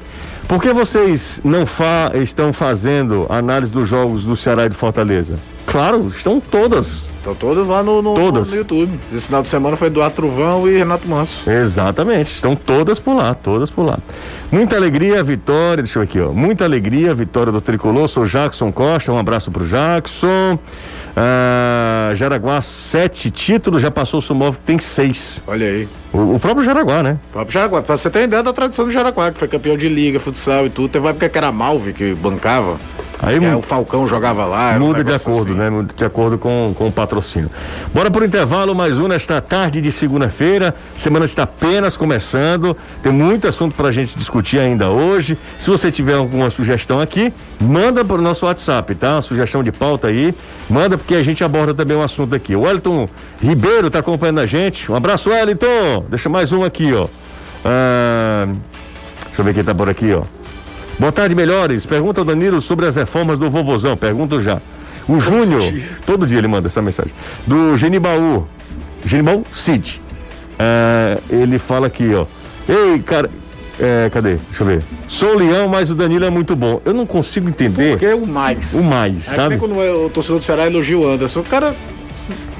Por 0.47 0.61
que 0.61 0.73
vocês 0.73 1.39
não 1.43 1.65
fa 1.65 2.11
estão 2.15 2.51
fazendo 2.51 3.25
análise 3.29 3.71
dos 3.71 3.87
jogos 3.87 4.25
do 4.25 4.35
Ceará 4.35 4.65
e 4.65 4.69
do 4.69 4.75
Fortaleza? 4.75 5.35
Claro, 5.65 6.11
estão 6.13 6.41
todas. 6.41 7.09
Estão 7.17 7.33
todas 7.33 7.67
lá 7.67 7.81
no, 7.81 8.01
no, 8.01 8.13
Todas. 8.13 8.49
no 8.49 8.57
YouTube. 8.57 8.99
Esse 9.13 9.27
final 9.27 9.41
de 9.41 9.47
semana 9.47 9.77
foi 9.77 9.87
Eduardo 9.87 10.15
Truvão 10.15 10.67
e 10.67 10.77
Renato 10.77 11.07
Manso. 11.07 11.49
Exatamente, 11.49 12.33
estão 12.33 12.55
todas 12.57 12.99
por 12.99 13.15
lá, 13.15 13.33
todas 13.33 13.69
por 13.69 13.83
lá. 13.83 13.97
Muita 14.51 14.75
alegria, 14.75 15.23
vitória, 15.23 15.81
deixa 15.81 15.99
eu 15.99 16.01
ver 16.01 16.09
aqui, 16.09 16.19
ó. 16.19 16.33
Muita 16.33 16.65
alegria, 16.65 17.15
vitória 17.15 17.53
do 17.53 17.61
Tricolor, 17.61 18.09
sou 18.09 18.25
Jackson 18.25 18.69
Costa, 18.71 19.13
um 19.13 19.17
abraço 19.17 19.49
pro 19.49 19.65
Jackson. 19.65 20.59
Ah, 21.15 22.11
Jaraguá, 22.15 22.61
sete 22.61 23.31
títulos, 23.31 23.81
já 23.81 23.91
passou 23.91 24.17
o 24.17 24.21
Sumov, 24.21 24.57
tem 24.65 24.77
seis. 24.79 25.41
Olha 25.47 25.67
aí. 25.67 25.87
O, 26.13 26.35
o 26.35 26.39
próprio 26.39 26.63
Jaraguá, 26.63 27.01
né? 27.01 27.17
O 27.29 27.33
próprio 27.33 27.53
Jaraguá. 27.53 27.81
Pra 27.81 27.97
você 27.97 28.09
ter 28.09 28.23
ideia 28.23 28.43
da 28.43 28.51
tradição 28.51 28.85
do 28.85 28.91
Jaraguá, 28.91 29.31
que 29.31 29.39
foi 29.39 29.47
campeão 29.47 29.77
de 29.77 29.87
liga, 29.87 30.19
futsal 30.19 30.65
e 30.65 30.69
tudo. 30.69 30.89
Teve 30.89 31.05
uma 31.05 31.11
época 31.11 31.29
que 31.29 31.37
era 31.37 31.51
Malve 31.51 31.93
que 31.93 32.13
bancava. 32.13 32.77
Aí 33.23 33.37
aí 33.37 33.55
o 33.55 33.61
Falcão 33.61 34.07
jogava 34.07 34.45
lá. 34.45 34.71
era 34.71 34.83
um 34.83 34.87
Muda 34.87 35.03
de 35.03 35.13
acordo, 35.13 35.51
assim. 35.51 35.53
né? 35.53 35.69
Muda 35.69 35.93
de 35.95 36.03
acordo 36.03 36.39
com, 36.39 36.73
com 36.75 36.87
o 36.87 36.91
patrocínio. 36.91 37.51
Bora 37.93 38.09
pro 38.09 38.25
intervalo, 38.25 38.73
mais 38.73 38.97
um 38.97 39.07
nesta 39.07 39.39
tarde 39.39 39.79
de 39.79 39.91
segunda-feira. 39.91 40.73
Semana 40.97 41.25
está 41.25 41.43
apenas 41.43 41.95
começando. 41.95 42.75
Tem 43.03 43.11
muito 43.13 43.47
assunto 43.47 43.75
pra 43.75 43.91
gente 43.91 44.17
discutir 44.17 44.57
ainda 44.57 44.89
hoje. 44.89 45.37
Se 45.59 45.69
você 45.69 45.91
tiver 45.91 46.15
alguma 46.15 46.49
sugestão 46.49 46.99
aqui, 46.99 47.31
manda 47.59 48.03
pro 48.03 48.19
nosso 48.19 48.47
WhatsApp, 48.47 48.95
tá? 48.95 49.13
Uma 49.17 49.21
sugestão 49.21 49.61
de 49.61 49.71
pauta 49.71 50.07
aí. 50.07 50.33
Manda 50.67 50.97
porque 50.97 51.13
a 51.13 51.21
gente 51.23 51.43
aborda 51.43 51.75
também 51.75 51.95
um 51.95 52.01
assunto 52.01 52.33
aqui. 52.33 52.55
O 52.55 52.61
Wellington 52.61 53.07
Ribeiro 53.39 53.91
tá 53.91 53.99
acompanhando 53.99 54.39
a 54.39 54.47
gente. 54.47 54.91
Um 54.91 54.95
abraço, 54.95 55.29
Deixa 56.09 56.29
mais 56.29 56.51
um 56.51 56.63
aqui, 56.63 56.93
ó. 56.93 57.07
Ah, 57.65 58.47
deixa 59.27 59.39
eu 59.41 59.45
ver 59.45 59.53
quem 59.53 59.63
tá 59.63 59.73
por 59.73 59.89
aqui, 59.89 60.13
ó. 60.13 60.23
Boa 60.99 61.11
tarde, 61.11 61.33
melhores. 61.33 61.85
Pergunta 61.85 62.21
ao 62.21 62.25
Danilo 62.25 62.61
sobre 62.61 62.85
as 62.85 62.95
reformas 62.95 63.39
do 63.39 63.49
vovozão. 63.49 63.95
Pergunto 63.97 64.41
já. 64.41 64.61
O 65.07 65.19
Júnior, 65.19 65.63
todo 66.05 66.27
dia 66.27 66.37
ele 66.37 66.47
manda 66.47 66.67
essa 66.67 66.81
mensagem. 66.81 67.11
Do 67.45 67.75
Genibaú. 67.77 68.45
Genibaú 69.05 69.43
Cid. 69.53 69.99
É, 70.59 71.17
ele 71.29 71.57
fala 71.57 71.87
aqui, 71.87 72.11
ó. 72.13 72.25
Ei, 72.69 72.99
cara. 72.99 73.29
é, 73.79 74.09
cadê? 74.13 74.35
Deixa 74.35 74.61
eu 74.63 74.67
ver. 74.67 74.83
Sou 75.07 75.35
leão, 75.35 75.67
mas 75.67 75.89
o 75.89 75.95
Danilo 75.95 76.23
é 76.25 76.29
muito 76.29 76.55
bom. 76.55 76.79
Eu 76.85 76.93
não 76.93 77.05
consigo 77.07 77.49
entender 77.49 77.91
Porque 77.91 78.05
é 78.05 78.13
o 78.15 78.27
mais. 78.27 78.73
o 78.75 78.83
mais, 78.83 79.27
É 79.27 79.35
sabe? 79.35 79.57
quando 79.57 79.75
o 79.75 80.09
torcedor 80.09 80.37
do 80.39 80.45
Ceará 80.45 80.67
elogia 80.67 80.97
o 80.99 81.07
Anderson. 81.09 81.39
O 81.39 81.43
cara 81.43 81.75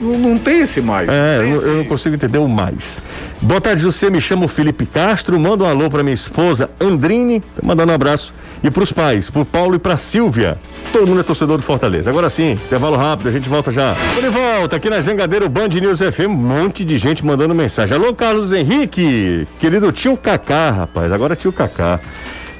não, 0.01 0.17
não 0.17 0.38
tem 0.39 0.62
esse 0.62 0.82
mais. 0.82 1.08
É, 1.08 1.38
eu, 1.41 1.54
esse- 1.54 1.65
eu 1.67 1.75
não 1.75 1.86
consigo 1.86 2.15
entender 2.15 2.39
o 2.39 2.47
mais. 2.49 2.97
Boa 3.41 3.60
tarde, 3.60 3.82
José. 3.82 4.10
Me 4.10 4.21
chamo 4.21 4.47
Felipe 4.47 4.86
Castro. 4.86 5.39
Manda 5.39 5.63
um 5.63 5.67
alô 5.67 5.89
pra 5.89 6.04
minha 6.04 6.13
esposa 6.13 6.69
Andrine. 6.80 7.41
Tô 7.60 7.65
mandando 7.65 7.91
um 7.91 7.95
abraço. 7.95 8.34
E 8.63 8.69
pros 8.69 8.91
pais, 8.91 9.27
pro 9.27 9.43
Paulo 9.43 9.73
e 9.75 9.80
pra 9.80 9.97
Silvia. 9.97 10.56
Todo 10.93 11.08
mundo 11.08 11.21
é 11.21 11.23
torcedor 11.23 11.58
do 11.58 11.63
Fortaleza. 11.63 12.12
Agora 12.12 12.30
sim, 12.30 12.51
intervalo 12.51 12.95
rápido, 12.95 13.27
a 13.27 13.32
gente 13.32 13.49
volta 13.49 13.71
já. 13.71 13.95
De 14.19 14.30
volta 14.30 14.75
aqui 14.75 14.88
na 14.88 15.01
Jangadeiro 15.01 15.49
Band 15.49 15.69
News 15.69 15.97
FM. 15.99 16.27
Um 16.27 16.30
monte 16.30 16.86
de 16.86 16.95
gente 16.99 17.25
mandando 17.25 17.56
mensagem. 17.56 17.95
Alô, 17.97 18.13
Carlos 18.13 18.51
Henrique. 18.51 19.47
Querido 19.60 19.91
tio 19.91 20.15
Cacá, 20.15 20.69
rapaz. 20.69 21.12
Agora 21.12 21.36
tio 21.36 21.51
Cacá. 21.51 21.99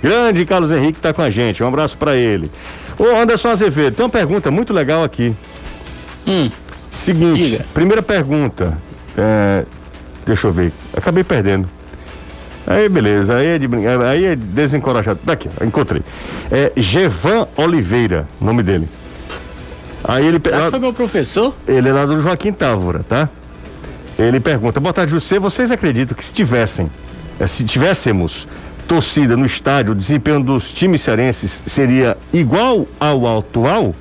Grande 0.02 0.44
Carlos 0.44 0.72
Henrique 0.72 1.00
tá 1.00 1.13
com 1.13 1.22
a 1.22 1.30
gente. 1.30 1.62
Um 1.62 1.67
abraço 1.67 1.96
pra 1.96 2.15
ele. 2.15 2.50
Ô, 2.98 3.15
Anderson 3.15 3.50
Azevedo, 3.50 3.96
tem 3.96 4.04
uma 4.04 4.10
pergunta 4.10 4.50
muito 4.50 4.74
legal 4.74 5.04
aqui. 5.04 5.36
Hum, 6.28 6.50
Seguinte, 6.91 7.44
Diga. 7.44 7.65
primeira 7.76 8.02
pergunta. 8.02 8.76
É, 9.15 9.65
deixa 10.32 10.48
eu 10.48 10.54
ver. 10.54 10.72
Acabei 10.96 11.24
perdendo. 11.24 11.70
Aí, 12.65 12.88
beleza, 12.88 13.36
aí 13.36 13.48
é 13.48 13.60
de 13.60 13.67
aí 14.08 14.26
é 14.26 14.36
desencorajado. 14.36 15.20
Daqui, 15.24 15.50
ó, 15.60 15.65
encontrei. 15.65 16.02
É 16.52 16.72
Gevan 16.78 17.48
Oliveira, 17.58 18.28
nome 18.39 18.63
dele. 18.63 18.88
Aí 20.04 20.26
ele. 20.26 20.41
Ah, 20.54 20.70
foi 20.70 20.80
meu 20.80 20.94
professor? 20.94 21.54
Ele 21.67 21.90
é 21.90 21.94
lá 21.94 22.06
do 22.06 22.21
Joaquim 22.21 22.54
Távora, 22.54 23.04
tá? 23.08 23.29
Ele 24.17 24.40
pergunta: 24.40 24.79
Boa 24.79 24.94
tarde, 24.94 25.12
José. 25.12 25.40
Vocês 25.40 25.69
acreditam 25.69 26.15
que 26.15 26.23
se 26.23 26.32
tivessem, 26.32 26.90
eh, 27.40 27.48
se 27.48 27.63
tivéssemos 27.65 28.48
torcida 28.88 29.36
no 29.36 29.46
estádio, 29.46 29.94
o 29.94 29.96
desempenho 29.96 30.42
dos 30.42 30.71
times 30.71 31.02
cearenses 31.02 31.62
seria 31.65 32.15
igual 32.32 32.88
ao 33.00 33.40
atual? 33.40 33.94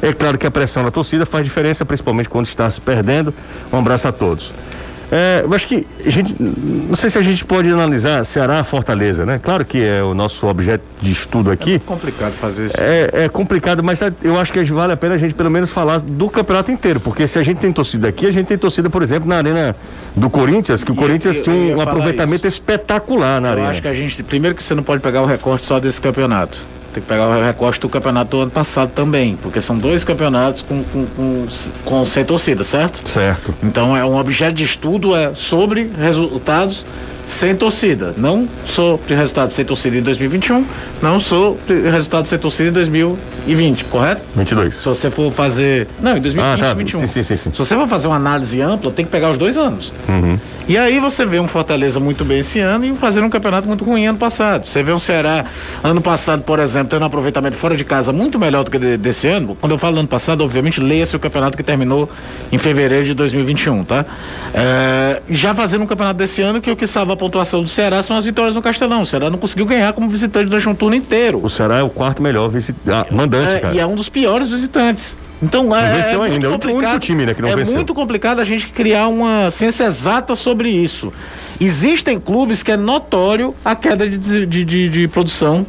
É 0.00 0.12
claro 0.12 0.36
que 0.36 0.46
a 0.46 0.50
pressão 0.50 0.82
da 0.82 0.90
torcida 0.90 1.24
faz 1.24 1.44
diferença, 1.44 1.84
principalmente 1.84 2.28
quando 2.28 2.46
está 2.46 2.68
se 2.70 2.80
perdendo. 2.80 3.32
Um 3.72 3.78
abraço 3.78 4.08
a 4.08 4.12
todos. 4.12 4.52
É, 5.14 5.42
eu 5.44 5.52
acho 5.52 5.68
que 5.68 5.86
a 6.06 6.08
gente, 6.08 6.34
não 6.40 6.96
sei 6.96 7.10
se 7.10 7.18
a 7.18 7.22
gente 7.22 7.44
pode 7.44 7.68
analisar 7.70 8.24
Ceará 8.24 8.64
Fortaleza, 8.64 9.26
né? 9.26 9.38
Claro 9.38 9.62
que 9.62 9.78
é 9.84 10.02
o 10.02 10.14
nosso 10.14 10.46
objeto 10.46 10.82
de 11.02 11.12
estudo 11.12 11.50
aqui. 11.50 11.74
É 11.74 11.78
complicado 11.78 12.32
fazer 12.32 12.66
isso. 12.66 12.76
É, 12.80 13.24
é 13.24 13.28
complicado, 13.28 13.82
mas 13.84 14.00
eu 14.24 14.40
acho 14.40 14.50
que 14.50 14.62
vale 14.64 14.94
a 14.94 14.96
pena 14.96 15.14
a 15.14 15.18
gente 15.18 15.34
pelo 15.34 15.50
menos 15.50 15.70
falar 15.70 16.00
do 16.00 16.30
campeonato 16.30 16.72
inteiro, 16.72 16.98
porque 16.98 17.28
se 17.28 17.38
a 17.38 17.42
gente 17.42 17.58
tem 17.58 17.70
torcida 17.70 18.08
aqui, 18.08 18.26
a 18.26 18.30
gente 18.30 18.46
tem 18.46 18.56
torcida, 18.56 18.88
por 18.88 19.02
exemplo, 19.02 19.28
na 19.28 19.36
arena 19.36 19.76
do 20.16 20.30
Corinthians, 20.30 20.82
que 20.82 20.90
o 20.90 20.94
E 20.94 20.96
Corinthians 20.96 21.36
eu- 21.36 21.42
tinha 21.42 21.72
eu 21.72 21.76
um 21.76 21.80
aproveitamento 21.82 22.46
espetacular 22.46 23.38
na 23.38 23.48
Eu 23.48 23.52
arena. 23.52 23.68
acho 23.68 23.82
que 23.82 23.88
a 23.88 23.92
gente, 23.94 24.22
primeiro 24.22 24.56
que 24.56 24.64
você 24.64 24.74
não 24.74 24.82
pode 24.82 25.02
pegar 25.02 25.20
o 25.20 25.26
recorte 25.26 25.66
só 25.66 25.78
desse 25.78 26.00
campeonato. 26.00 26.58
Tem 26.92 27.02
que 27.02 27.08
pegar 27.08 27.26
o 27.26 27.42
recorte 27.44 27.80
do 27.80 27.88
campeonato 27.88 28.30
do 28.36 28.42
ano 28.42 28.50
passado 28.50 28.90
também, 28.94 29.36
porque 29.42 29.60
são 29.60 29.78
dois 29.78 30.04
campeonatos 30.04 30.60
com, 30.62 30.82
com, 30.84 31.06
com, 31.06 31.46
com 31.84 32.06
sem 32.06 32.24
torcida, 32.24 32.62
certo? 32.64 33.08
Certo. 33.08 33.54
Então 33.62 33.96
é 33.96 34.04
um 34.04 34.16
objeto 34.18 34.54
de 34.54 34.64
estudo 34.64 35.16
é 35.16 35.32
sobre 35.34 35.90
resultados 35.98 36.84
sem 37.26 37.54
torcida, 37.54 38.12
não 38.16 38.46
sobre 38.66 39.14
resultados 39.14 39.54
sem 39.54 39.64
torcida 39.64 39.96
em 39.96 40.02
2021, 40.02 40.66
não 41.00 41.18
sobre 41.18 41.88
resultados 41.88 42.28
sem 42.28 42.38
torcida 42.38 42.68
em 42.68 42.72
2020, 42.72 43.84
correto? 43.84 44.20
22. 44.34 44.74
Se 44.74 44.84
você 44.84 45.10
for 45.10 45.32
fazer, 45.32 45.86
não, 46.00 46.16
em 46.16 46.20
2020, 46.20 46.44
Ah, 46.44 46.58
tá. 46.58 46.74
2021. 46.74 47.00
Sim, 47.00 47.06
sim, 47.06 47.22
sim, 47.22 47.36
sim. 47.36 47.52
Se 47.52 47.58
você 47.58 47.74
for 47.74 47.88
fazer 47.88 48.08
uma 48.08 48.16
análise 48.16 48.60
ampla, 48.60 48.90
tem 48.90 49.04
que 49.04 49.10
pegar 49.10 49.30
os 49.30 49.38
dois 49.38 49.56
anos. 49.56 49.92
Uhum. 50.08 50.38
E 50.68 50.78
aí 50.78 51.00
você 51.00 51.26
vê 51.26 51.40
um 51.40 51.48
Fortaleza 51.48 51.98
muito 51.98 52.24
bem 52.24 52.38
esse 52.38 52.60
ano 52.60 52.84
e 52.84 52.94
fazendo 52.94 53.26
um 53.26 53.30
campeonato 53.30 53.66
muito 53.66 53.84
ruim 53.84 54.06
ano 54.06 54.18
passado. 54.18 54.66
Você 54.66 54.82
vê 54.82 54.92
um 54.92 54.98
Ceará 54.98 55.44
ano 55.82 56.00
passado, 56.00 56.42
por 56.44 56.58
exemplo, 56.60 56.88
tendo 56.88 57.02
um 57.02 57.06
aproveitamento 57.06 57.56
fora 57.56 57.76
de 57.76 57.84
casa 57.84 58.12
muito 58.12 58.38
melhor 58.38 58.62
do 58.64 58.70
que 58.70 58.78
de- 58.78 58.96
desse 58.96 59.26
ano. 59.26 59.56
Quando 59.60 59.72
eu 59.72 59.78
falo 59.78 59.98
ano 59.98 60.08
passado, 60.08 60.42
obviamente, 60.42 60.80
leia-se 60.80 61.14
o 61.16 61.18
campeonato 61.18 61.56
que 61.56 61.62
terminou 61.62 62.08
em 62.50 62.58
fevereiro 62.58 63.04
de 63.04 63.12
2021, 63.12 63.84
tá? 63.84 64.04
É, 64.54 65.20
já 65.28 65.54
fazendo 65.54 65.82
um 65.82 65.86
campeonato 65.86 66.18
desse 66.18 66.40
ano 66.42 66.60
que 66.60 66.70
o 66.70 66.76
que 66.76 66.86
salva 66.86 67.14
a 67.14 67.16
pontuação 67.16 67.62
do 67.62 67.68
Ceará 67.68 68.02
são 68.02 68.16
as 68.16 68.24
vitórias 68.24 68.54
no 68.54 68.62
Castelão. 68.62 69.02
O 69.02 69.06
Ceará 69.06 69.28
não 69.30 69.38
conseguiu 69.38 69.66
ganhar 69.66 69.92
como 69.92 70.08
visitante 70.08 70.46
durante 70.46 70.68
um 70.68 70.74
turno 70.74 70.94
inteiro. 70.94 71.40
O 71.42 71.50
Ceará 71.50 71.78
é 71.78 71.82
o 71.82 71.90
quarto 71.90 72.22
melhor 72.22 72.48
vice... 72.48 72.74
ah, 72.88 73.04
mandante, 73.10 73.50
É, 73.50 73.58
cara. 73.58 73.74
e 73.74 73.80
é 73.80 73.86
um 73.86 73.96
dos 73.96 74.08
piores 74.08 74.48
visitantes. 74.48 75.16
Então 75.42 75.74
é, 75.74 75.96
venceu 75.96 76.22
é 76.24 76.28
ainda, 76.30 76.30
muito 76.30 76.44
é 76.46 76.48
o 76.48 76.52
único 76.52 76.68
complicado. 76.68 77.00
time, 77.00 77.26
né, 77.26 77.34
que 77.34 77.42
não 77.42 77.48
é 77.48 77.56
venceu. 77.56 77.74
muito 77.74 77.92
complicado 77.92 78.38
a 78.40 78.44
gente 78.44 78.68
criar 78.68 79.08
uma 79.08 79.50
ciência 79.50 79.84
exata 79.84 80.34
sobre 80.34 80.68
isso. 80.70 81.12
Existem 81.60 82.18
clubes 82.20 82.62
que 82.62 82.70
é 82.72 82.76
notório 82.76 83.54
a 83.64 83.74
queda 83.74 84.08
de, 84.08 84.18
de, 84.46 84.64
de- 84.64 84.88
de 84.88 85.08
produção 85.08 85.66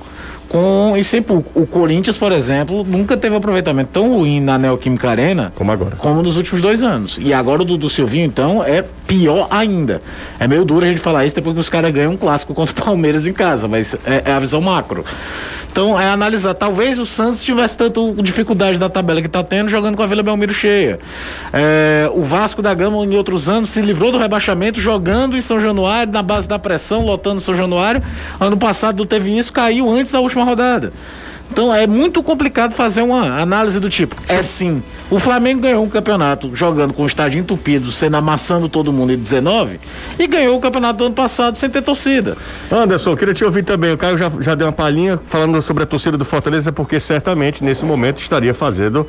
com 0.49 0.93
e 0.95 1.03
sem 1.03 1.19
público. 1.21 1.49
O 1.59 1.65
Corinthians, 1.65 2.15
por 2.15 2.31
exemplo, 2.31 2.83
nunca 2.83 3.17
teve 3.17 3.33
um 3.33 3.37
aproveitamento 3.39 3.89
tão 3.91 4.13
ruim 4.17 4.39
na 4.39 4.55
Neoquímica 4.59 5.09
Arena 5.09 5.51
Como 5.55 5.71
agora. 5.71 5.95
como 5.95 6.21
nos 6.21 6.37
últimos 6.37 6.61
dois 6.61 6.83
anos. 6.83 7.17
E 7.19 7.33
agora 7.33 7.63
o 7.63 7.65
do, 7.65 7.75
do 7.75 7.89
Silvinho, 7.89 8.25
então, 8.25 8.63
é 8.63 8.83
pior 9.07 9.47
ainda. 9.49 9.99
É 10.39 10.47
meio 10.47 10.63
duro 10.63 10.85
a 10.85 10.87
gente 10.87 11.01
falar 11.01 11.25
isso 11.25 11.35
depois 11.35 11.55
que 11.55 11.61
os 11.61 11.69
caras 11.69 11.91
ganham 11.91 12.11
um 12.11 12.17
clássico 12.17 12.53
contra 12.53 12.79
o 12.79 12.85
Palmeiras 12.85 13.25
em 13.25 13.33
casa, 13.33 13.67
mas 13.67 13.95
é, 14.05 14.21
é 14.25 14.31
a 14.31 14.39
visão 14.39 14.61
macro. 14.61 15.03
Então, 15.73 15.99
é 15.99 16.07
analisar. 16.07 16.53
Talvez 16.53 16.99
o 16.99 17.05
Santos 17.05 17.43
tivesse 17.43 17.75
tanto 17.75 18.13
dificuldade 18.21 18.79
na 18.79 18.89
tabela 18.89 19.19
que 19.21 19.25
está 19.25 19.43
tendo, 19.43 19.69
jogando 19.69 19.97
com 19.97 20.03
a 20.03 20.05
Vila 20.05 20.21
Belmiro 20.21 20.53
cheia. 20.53 20.99
É, 21.51 22.07
o 22.13 22.23
Vasco 22.23 22.61
da 22.61 22.71
Gama, 22.75 22.97
em 22.97 23.15
outros 23.15 23.49
anos, 23.49 23.71
se 23.71 23.81
livrou 23.81 24.11
do 24.11 24.19
rebaixamento 24.19 24.79
jogando 24.79 25.35
em 25.35 25.41
São 25.41 25.59
Januário, 25.59 26.13
na 26.13 26.21
base 26.21 26.47
da 26.47 26.59
pressão, 26.59 27.03
lotando 27.03 27.41
São 27.41 27.57
Januário. 27.57 28.03
Ano 28.39 28.55
passado 28.55 29.03
teve 29.03 29.35
isso, 29.35 29.51
caiu 29.51 29.89
antes 29.89 30.11
da 30.11 30.19
última 30.19 30.43
rodada. 30.43 30.93
Então 31.53 31.71
é 31.71 31.85
muito 31.85 32.23
complicado 32.23 32.73
fazer 32.73 33.03
uma 33.03 33.39
análise 33.39 33.79
do 33.79 33.87
tipo. 33.87 34.15
É 34.27 34.41
sim. 34.41 34.81
O 35.11 35.19
Flamengo 35.19 35.61
ganhou 35.61 35.83
um 35.83 35.87
campeonato 35.87 36.49
jogando 36.55 36.95
com 36.95 37.03
o 37.03 37.05
estádio 37.05 37.39
entupido, 37.39 37.91
sendo 37.91 38.17
amassando 38.17 38.67
todo 38.67 38.91
mundo 38.91 39.13
em 39.13 39.17
19, 39.17 39.79
e 40.17 40.25
ganhou 40.25 40.57
o 40.57 40.59
campeonato 40.59 40.97
do 40.97 41.05
ano 41.05 41.13
passado 41.13 41.55
sem 41.55 41.69
ter 41.69 41.83
torcida. 41.83 42.35
Anderson, 42.71 43.15
queria 43.15 43.35
te 43.35 43.45
ouvir 43.45 43.63
também. 43.63 43.93
O 43.93 43.97
Caio 43.99 44.17
já, 44.17 44.31
já 44.39 44.55
deu 44.55 44.65
uma 44.65 44.73
palhinha 44.73 45.19
falando 45.27 45.61
sobre 45.61 45.83
a 45.83 45.85
torcida 45.85 46.17
do 46.17 46.25
Fortaleza, 46.25 46.71
porque 46.71 46.99
certamente 46.99 47.63
nesse 47.63 47.85
momento 47.85 48.19
estaria 48.19 48.55
fazendo 48.55 49.07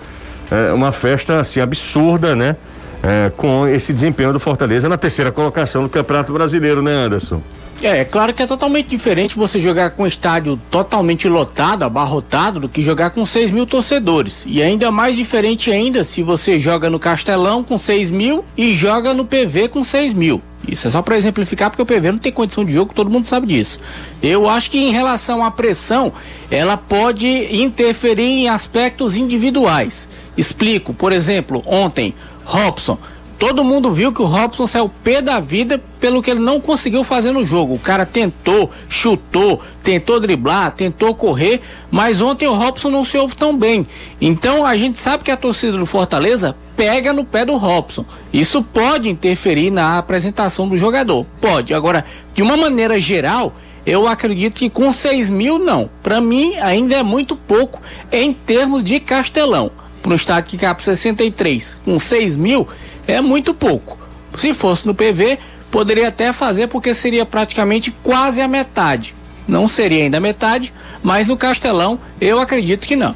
eh, 0.50 0.70
uma 0.74 0.92
festa 0.92 1.40
assim 1.40 1.60
absurda, 1.60 2.36
né? 2.36 2.56
Eh, 3.02 3.32
com 3.38 3.66
esse 3.66 3.90
desempenho 3.90 4.34
do 4.34 4.38
Fortaleza 4.38 4.86
na 4.86 4.98
terceira 4.98 5.32
colocação 5.32 5.82
do 5.82 5.88
Campeonato 5.88 6.30
Brasileiro, 6.30 6.82
né, 6.82 6.92
Anderson? 6.92 7.40
É, 7.84 7.98
é 7.98 8.04
claro 8.04 8.32
que 8.32 8.42
é 8.42 8.46
totalmente 8.46 8.88
diferente 8.88 9.36
você 9.36 9.60
jogar 9.60 9.90
com 9.90 10.04
um 10.04 10.06
estádio 10.06 10.58
totalmente 10.70 11.28
lotado, 11.28 11.82
abarrotado, 11.82 12.58
do 12.58 12.66
que 12.66 12.80
jogar 12.80 13.10
com 13.10 13.26
6 13.26 13.50
mil 13.50 13.66
torcedores. 13.66 14.44
E 14.46 14.62
ainda 14.62 14.90
mais 14.90 15.14
diferente 15.14 15.70
ainda 15.70 16.02
se 16.02 16.22
você 16.22 16.58
joga 16.58 16.88
no 16.88 16.98
Castelão 16.98 17.62
com 17.62 17.76
6 17.76 18.10
mil 18.10 18.42
e 18.56 18.74
joga 18.74 19.12
no 19.12 19.26
PV 19.26 19.68
com 19.68 19.84
6 19.84 20.14
mil. 20.14 20.40
Isso 20.66 20.88
é 20.88 20.90
só 20.90 21.02
para 21.02 21.18
exemplificar, 21.18 21.68
porque 21.68 21.82
o 21.82 21.84
PV 21.84 22.12
não 22.12 22.18
tem 22.18 22.32
condição 22.32 22.64
de 22.64 22.72
jogo, 22.72 22.94
todo 22.94 23.10
mundo 23.10 23.26
sabe 23.26 23.48
disso. 23.48 23.78
Eu 24.22 24.48
acho 24.48 24.70
que 24.70 24.78
em 24.78 24.90
relação 24.90 25.44
à 25.44 25.50
pressão, 25.50 26.10
ela 26.50 26.78
pode 26.78 27.28
interferir 27.54 28.22
em 28.22 28.48
aspectos 28.48 29.14
individuais. 29.14 30.08
Explico, 30.38 30.94
por 30.94 31.12
exemplo, 31.12 31.62
ontem, 31.66 32.14
Robson. 32.46 32.98
Todo 33.38 33.64
mundo 33.64 33.92
viu 33.92 34.12
que 34.12 34.22
o 34.22 34.26
Robson 34.26 34.66
saiu 34.66 34.88
pé 35.02 35.20
da 35.20 35.40
vida 35.40 35.82
pelo 36.00 36.22
que 36.22 36.30
ele 36.30 36.40
não 36.40 36.60
conseguiu 36.60 37.02
fazer 37.02 37.32
no 37.32 37.44
jogo. 37.44 37.74
O 37.74 37.78
cara 37.78 38.06
tentou, 38.06 38.70
chutou, 38.88 39.60
tentou 39.82 40.20
driblar, 40.20 40.72
tentou 40.72 41.14
correr, 41.14 41.60
mas 41.90 42.20
ontem 42.20 42.46
o 42.46 42.54
Robson 42.54 42.90
não 42.90 43.04
se 43.04 43.18
ouve 43.18 43.34
tão 43.34 43.56
bem. 43.56 43.86
Então 44.20 44.64
a 44.64 44.76
gente 44.76 44.98
sabe 44.98 45.24
que 45.24 45.30
a 45.30 45.36
torcida 45.36 45.76
do 45.76 45.86
Fortaleza 45.86 46.56
pega 46.76 47.12
no 47.12 47.24
pé 47.24 47.44
do 47.44 47.56
Robson. 47.56 48.04
Isso 48.32 48.62
pode 48.62 49.08
interferir 49.08 49.70
na 49.70 49.98
apresentação 49.98 50.68
do 50.68 50.76
jogador. 50.76 51.26
Pode. 51.40 51.74
Agora, 51.74 52.04
de 52.34 52.42
uma 52.42 52.56
maneira 52.56 52.98
geral, 52.98 53.54
eu 53.86 54.08
acredito 54.08 54.54
que 54.54 54.70
com 54.70 54.90
6 54.90 55.28
mil, 55.28 55.58
não. 55.58 55.90
Para 56.02 56.20
mim, 56.20 56.56
ainda 56.56 56.96
é 56.96 57.02
muito 57.02 57.36
pouco 57.36 57.80
em 58.10 58.32
termos 58.32 58.82
de 58.82 58.98
Castelão. 59.00 59.70
Para 60.04 60.12
um 60.12 60.16
estádio 60.16 60.50
que 60.50 60.58
cabe 60.58 60.84
63, 60.84 61.78
com 61.82 61.98
6 61.98 62.36
mil, 62.36 62.68
é 63.08 63.22
muito 63.22 63.54
pouco. 63.54 63.96
Se 64.36 64.52
fosse 64.52 64.86
no 64.86 64.94
PV, 64.94 65.38
poderia 65.70 66.08
até 66.08 66.30
fazer, 66.30 66.66
porque 66.66 66.92
seria 66.92 67.24
praticamente 67.24 67.90
quase 68.02 68.42
a 68.42 68.46
metade. 68.46 69.14
Não 69.48 69.66
seria 69.66 70.02
ainda 70.04 70.18
a 70.18 70.20
metade, 70.20 70.74
mas 71.02 71.26
no 71.26 71.38
Castelão, 71.38 71.98
eu 72.20 72.38
acredito 72.38 72.86
que 72.86 72.96
não. 72.96 73.14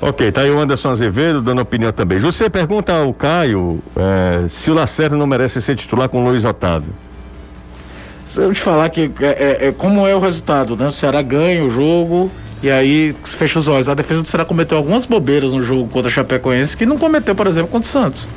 Ok, 0.00 0.30
tá 0.30 0.42
aí 0.42 0.50
o 0.52 0.60
Anderson 0.60 0.90
Azevedo 0.90 1.42
dando 1.42 1.60
opinião 1.60 1.90
também. 1.90 2.20
Você 2.20 2.48
pergunta 2.48 2.92
ao 2.94 3.12
Caio 3.12 3.82
eh, 3.96 4.46
se 4.48 4.70
o 4.70 4.74
Lacerda 4.74 5.16
não 5.16 5.26
merece 5.26 5.60
ser 5.60 5.74
titular 5.74 6.08
com 6.08 6.22
o 6.22 6.24
Luiz 6.24 6.44
Otávio. 6.44 6.94
Se 8.24 8.38
eu 8.40 8.52
te 8.54 8.60
falar 8.60 8.88
que 8.90 9.10
é, 9.20 9.58
é- 9.64 9.68
é 9.68 9.72
como 9.72 10.06
é 10.06 10.14
o 10.14 10.20
resultado, 10.20 10.76
né? 10.76 10.86
O 10.86 10.92
Ceará 10.92 11.20
ganha 11.20 11.64
o 11.64 11.70
jogo 11.70 12.30
e 12.62 12.70
aí 12.70 13.14
fecha 13.24 13.58
os 13.58 13.68
olhos. 13.68 13.88
A 13.88 13.94
defesa 13.94 14.22
do 14.22 14.28
Ceará 14.28 14.44
cometeu 14.44 14.76
algumas 14.76 15.04
bobeiras 15.04 15.52
no 15.52 15.62
jogo 15.62 15.88
contra 15.88 16.10
a 16.10 16.12
Chapecoense 16.12 16.76
que 16.76 16.84
não 16.84 16.98
cometeu, 16.98 17.34
por 17.34 17.46
exemplo, 17.46 17.70
contra 17.70 17.88
o 17.88 17.90
Santos. 17.90 18.28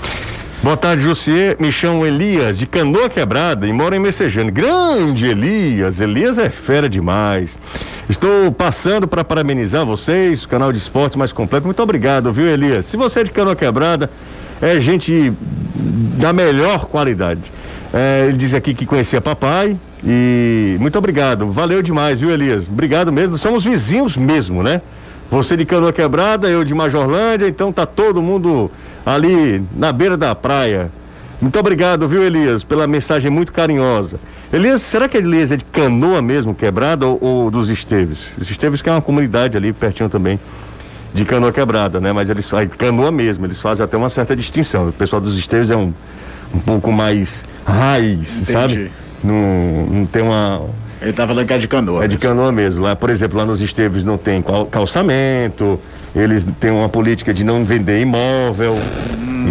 Boa 0.63 0.77
tarde, 0.77 1.03
Jussier. 1.03 1.57
Me 1.59 1.73
chamo 1.73 2.05
Elias, 2.05 2.57
de 2.57 2.65
Canoa 2.65 3.09
Quebrada, 3.09 3.67
e 3.67 3.73
moro 3.73 3.93
em 3.93 3.99
Messejano. 3.99 4.49
Grande 4.49 5.25
Elias. 5.25 5.99
Elias 5.99 6.37
é 6.37 6.49
fera 6.49 6.87
demais. 6.87 7.57
Estou 8.07 8.49
passando 8.49 9.05
para 9.05 9.25
parabenizar 9.25 9.85
vocês, 9.85 10.45
o 10.45 10.47
canal 10.47 10.71
de 10.71 10.77
esportes 10.77 11.17
mais 11.17 11.33
completo. 11.33 11.65
Muito 11.65 11.83
obrigado, 11.83 12.31
viu, 12.31 12.47
Elias? 12.47 12.85
Se 12.85 12.95
você 12.95 13.19
é 13.19 13.23
de 13.25 13.31
Canoa 13.31 13.57
Quebrada, 13.57 14.09
é 14.61 14.79
gente 14.79 15.33
da 16.17 16.31
melhor 16.31 16.85
qualidade. 16.85 17.41
É, 17.93 18.27
ele 18.29 18.37
diz 18.37 18.53
aqui 18.53 18.73
que 18.73 18.85
conhecia 18.85 19.19
papai 19.19 19.77
e 20.05 20.77
muito 20.79 20.97
obrigado. 20.97 21.51
Valeu 21.51 21.81
demais, 21.81 22.19
viu, 22.19 22.29
Elias? 22.29 22.67
Obrigado 22.67 23.11
mesmo. 23.11 23.37
Somos 23.37 23.63
vizinhos 23.63 24.17
mesmo, 24.17 24.61
né? 24.61 24.81
Você 25.31 25.55
de 25.55 25.65
Canoa 25.65 25.93
Quebrada, 25.93 26.47
eu 26.47 26.63
de 26.63 26.73
Majorlândia, 26.73 27.47
então 27.47 27.71
tá 27.71 27.85
todo 27.85 28.21
mundo 28.21 28.69
ali 29.05 29.63
na 29.75 29.91
beira 29.91 30.15
da 30.15 30.35
praia. 30.35 30.91
Muito 31.41 31.57
obrigado, 31.59 32.07
viu, 32.07 32.23
Elias, 32.23 32.63
pela 32.63 32.85
mensagem 32.85 33.31
muito 33.31 33.51
carinhosa. 33.51 34.19
Elias, 34.51 34.83
será 34.83 35.09
que 35.09 35.17
Elias 35.17 35.51
é 35.51 35.57
de 35.57 35.65
Canoa 35.65 36.21
mesmo, 36.21 36.53
Quebrada, 36.53 37.07
ou, 37.07 37.17
ou 37.21 37.51
dos 37.51 37.69
Esteves? 37.69 38.27
Os 38.39 38.49
Esteves 38.49 38.81
que 38.81 38.89
é 38.89 38.91
uma 38.91 39.01
comunidade 39.01 39.57
ali 39.57 39.73
pertinho 39.73 40.09
também 40.09 40.39
de 41.13 41.25
Canoa 41.25 41.51
Quebrada, 41.51 41.99
né? 41.99 42.11
Mas 42.11 42.29
eles 42.29 42.47
fazem 42.49 42.69
Canoa 42.69 43.11
mesmo, 43.11 43.45
eles 43.45 43.59
fazem 43.59 43.83
até 43.83 43.97
uma 43.97 44.09
certa 44.09 44.35
distinção. 44.35 44.89
O 44.89 44.93
pessoal 44.93 45.21
dos 45.21 45.37
Esteves 45.37 45.71
é 45.71 45.75
um, 45.75 45.93
um 46.53 46.59
pouco 46.59 46.91
mais 46.91 47.45
raiz, 47.65 48.41
Entendi. 48.41 48.51
sabe? 48.51 48.91
Não, 49.23 49.85
não 49.89 50.05
tem 50.05 50.21
uma. 50.21 50.61
Ele 51.01 51.13
tá 51.13 51.27
falando 51.27 51.45
que 51.45 51.53
é 51.53 51.57
de 51.57 51.67
canoa. 51.67 52.05
É 52.05 52.07
de 52.07 52.17
canoa 52.17 52.51
mesmo. 52.51 52.81
Lá, 52.81 52.95
por 52.95 53.09
exemplo, 53.09 53.37
lá 53.37 53.45
nos 53.45 53.61
Esteves 53.61 54.05
não 54.05 54.17
tem 54.17 54.41
cal- 54.41 54.65
calçamento, 54.67 55.79
eles 56.15 56.45
têm 56.59 56.71
uma 56.71 56.87
política 56.87 57.33
de 57.33 57.43
não 57.43 57.63
vender 57.65 57.99
imóvel. 57.99 58.77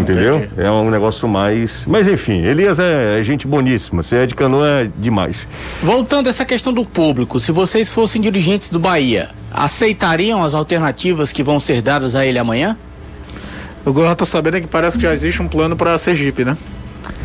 entendeu? 0.01 0.49
É 0.57 0.70
um 0.70 0.91
negócio 0.91 1.29
mais. 1.29 1.85
Mas 1.87 2.09
enfim, 2.09 2.41
Elias 2.43 2.79
é, 2.79 3.20
é 3.20 3.23
gente 3.23 3.47
boníssima. 3.47 4.03
Se 4.03 4.16
é 4.16 4.25
de 4.27 4.35
canoa, 4.35 4.66
é 4.66 4.91
demais. 4.99 5.47
Voltando 5.83 6.27
a 6.29 6.31
essa 6.31 6.45
questão 6.47 6.73
do 6.73 6.85
público, 6.85 7.39
se 7.39 7.53
vocês 7.53 7.91
fossem 7.91 8.20
dirigentes 8.23 8.70
do 8.70 8.79
Bahia, 8.79 9.29
aceitariam 9.53 10.43
as 10.43 10.55
alternativas 10.55 11.31
que 11.33 11.43
vão 11.43 11.61
ser 11.61 11.83
dadas 11.83 12.16
a 12.16 12.25
ele 12.25 12.39
amanhã? 12.39 12.77
O 13.85 13.93
que 13.93 14.01
eu 14.01 14.16
tô 14.16 14.25
sabendo 14.25 14.57
é 14.57 14.61
que 14.62 14.66
parece 14.66 14.97
que 14.97 15.03
já 15.03 15.12
existe 15.12 15.43
um 15.43 15.49
plano 15.49 15.77
para 15.77 15.99
Sergipe, 15.99 16.45
né? 16.45 16.57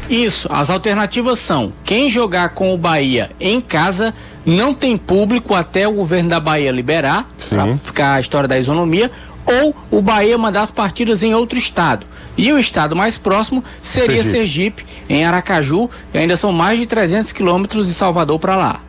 Isso, 0.10 0.48
as 0.52 0.70
alternativas 0.70 1.40
são: 1.40 1.74
quem 1.84 2.10
jogar 2.10 2.50
com 2.50 2.74
o 2.74 2.78
Bahia 2.78 3.30
em 3.40 3.60
casa 3.60 4.14
não 4.46 4.74
tem 4.74 4.96
público 4.98 5.54
até 5.54 5.88
o 5.88 5.92
governo 5.94 6.30
da 6.30 6.40
Bahia 6.40 6.72
liberar, 6.72 7.30
para 7.50 7.76
ficar 7.78 8.14
a 8.14 8.20
história 8.20 8.48
da 8.48 8.58
isonomia, 8.58 9.12
ou 9.46 9.76
o 9.92 10.02
Bahia 10.02 10.38
mandar 10.38 10.62
as 10.62 10.72
partidas 10.72 11.24
em 11.24 11.34
outro 11.34 11.58
estado. 11.60 12.06
E 12.38 12.52
o 12.54 12.60
estado 12.60 12.96
mais 12.96 13.18
próximo 13.18 13.64
seria 13.82 14.24
Sergipe. 14.24 14.38
Sergipe, 14.38 14.86
em 15.10 15.26
Aracaju, 15.26 15.90
e 16.14 16.18
ainda 16.18 16.38
são 16.38 16.52
mais 16.54 16.80
de 16.80 16.86
300 16.86 17.32
quilômetros 17.34 17.88
de 17.88 17.94
Salvador 17.94 18.40
para 18.40 18.56
lá. 18.56 18.80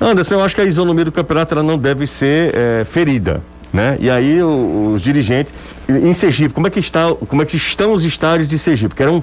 Anderson, 0.00 0.34
eu 0.36 0.44
acho 0.44 0.54
que 0.54 0.60
a 0.60 0.64
isonomia 0.64 1.04
do 1.04 1.12
campeonato 1.12 1.54
ela 1.54 1.62
não 1.62 1.76
deve 1.78 2.06
ser 2.06 2.52
eh, 2.54 2.86
ferida, 2.90 3.42
né? 3.72 3.96
E 4.00 4.10
aí 4.10 4.42
o- 4.42 4.92
os 4.94 5.02
dirigentes 5.02 5.52
em 5.88 6.12
Sergipe, 6.14 6.52
como 6.54 6.66
é 6.66 6.70
que 6.70 6.80
está, 6.80 7.12
como 7.28 7.42
é 7.42 7.44
que 7.44 7.56
estão 7.56 7.92
os 7.92 8.04
estádios 8.04 8.48
de 8.48 8.58
Sergipe? 8.58 8.94
Que 8.94 9.02
eram 9.02 9.22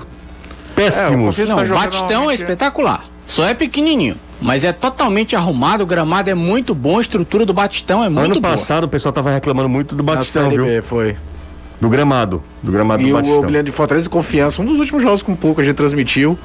péssimos. 0.84 1.38
Não, 1.38 1.45
tá 1.57 1.61
o 1.63 1.65
jogando 1.65 1.84
Batistão 1.84 2.32
é 2.32 2.34
espetacular. 2.34 3.03
Só 3.25 3.45
é 3.45 3.53
pequenininho, 3.53 4.15
mas 4.41 4.63
é 4.63 4.71
totalmente 4.71 5.36
arrumado, 5.36 5.84
o 5.84 5.86
gramado 5.86 6.30
é 6.30 6.34
muito 6.34 6.73
bom, 6.73 6.97
a 6.97 7.01
estrutura 7.01 7.45
do 7.45 7.53
Batistão 7.53 8.03
é 8.03 8.09
muito 8.09 8.32
ano 8.32 8.41
boa. 8.41 8.55
passado 8.55 8.86
o 8.86 8.88
pessoal 8.88 9.13
tava 9.13 9.30
reclamando 9.32 9.69
muito 9.69 9.93
do 9.95 10.01
Batistão, 10.03 10.49
viu? 10.49 10.65
B, 10.65 10.82
foi. 10.82 11.15
Do 11.80 11.88
gramado, 11.89 12.41
do 12.63 12.71
gramado 12.71 13.01
E 13.03 13.05
do 13.05 13.11
o 13.11 13.13
Batistão. 13.17 13.39
Obliano 13.39 13.65
de 13.65 13.71
Fortaleza 13.71 14.07
e 14.07 14.09
Confiança, 14.09 14.61
um 14.61 14.65
dos 14.65 14.80
últimos 14.80 15.01
jogos 15.03 15.21
com 15.21 15.36
pouco 15.36 15.61
a 15.61 15.63
gente 15.63 15.75
transmitiu. 15.75 16.38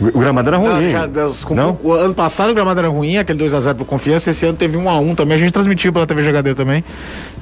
O 0.00 0.06
o 0.16 0.20
gramado 0.20 0.48
era 0.48 0.56
ruim. 0.56 0.68
Não, 0.84 0.90
já, 0.90 1.06
das- 1.06 1.44
com 1.44 1.54
Não? 1.54 1.74
pouco- 1.74 1.88
o 1.88 1.92
ano 1.92 2.14
passado 2.14 2.50
o 2.50 2.54
gramado 2.54 2.78
era 2.80 2.88
ruim, 2.88 3.18
aquele 3.18 3.38
2x0 3.38 3.74
pro 3.74 3.84
Confiança. 3.84 4.30
Esse 4.30 4.46
ano 4.46 4.56
teve 4.56 4.78
1x1 4.78 5.14
também. 5.14 5.36
A 5.36 5.38
gente 5.40 5.52
transmitiu 5.52 5.92
pela 5.92 6.06
TV 6.06 6.24
Jogadeiro 6.24 6.56
também. 6.56 6.82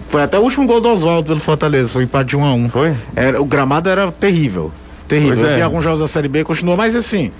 Foi 0.08 0.22
até 0.24 0.36
o 0.38 0.42
último 0.42 0.66
gol 0.66 0.80
do 0.80 0.88
Oswaldo 0.88 1.28
pelo 1.28 1.38
Fortaleza. 1.38 1.90
Foi 1.92 2.02
empate 2.02 2.30
de 2.30 2.36
1x1. 2.36 2.68
Foi? 2.70 2.94
Era, 3.14 3.40
o 3.40 3.44
gramado 3.44 3.88
era 3.88 4.10
terrível. 4.10 4.72
Terrível. 5.08 5.34
Pois 5.34 5.42
Eu 5.42 5.50
é. 5.50 5.56
vi 5.56 5.62
alguns 5.62 5.82
jogos 5.82 5.98
da 6.00 6.06
Série 6.06 6.28
B, 6.28 6.44
continuou. 6.44 6.76
Mas 6.76 6.94
assim, 6.94 7.32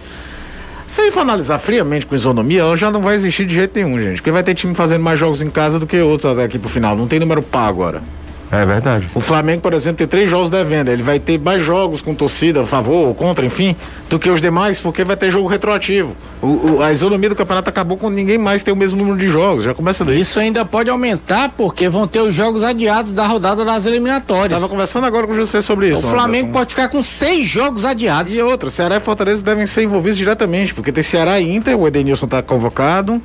se 0.87 1.03
ele 1.03 1.11
for 1.11 1.21
analisar 1.21 1.59
friamente 1.59 2.07
com 2.07 2.15
isonomia, 2.15 2.63
ela 2.63 2.77
já 2.77 2.91
não 2.91 3.03
vai 3.03 3.15
existir 3.15 3.45
de 3.45 3.55
jeito 3.55 3.77
nenhum, 3.77 4.01
gente. 4.01 4.17
Porque 4.17 4.31
vai 4.31 4.43
ter 4.43 4.55
time 4.55 4.75
fazendo 4.75 5.03
mais 5.03 5.21
jogos 5.21 5.43
em 5.43 5.51
casa 5.51 5.79
do 5.79 5.87
que 5.87 6.01
outros 6.01 6.35
daqui 6.35 6.59
pro 6.59 6.69
final. 6.69 6.97
Não 6.97 7.07
tem 7.07 7.21
número 7.21 7.43
par 7.43 7.69
agora. 7.69 8.03
É 8.51 8.65
verdade. 8.65 9.09
O 9.15 9.21
Flamengo, 9.21 9.61
por 9.61 9.75
exemplo, 9.75 9.99
tem 9.99 10.07
três 10.07 10.31
jogos 10.31 10.49
devendo. 10.49 10.89
Ele 10.89 11.03
vai 11.03 11.19
ter 11.19 11.39
mais 11.39 11.63
jogos 11.63 12.01
com 12.01 12.15
torcida, 12.15 12.63
a 12.63 12.67
favor 12.67 13.09
ou 13.09 13.15
contra, 13.15 13.45
enfim, 13.45 13.77
do 14.09 14.19
que 14.19 14.31
os 14.31 14.41
demais, 14.41 14.81
porque 14.81 15.05
vai 15.05 15.17
ter 15.17 15.31
jogo 15.31 15.47
retroativo. 15.49 16.17
O- 16.41 16.47
o- 16.77 16.83
a 16.83 16.91
isonomia 16.91 17.29
do 17.29 17.37
campeonato 17.37 17.69
acabou 17.69 17.97
com 17.99 18.09
ninguém 18.09 18.39
mais 18.39 18.63
ter 18.63 18.73
o 18.73 18.77
mesmo 18.77 18.97
número 18.97 19.19
de 19.19 19.29
jogos. 19.29 19.65
Já 19.65 19.75
começa 19.75 20.03
daí. 20.05 20.19
Isso 20.21 20.41
ainda 20.41 20.65
pode 20.65 20.89
aumentar 20.89 21.51
porque 21.57 21.89
vão 21.91 22.07
ter 22.07 22.21
os 22.21 22.35
jogos 22.35 22.63
adiados 22.65 23.13
da 23.13 23.27
rodada 23.27 23.65
das 23.67 23.85
eliminatórias. 23.85 24.59
Tava 24.59 24.71
conversando 24.71 25.05
agora 25.05 25.27
com 25.27 25.33
o 25.35 25.37
José 25.37 25.61
sobre 25.61 25.91
O 25.91 25.93
isso. 25.99 26.03
Flamengo 26.07 26.47
Anderson. 26.49 26.53
pode 26.53 26.71
ficar 26.71 26.89
com 26.89 27.03
seis 27.03 27.47
jogos 27.47 27.85
adiados. 27.85 28.35
E 28.35 28.41
outra, 28.41 28.71
Ceará 28.71 28.97
e 28.97 29.01
Fortaleza 29.01 29.43
devem 29.43 29.67
ser 29.67 29.83
envolvidos 29.83 30.17
diretamente, 30.17 30.73
porque 30.73 30.91
tem 30.91 31.03
Ceará 31.03 31.39
e 31.39 31.55
Inter, 31.55 31.77
o 31.79 31.87
Edenilson 31.87 32.27
tá 32.27 32.41
convocado. 32.43 33.21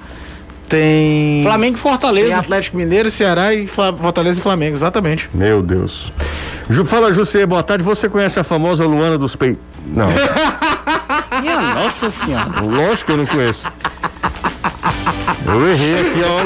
Tem. 0.73 1.43
Flamengo 1.43 1.77
e 1.77 1.79
Tem 1.79 1.91
Fortaleza. 1.91 2.35
Atlético 2.37 2.77
Mineiro, 2.77 3.11
Ceará 3.11 3.53
e 3.53 3.67
Fla- 3.67 3.93
Fortaleza 3.93 4.39
e 4.39 4.41
Flamengo, 4.41 4.75
exatamente. 4.75 5.29
Meu 5.31 5.61
Deus. 5.61 6.11
Ju- 6.67 6.83
Fala, 6.83 7.13
José, 7.13 7.45
boa 7.45 7.61
tarde. 7.61 7.83
Você 7.83 8.09
conhece 8.09 8.39
a 8.39 8.43
famosa 8.43 8.83
Luana 8.87 9.15
dos 9.15 9.35
Peitos? 9.35 9.61
Não, 9.85 10.07
Minha 11.41 11.57
nossa 11.75 12.09
senhora. 12.09 12.49
lógico 12.63 13.05
que 13.05 13.11
eu 13.11 13.17
não 13.17 13.25
conheço. 13.27 13.67
Eu 15.45 15.69
errei 15.69 15.93
aqui, 16.01 16.21
ó. 16.25 16.43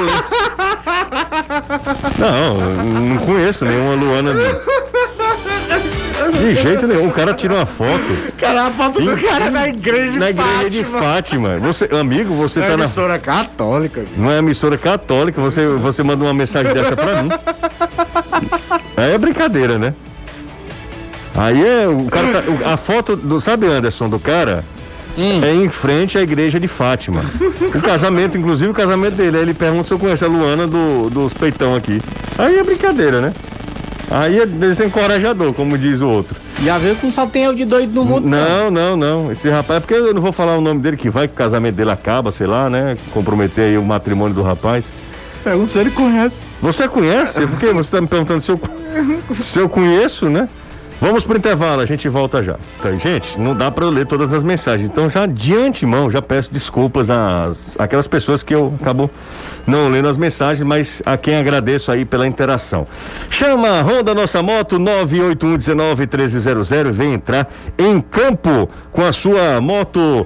Não, 2.20 2.58
não 3.16 3.18
conheço 3.20 3.64
nenhuma 3.64 3.94
Luana. 3.96 4.34
De 4.34 4.40
jeito 6.62 6.88
nenhum. 6.88 7.08
O 7.08 7.12
cara 7.12 7.34
tira 7.34 7.54
uma 7.54 7.66
foto 7.66 8.34
Cara, 8.38 8.68
a 8.68 8.72
foto 8.72 9.02
do 9.02 9.18
cara 9.18 9.46
é 9.46 9.50
na 9.50 9.68
igreja 9.68 10.12
de 10.12 10.20
na 10.20 10.30
igreja 10.30 10.70
de 10.70 10.84
Fátima. 10.84 11.58
Você, 11.60 11.86
amigo, 11.92 12.34
você 12.36 12.60
É 12.60 12.64
tá 12.64 12.70
na. 12.78 12.84
emissora 12.84 13.18
católica. 13.20 14.04
Não 14.18 14.32
é 14.32 14.40
emissora 14.40 14.78
católica, 14.78 15.42
você, 15.42 15.66
você 15.68 16.04
manda 16.04 16.24
uma 16.24 16.34
mensagem 16.34 16.74
dessa 16.74 16.96
pra 16.96 17.24
mim. 17.24 17.30
Aí 18.98 19.14
é 19.14 19.18
brincadeira, 19.18 19.78
né? 19.78 19.94
Aí 21.36 21.64
é. 21.66 21.88
O 21.88 22.06
cara 22.06 22.28
tá- 22.42 22.74
a 22.74 22.78
foto 22.78 23.16
do. 23.16 23.40
Sabe, 23.40 23.68
Anderson, 23.68 24.10
do 24.10 24.20
cara? 24.20 24.64
É 25.44 25.52
em 25.52 25.68
frente 25.70 26.16
à 26.16 26.22
igreja 26.22 26.60
de 26.60 26.68
Fátima. 26.68 27.22
O 27.76 27.82
casamento, 27.82 28.38
inclusive 28.38 28.70
o 28.70 28.74
casamento 28.74 29.16
dele. 29.16 29.38
Aí 29.38 29.44
ele 29.44 29.54
pergunta 29.56 29.88
se 29.88 29.94
eu 29.94 29.98
conheço 29.98 30.24
a 30.24 30.28
Luana 30.28 30.68
do, 30.68 31.10
dos 31.10 31.34
peitão 31.34 31.76
aqui. 31.76 32.00
Aí 32.38 32.58
é 32.60 32.64
brincadeira, 32.64 33.20
né? 33.20 33.34
Aí 34.10 34.40
é 34.40 34.46
desencorajador, 34.46 35.54
como 35.54 35.78
diz 35.78 36.00
o 36.00 36.08
outro. 36.08 36.36
Já 36.64 36.78
viu 36.78 36.96
que 36.96 37.04
não 37.04 37.12
só 37.12 37.28
tem 37.28 37.44
eu 37.44 37.54
de 37.54 37.66
doido 37.66 37.94
no 37.94 38.06
mundo. 38.06 38.28
Não, 38.28 38.72
não, 38.72 38.96
não. 38.96 39.32
Esse 39.32 39.50
rapaz, 39.50 39.82
porque 39.82 39.94
eu 39.94 40.14
não 40.14 40.22
vou 40.22 40.32
falar 40.32 40.58
o 40.58 40.62
nome 40.62 40.82
dele, 40.82 40.96
que 40.96 41.10
vai 41.10 41.28
que 41.28 41.34
o 41.34 41.38
casamento 41.38 41.76
dele 41.76 41.92
acaba, 41.92 42.32
sei 42.32 42.48
lá, 42.48 42.70
né? 42.70 42.98
Comprometer 43.12 43.66
aí 43.66 43.78
o 43.78 43.84
matrimônio 43.84 44.34
do 44.34 44.42
rapaz. 44.42 44.86
Pergunta 45.44 45.72
se 45.72 45.80
ele 45.80 45.92
conhece. 45.92 46.42
Você 46.62 46.88
conhece? 46.88 47.46
Por 47.46 47.60
que 47.60 47.68
você 47.68 47.80
está 47.82 48.02
me 48.02 48.08
perguntando 48.08 48.42
se 48.42 48.52
eu, 48.52 48.60
se 49.42 49.60
eu 49.60 49.70
conheço, 49.70 50.30
né? 50.30 50.48
Vamos 51.00 51.24
pro 51.24 51.38
intervalo, 51.38 51.82
a 51.82 51.86
gente 51.86 52.10
volta 52.10 52.42
já. 52.42 52.56
Então, 52.80 53.00
gente, 53.00 53.40
não 53.40 53.56
dá 53.56 53.70
para 53.70 53.86
eu 53.86 53.92
ler 53.92 54.08
todas 54.08 54.34
as 54.34 54.42
mensagens. 54.42 54.90
Então, 54.90 55.10
já 55.10 55.28
de 55.28 55.56
antemão, 55.56 56.10
já 56.10 56.22
peço 56.22 56.52
desculpas 56.52 57.10
às 57.10 57.80
aquelas 57.80 58.08
pessoas 58.08 58.42
que 58.42 58.56
eu 58.56 58.74
acabo 58.82 59.10
não 59.68 59.88
lendo 59.90 60.08
as 60.08 60.18
mensagens, 60.18 60.66
mas 60.66 61.04
a 61.06 61.18
quem 61.18 61.36
agradeço 61.36 61.92
aí 61.92 62.06
pela 62.06 62.26
interação. 62.26 62.88
Chama 63.30 63.82
Honda 63.82 64.16
Nossa 64.16 64.42
Moto 64.42 64.80
981191300 64.80 66.92
vem 66.92 67.14
entrar 67.14 67.52
em 67.78 68.02
campo 68.02 68.68
com 68.92 69.06
a 69.06 69.12
sua 69.12 69.62
moto 69.62 70.26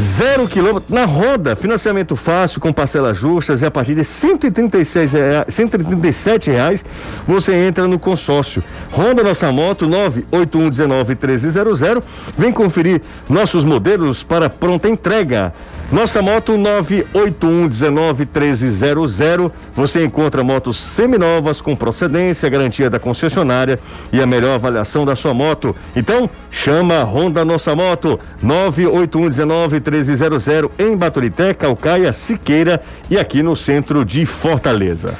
zero 0.00 0.48
quilômetro 0.48 0.92
na 0.92 1.04
Honda, 1.04 1.54
financiamento 1.54 2.16
fácil 2.16 2.60
com 2.60 2.72
parcelas 2.72 3.16
justas 3.16 3.62
e 3.62 3.66
a 3.66 3.70
partir 3.70 3.94
de 3.94 4.02
136 4.04 5.12
reais, 5.12 5.44
137 5.48 6.50
reais 6.50 6.84
você 7.26 7.54
entra 7.54 7.86
no 7.86 7.98
consórcio. 7.98 8.62
Honda 8.92 9.22
Nossa 9.22 9.52
Moto 9.52 9.86
981191300 9.92 12.02
vem 12.36 12.50
conferir 12.50 13.02
nossos 13.28 13.64
modelos 13.64 14.22
para 14.22 14.48
pronta 14.48 14.88
entrega. 14.88 15.52
Nossa 15.92 16.22
Moto 16.22 16.54
981191300 16.54 19.52
você 19.76 20.02
encontra 20.04 20.42
motos 20.42 20.80
seminovas 20.80 21.60
com 21.60 21.76
procedência, 21.76 22.48
garantia 22.48 22.88
da 22.88 22.98
concessionária 22.98 23.78
e 24.10 24.22
a 24.22 24.26
melhor 24.26 24.54
avaliação 24.54 25.04
da 25.04 25.14
sua 25.14 25.34
moto. 25.34 25.76
Então, 25.94 26.30
chama 26.50 27.00
a 27.00 27.04
Honda 27.04 27.44
Nossa 27.44 27.76
Moto 27.76 28.18
981191300 28.42 30.70
em 30.78 30.96
Baturité, 30.96 31.52
Calcaia, 31.52 32.10
Siqueira 32.12 32.80
e 33.10 33.18
aqui 33.18 33.42
no 33.42 33.54
centro 33.54 34.02
de 34.04 34.24
Fortaleza. 34.24 35.14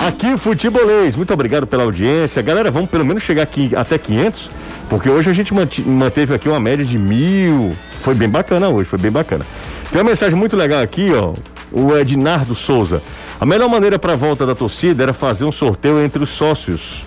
Aqui 0.00 0.38
Futebolês, 0.38 1.16
muito 1.16 1.34
obrigado 1.34 1.66
pela 1.66 1.82
audiência. 1.82 2.40
Galera, 2.40 2.70
vamos 2.70 2.88
pelo 2.88 3.04
menos 3.04 3.22
chegar 3.22 3.42
aqui 3.42 3.74
até 3.74 3.98
500, 3.98 4.48
porque 4.88 5.10
hoje 5.10 5.28
a 5.28 5.32
gente 5.32 5.52
manteve 5.52 6.34
aqui 6.34 6.48
uma 6.48 6.60
média 6.60 6.84
de 6.84 6.96
mil. 6.96 7.76
Foi 8.00 8.14
bem 8.14 8.28
bacana 8.28 8.68
hoje, 8.68 8.88
foi 8.88 8.98
bem 8.98 9.10
bacana. 9.10 9.44
Tem 9.90 10.00
uma 10.00 10.08
mensagem 10.08 10.38
muito 10.38 10.56
legal 10.56 10.80
aqui, 10.80 11.10
ó. 11.12 11.34
O 11.72 11.96
Ednardo 11.96 12.54
Souza. 12.54 13.02
A 13.40 13.44
melhor 13.44 13.68
maneira 13.68 13.98
para 13.98 14.12
a 14.12 14.16
volta 14.16 14.46
da 14.46 14.54
torcida 14.54 15.02
era 15.02 15.12
fazer 15.12 15.44
um 15.44 15.52
sorteio 15.52 16.00
entre 16.00 16.22
os 16.22 16.30
sócios. 16.30 17.04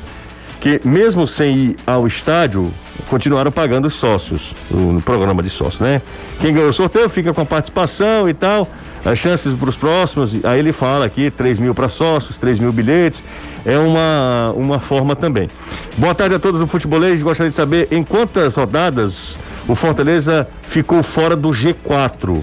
Que 0.60 0.80
mesmo 0.84 1.26
sem 1.26 1.56
ir 1.56 1.76
ao 1.88 2.06
estádio, 2.06 2.72
continuaram 3.10 3.52
pagando 3.52 3.88
os 3.88 3.96
sócios, 3.96 4.54
no 4.70 5.02
programa 5.02 5.42
de 5.42 5.50
sócios, 5.50 5.80
né? 5.80 6.02
Quem 6.40 6.54
ganhou 6.54 6.70
o 6.70 6.74
sorteio 6.74 7.10
fica 7.10 7.34
com 7.34 7.42
a 7.42 7.46
participação 7.46 8.30
e 8.30 8.34
tal. 8.34 8.68
As 9.04 9.18
chances 9.18 9.54
para 9.56 9.70
os 9.70 9.76
próximos, 9.76 10.46
aí 10.46 10.60
ele 10.60 10.72
fala 10.72 11.06
aqui, 11.06 11.32
3 11.32 11.58
mil 11.60 11.74
para 11.74 11.90
sócios, 11.90 12.38
3 12.38 12.60
mil 12.60 12.72
bilhetes, 12.72 13.24
é 13.66 13.78
uma, 13.78 14.54
uma 14.56 14.80
forma 14.80 15.16
também. 15.16 15.50
Boa 15.98 16.14
tarde 16.14 16.36
a 16.36 16.40
todos 16.40 16.60
do 16.60 16.68
Futebolês, 16.68 17.22
gostaria 17.22 17.50
de 17.50 17.56
saber 17.56 17.88
em 17.90 18.04
quantas 18.04 18.56
rodadas 18.56 19.38
o 19.68 19.74
Fortaleza 19.74 20.48
ficou 20.62 21.02
fora 21.02 21.36
do 21.36 21.50
G4. 21.50 22.42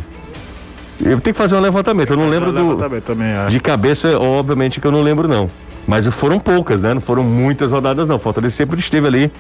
Eu 1.01 1.21
tenho 1.21 1.21
que 1.21 1.33
fazer 1.33 1.55
um 1.55 1.61
levantamento, 1.61 2.11
eu 2.11 2.17
não 2.17 2.29
lembro 2.29 2.53
do, 2.53 3.01
também, 3.03 3.33
acho. 3.33 3.51
de 3.51 3.61
cabeça, 3.61 4.19
obviamente 4.19 4.81
que 4.81 4.87
eu 4.87 4.93
não 4.93 5.03
lembro 5.03 5.29
não. 5.29 5.49
Mas 5.87 6.07
foram 6.09 6.41
poucas, 6.41 6.81
né? 6.81 6.93
Não 6.93 7.01
foram 7.01 7.23
muitas 7.23 7.73
rodadas 7.73 8.07
não. 8.07 8.19
Fortaleza 8.19 8.55
sempre 8.55 8.79
esteve 8.79 9.07
ali 9.07 9.33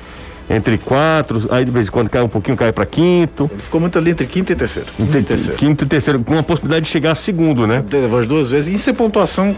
entre 0.51 0.79
quatro, 0.79 1.47
aí 1.51 1.65
de 1.65 1.71
vez 1.71 1.89
em 1.89 1.91
quando 1.91 2.09
cai 2.09 2.23
um 2.23 2.29
pouquinho, 2.29 2.57
cai 2.57 2.73
para 2.73 2.87
quinto. 2.87 3.51
Ele 3.53 3.63
ficou 3.63 3.81
muito 3.81 3.99
ali 3.99 4.13
entre 4.13 4.27
quinto 4.27 4.51
e 4.53 4.57
terceiro. 4.57 4.89
Entre 4.99 5.23
terceiro. 5.23 5.57
Quinto 5.57 5.85
e 5.85 5.87
terceiro, 5.87 6.25
com 6.25 6.39
a 6.39 6.43
possibilidade 6.43 6.87
de 6.87 6.91
chegar 6.91 7.13
a 7.13 7.15
segundo, 7.15 7.67
né? 7.67 7.85
As 8.19 8.27
duas 8.27 8.51
vezes. 8.51 8.75
Isso 8.75 8.89
é 8.89 8.93
pontuação 8.93 9.55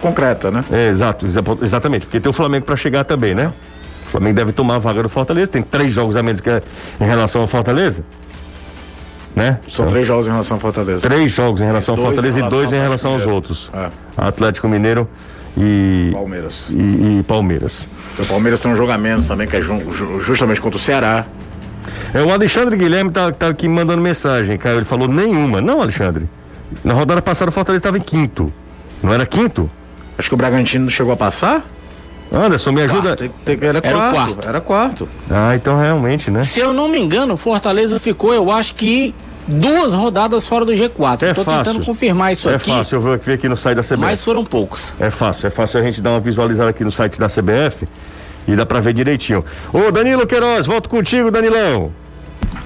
concreta, 0.00 0.50
né? 0.50 0.64
É, 0.70 0.88
exato, 0.88 1.26
exatamente. 1.62 2.06
Porque 2.06 2.20
tem 2.20 2.28
o 2.28 2.32
Flamengo 2.32 2.66
para 2.66 2.76
chegar 2.76 3.04
também, 3.04 3.34
né? 3.34 3.52
O 4.06 4.10
Flamengo 4.10 4.36
deve 4.36 4.52
tomar 4.52 4.76
a 4.76 4.78
vaga 4.78 5.02
do 5.02 5.08
Fortaleza, 5.08 5.50
tem 5.50 5.62
três 5.62 5.92
jogos 5.92 6.14
a 6.14 6.22
menos 6.22 6.40
que 6.40 6.50
em 6.50 7.04
relação 7.04 7.40
ao 7.40 7.46
Fortaleza. 7.46 8.04
Né? 9.34 9.58
São 9.66 9.86
então, 9.86 9.92
três 9.92 10.06
jogos 10.06 10.26
em 10.28 10.30
relação 10.30 10.56
ao 10.56 10.60
Fortaleza. 10.60 11.00
Três 11.00 11.30
jogos 11.32 11.60
em 11.60 11.64
relação 11.64 11.96
ao 11.96 12.02
Fortaleza 12.02 12.38
e 12.38 12.48
dois 12.48 12.72
em 12.72 12.76
relação 12.78 13.14
aos 13.14 13.26
outros. 13.26 13.68
É. 13.74 13.88
Atlético 14.16 14.68
Mineiro 14.68 15.08
e 15.56 16.10
Palmeiras. 16.12 16.66
E, 16.70 17.18
e 17.18 17.22
Palmeiras. 17.26 17.88
O 18.18 18.26
Palmeiras 18.26 18.60
tem 18.60 18.72
um 18.72 18.76
jogamento 18.76 19.26
também 19.26 19.46
que 19.46 19.56
é 19.56 19.60
justamente 19.60 20.60
contra 20.60 20.78
o 20.78 20.80
Ceará. 20.80 21.26
É, 22.12 22.22
o 22.22 22.32
Alexandre 22.32 22.76
Guilherme 22.76 23.10
tá, 23.10 23.30
tá 23.32 23.48
aqui 23.48 23.68
mandando 23.68 24.00
mensagem, 24.00 24.56
Caio. 24.56 24.78
Ele 24.78 24.84
falou 24.84 25.08
nenhuma. 25.08 25.60
Não, 25.60 25.80
Alexandre. 25.80 26.28
Na 26.82 26.94
rodada 26.94 27.20
passada 27.22 27.50
o 27.50 27.52
Fortaleza 27.52 27.80
estava 27.80 27.98
em 27.98 28.00
quinto. 28.00 28.52
Não 29.02 29.12
era 29.12 29.26
quinto? 29.26 29.70
Acho 30.18 30.28
que 30.28 30.34
o 30.34 30.38
Bragantino 30.38 30.88
chegou 30.90 31.12
a 31.12 31.16
passar. 31.16 31.64
Anderson, 32.32 32.72
me 32.72 32.82
ajuda. 32.82 33.16
Quarto. 33.16 33.64
Era, 33.64 33.80
quarto, 33.80 33.86
era 33.86 34.12
quarto. 34.12 34.48
Era 34.48 34.60
quarto. 34.60 35.08
Ah, 35.30 35.54
então 35.54 35.78
realmente, 35.78 36.30
né? 36.30 36.42
Se 36.42 36.60
eu 36.60 36.72
não 36.72 36.88
me 36.88 37.00
engano, 37.00 37.34
o 37.34 37.36
Fortaleza 37.36 38.00
ficou, 38.00 38.32
eu 38.32 38.50
acho 38.50 38.74
que 38.74 39.14
duas 39.46 39.94
rodadas 39.94 40.46
fora 40.46 40.64
do 40.64 40.72
G4. 40.72 41.22
É 41.22 41.30
Estou 41.30 41.44
tentando 41.44 41.84
confirmar 41.84 42.32
isso 42.32 42.48
é 42.48 42.54
aqui. 42.54 42.70
É 42.70 42.74
fácil, 42.76 42.96
eu 42.96 43.00
vou 43.00 43.18
ver 43.18 43.34
aqui 43.34 43.48
no 43.48 43.56
site 43.56 43.76
da 43.76 43.82
CBF. 43.82 43.96
Mas 43.98 44.24
foram 44.24 44.44
poucos. 44.44 44.94
É 44.98 45.10
fácil, 45.10 45.46
é 45.46 45.50
fácil 45.50 45.80
a 45.80 45.82
gente 45.82 46.00
dar 46.00 46.10
uma 46.10 46.20
visualizada 46.20 46.70
aqui 46.70 46.84
no 46.84 46.92
site 46.92 47.18
da 47.18 47.28
CBF 47.28 47.86
e 48.46 48.54
dá 48.54 48.66
para 48.66 48.80
ver 48.80 48.92
direitinho. 48.92 49.44
Ô 49.72 49.90
Danilo 49.90 50.26
Queiroz, 50.26 50.66
volto 50.66 50.88
contigo, 50.88 51.30
Danilão. 51.30 51.92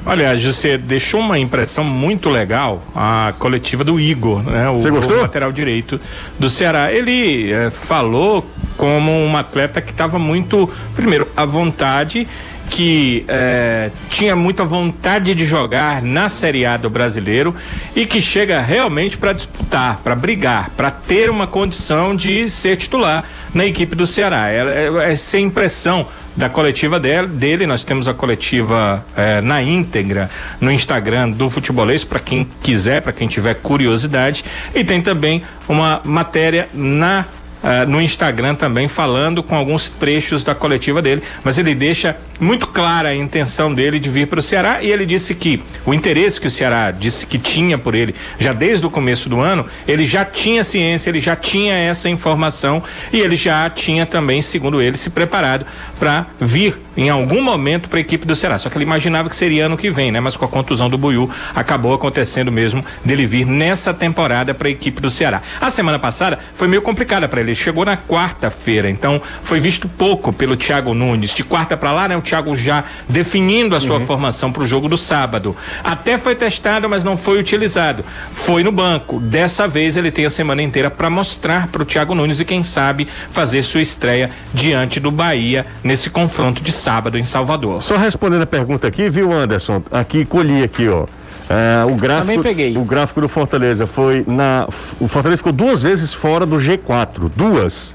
Olha, 0.06 0.34
você 0.38 0.78
deixou 0.78 1.20
uma 1.20 1.38
impressão 1.38 1.84
muito 1.84 2.30
legal 2.30 2.82
a 2.94 3.34
coletiva 3.38 3.84
do 3.84 4.00
Igor, 4.00 4.42
né? 4.42 4.68
O, 4.70 4.80
Você 4.80 4.90
gostou? 4.90 5.18
o 5.18 5.20
lateral 5.20 5.52
direito 5.52 6.00
do 6.38 6.48
Ceará. 6.48 6.90
Ele 6.90 7.52
é, 7.52 7.68
falou 7.68 8.46
como 8.76 9.12
um 9.12 9.36
atleta 9.36 9.82
que 9.82 9.90
estava 9.90 10.18
muito, 10.18 10.70
primeiro, 10.94 11.28
à 11.36 11.44
vontade 11.44 12.26
que 12.70 13.24
é, 13.28 13.90
tinha 14.08 14.36
muita 14.36 14.64
vontade 14.64 15.34
de 15.34 15.44
jogar 15.44 16.02
na 16.02 16.28
Série 16.28 16.64
A 16.66 16.76
do 16.76 16.90
brasileiro 16.90 17.54
e 17.94 18.06
que 18.06 18.20
chega 18.20 18.60
realmente 18.60 19.16
para 19.16 19.32
disputar, 19.32 19.98
para 19.98 20.14
brigar, 20.14 20.70
para 20.76 20.90
ter 20.90 21.30
uma 21.30 21.46
condição 21.46 22.14
de 22.14 22.48
ser 22.48 22.76
titular 22.76 23.24
na 23.52 23.64
equipe 23.64 23.96
do 23.96 24.06
Ceará. 24.06 24.50
É, 24.50 24.58
é, 24.58 25.12
é 25.12 25.36
a 25.36 25.40
impressão 25.40 26.06
da 26.38 26.48
coletiva 26.48 27.00
dele, 27.00 27.26
dele. 27.26 27.66
Nós 27.66 27.82
temos 27.82 28.06
a 28.06 28.14
coletiva 28.14 29.04
é, 29.16 29.40
na 29.40 29.60
íntegra 29.60 30.30
no 30.60 30.70
Instagram 30.70 31.30
do 31.30 31.50
Futebolês, 31.50 32.04
para 32.04 32.20
quem 32.20 32.48
quiser, 32.62 33.02
para 33.02 33.12
quem 33.12 33.26
tiver 33.26 33.54
curiosidade. 33.54 34.44
E 34.72 34.84
tem 34.84 35.00
também 35.00 35.42
uma 35.68 36.00
matéria 36.04 36.68
na 36.72 37.26
Uh, 37.58 37.88
no 37.90 38.00
Instagram 38.00 38.54
também 38.54 38.86
falando 38.86 39.42
com 39.42 39.56
alguns 39.56 39.90
trechos 39.90 40.44
da 40.44 40.54
coletiva 40.54 41.02
dele, 41.02 41.22
mas 41.42 41.58
ele 41.58 41.74
deixa 41.74 42.16
muito 42.40 42.68
clara 42.68 43.08
a 43.08 43.14
intenção 43.14 43.74
dele 43.74 43.98
de 43.98 44.08
vir 44.08 44.28
para 44.28 44.38
o 44.38 44.42
Ceará 44.42 44.80
e 44.80 44.92
ele 44.92 45.04
disse 45.04 45.34
que 45.34 45.60
o 45.84 45.92
interesse 45.92 46.40
que 46.40 46.46
o 46.46 46.50
Ceará 46.50 46.92
disse 46.92 47.26
que 47.26 47.36
tinha 47.36 47.76
por 47.76 47.96
ele 47.96 48.14
já 48.38 48.52
desde 48.52 48.86
o 48.86 48.90
começo 48.90 49.28
do 49.28 49.40
ano, 49.40 49.66
ele 49.86 50.04
já 50.04 50.24
tinha 50.24 50.62
ciência, 50.62 51.10
ele 51.10 51.18
já 51.18 51.34
tinha 51.34 51.74
essa 51.74 52.08
informação 52.08 52.82
e 53.12 53.18
ele 53.18 53.34
já 53.34 53.68
tinha 53.68 54.06
também, 54.06 54.40
segundo 54.40 54.80
ele, 54.80 54.96
se 54.96 55.10
preparado 55.10 55.66
para 55.98 56.26
vir 56.40 56.80
em 56.96 57.08
algum 57.08 57.42
momento 57.42 57.88
para 57.88 57.98
a 57.98 58.00
equipe 58.00 58.26
do 58.26 58.34
Ceará. 58.34 58.58
Só 58.58 58.68
que 58.68 58.76
ele 58.76 58.84
imaginava 58.84 59.28
que 59.28 59.36
seria 59.36 59.66
ano 59.66 59.76
que 59.76 59.90
vem, 59.90 60.10
né? 60.10 60.20
Mas 60.20 60.36
com 60.36 60.44
a 60.44 60.48
contusão 60.48 60.88
do 60.88 60.98
Buiu 60.98 61.30
acabou 61.54 61.94
acontecendo 61.94 62.50
mesmo 62.50 62.84
dele 63.04 63.26
vir 63.26 63.46
nessa 63.46 63.94
temporada 63.94 64.54
para 64.54 64.68
a 64.68 64.70
equipe 64.70 65.00
do 65.00 65.10
Ceará. 65.10 65.42
A 65.60 65.70
semana 65.70 65.98
passada 65.98 66.38
foi 66.54 66.68
meio 66.68 66.82
complicada 66.82 67.28
para 67.28 67.40
ele 67.40 67.47
ele 67.48 67.54
chegou 67.54 67.84
na 67.84 67.96
quarta-feira, 67.96 68.90
então 68.90 69.20
foi 69.42 69.58
visto 69.58 69.88
pouco 69.88 70.32
pelo 70.32 70.56
Thiago 70.56 70.94
Nunes. 70.94 71.30
De 71.30 71.42
quarta 71.42 71.76
para 71.76 71.92
lá, 71.92 72.08
né? 72.08 72.16
O 72.16 72.20
Thiago 72.20 72.54
já 72.54 72.84
definindo 73.08 73.74
a 73.74 73.80
sua 73.80 73.96
uhum. 73.96 74.06
formação 74.06 74.52
para 74.52 74.62
o 74.62 74.66
jogo 74.66 74.88
do 74.88 74.96
sábado. 74.96 75.56
Até 75.82 76.18
foi 76.18 76.34
testado, 76.34 76.88
mas 76.88 77.04
não 77.04 77.16
foi 77.16 77.38
utilizado. 77.38 78.04
Foi 78.32 78.62
no 78.62 78.70
banco. 78.70 79.18
Dessa 79.20 79.66
vez 79.66 79.96
ele 79.96 80.10
tem 80.10 80.26
a 80.26 80.30
semana 80.30 80.62
inteira 80.62 80.90
para 80.90 81.08
mostrar 81.08 81.68
para 81.68 81.82
o 81.82 81.86
Thiago 81.86 82.14
Nunes 82.14 82.40
e 82.40 82.44
quem 82.44 82.62
sabe 82.62 83.08
fazer 83.30 83.62
sua 83.62 83.80
estreia 83.80 84.30
diante 84.52 85.00
do 85.00 85.10
Bahia 85.10 85.66
nesse 85.82 86.10
confronto 86.10 86.62
de 86.62 86.72
sábado 86.72 87.18
em 87.18 87.24
Salvador. 87.24 87.82
Só 87.82 87.96
respondendo 87.96 88.42
a 88.42 88.46
pergunta 88.46 88.86
aqui, 88.86 89.08
viu, 89.08 89.32
Anderson? 89.32 89.82
Aqui 89.90 90.24
colhi 90.24 90.62
aqui, 90.62 90.88
ó. 90.88 91.06
É, 91.48 91.84
o 91.90 91.94
gráfico, 91.94 92.42
o 92.76 92.84
gráfico 92.84 93.20
do 93.22 93.28
Fortaleza 93.28 93.86
foi 93.86 94.22
na. 94.26 94.68
O 95.00 95.08
Fortaleza 95.08 95.38
ficou 95.38 95.52
duas 95.52 95.80
vezes 95.80 96.12
fora 96.12 96.44
do 96.44 96.56
G4. 96.56 97.30
Duas. 97.34 97.94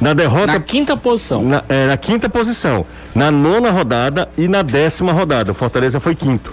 Na 0.00 0.12
derrota. 0.14 0.46
Na 0.46 0.60
quinta 0.60 0.96
posição. 0.96 1.44
Na, 1.44 1.62
é, 1.68 1.86
na 1.86 1.96
quinta 1.96 2.28
posição. 2.28 2.84
Na 3.14 3.30
nona 3.30 3.70
rodada 3.70 4.28
e 4.36 4.48
na 4.48 4.62
décima 4.62 5.12
rodada. 5.12 5.52
O 5.52 5.54
Fortaleza 5.54 6.00
foi 6.00 6.14
quinto. 6.14 6.50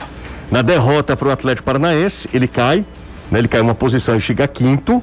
Na 0.51 0.61
derrota 0.61 1.17
para 1.17 1.29
o 1.29 1.31
Atlético 1.31 1.65
Paranaense, 1.65 2.29
ele 2.33 2.47
cai. 2.47 2.85
Né, 3.31 3.39
ele 3.39 3.47
cai 3.47 3.61
uma 3.61 3.75
posição 3.75 4.15
e 4.15 4.21
chega 4.21 4.43
a 4.43 4.47
quinto. 4.47 5.01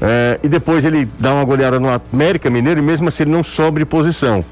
É, 0.00 0.38
e 0.42 0.48
depois 0.48 0.84
ele 0.84 1.08
dá 1.18 1.32
uma 1.32 1.44
goleada 1.44 1.80
no 1.80 1.88
América 1.88 2.50
Mineiro 2.50 2.78
e 2.80 2.82
mesmo 2.82 3.08
assim 3.08 3.24
ele 3.24 3.32
não 3.32 3.42
sobe 3.42 3.84
posição. 3.84 4.44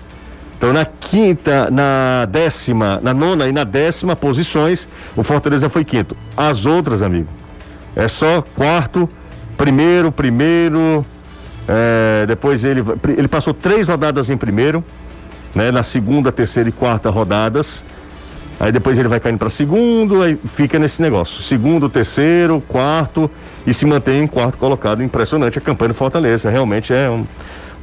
Então, 0.63 0.73
na 0.73 0.85
quinta, 0.85 1.69
na 1.73 2.25
décima, 2.27 3.01
na 3.03 3.13
nona 3.13 3.49
e 3.49 3.53
na 3.53 3.65
décima 3.65 4.15
posições, 4.15 4.87
o 5.17 5.25
Fortaleza 5.25 5.69
foi 5.69 5.85
quinto. 5.85 6.17
As 6.37 6.65
outras, 6.65 7.03
amigo, 7.03 7.27
é 7.97 8.07
só 8.07 8.41
quarto, 8.55 9.09
primeiro, 9.59 10.13
primeiro. 10.13 11.05
É, 11.67 12.27
depois 12.29 12.63
ele, 12.63 12.81
ele 13.19 13.27
passou 13.27 13.53
três 13.53 13.89
rodadas 13.89 14.31
em 14.31 14.37
primeiro, 14.37 14.85
né? 15.53 15.73
Na 15.73 15.83
segunda, 15.83 16.31
terceira 16.31 16.69
e 16.69 16.73
quarta 16.73 17.11
rodadas. 17.11 17.83
Aí 18.61 18.71
depois 18.71 18.97
ele 18.97 19.09
vai 19.09 19.19
caindo 19.19 19.39
para 19.39 19.51
segundo, 19.51 20.23
aí 20.23 20.39
fica 20.55 20.79
nesse 20.79 21.03
negócio. 21.03 21.43
Segundo, 21.43 21.89
terceiro, 21.89 22.63
quarto 22.69 23.29
e 23.67 23.75
se 23.75 23.85
mantém 23.85 24.23
em 24.23 24.27
quarto 24.29 24.59
colocado. 24.59 25.03
Impressionante 25.03 25.59
a 25.59 25.61
campanha 25.61 25.89
do 25.89 25.95
Fortaleza. 25.95 26.49
Realmente 26.49 26.95
é 26.95 27.11
um, 27.11 27.27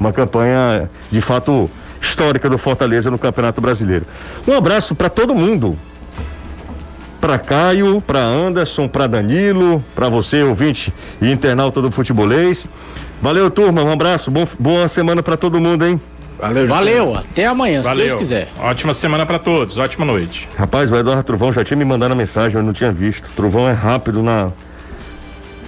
uma 0.00 0.14
campanha 0.14 0.88
de 1.12 1.20
fato 1.20 1.70
histórica 2.00 2.48
do 2.48 2.56
Fortaleza 2.58 3.10
no 3.10 3.18
Campeonato 3.18 3.60
Brasileiro. 3.60 4.06
Um 4.46 4.54
abraço 4.54 4.94
para 4.94 5.08
todo 5.08 5.34
mundo. 5.34 5.76
Para 7.20 7.38
Caio, 7.38 8.00
para 8.00 8.20
Anderson, 8.20 8.88
para 8.88 9.06
Danilo, 9.06 9.84
para 9.94 10.08
você, 10.08 10.42
ouvinte 10.42 10.92
e 11.20 11.30
internauta 11.30 11.82
do 11.82 11.90
futebolês. 11.90 12.66
Valeu, 13.20 13.50
turma. 13.50 13.82
Um 13.82 13.92
abraço. 13.92 14.30
Bom, 14.30 14.46
boa 14.58 14.88
semana 14.88 15.22
para 15.22 15.36
todo 15.36 15.60
mundo, 15.60 15.86
hein? 15.86 16.00
Valeu, 16.38 16.66
Valeu. 16.66 17.14
Até 17.14 17.44
amanhã, 17.44 17.82
Valeu. 17.82 18.04
se 18.04 18.08
Deus 18.08 18.18
quiser. 18.18 18.48
Ótima 18.58 18.94
semana 18.94 19.26
para 19.26 19.38
todos. 19.38 19.76
Ótima 19.76 20.06
noite. 20.06 20.48
Rapaz, 20.56 20.90
o 20.90 20.96
Eduardo 20.96 21.22
Truvão 21.22 21.52
já 21.52 21.62
tinha 21.62 21.76
me 21.76 21.84
mandado 21.84 22.12
a 22.12 22.14
mensagem, 22.14 22.58
eu 22.58 22.64
não 22.64 22.72
tinha 22.72 22.90
visto. 22.90 23.28
Truvão 23.36 23.68
é 23.68 23.72
rápido 23.72 24.22
na 24.22 24.50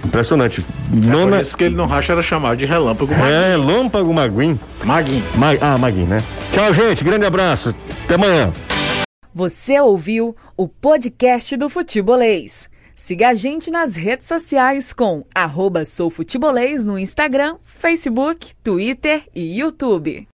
Impressionante. 0.03 0.61
É 0.91 0.95
Nona... 0.95 1.37
por 1.37 1.41
isso 1.41 1.57
que 1.57 1.63
ele 1.63 1.75
não 1.75 1.85
racha 1.85 2.13
era 2.13 2.21
chamado 2.21 2.57
de 2.57 2.65
relâmpago 2.65 3.11
Maguinho. 3.11 3.31
É, 3.31 3.49
relâmpago 3.49 4.13
Maguinho. 4.13 4.59
Maguinho. 4.83 5.23
Ma... 5.35 5.47
Ah, 5.61 5.77
Maguinho, 5.77 6.07
né? 6.07 6.23
Tchau, 6.51 6.73
gente. 6.73 7.03
Grande 7.03 7.25
abraço. 7.25 7.73
Até 8.05 8.15
amanhã. 8.15 8.51
Você 9.33 9.79
ouviu 9.79 10.35
o 10.55 10.67
podcast 10.67 11.55
do 11.57 11.69
Futebolês. 11.69 12.69
Siga 12.95 13.29
a 13.29 13.33
gente 13.33 13.71
nas 13.71 13.95
redes 13.95 14.27
sociais 14.27 14.93
com 14.93 15.25
arroba 15.33 15.83
soufutebolês 15.83 16.85
no 16.85 16.97
Instagram, 16.97 17.57
Facebook, 17.65 18.53
Twitter 18.63 19.23
e 19.35 19.59
YouTube. 19.59 20.27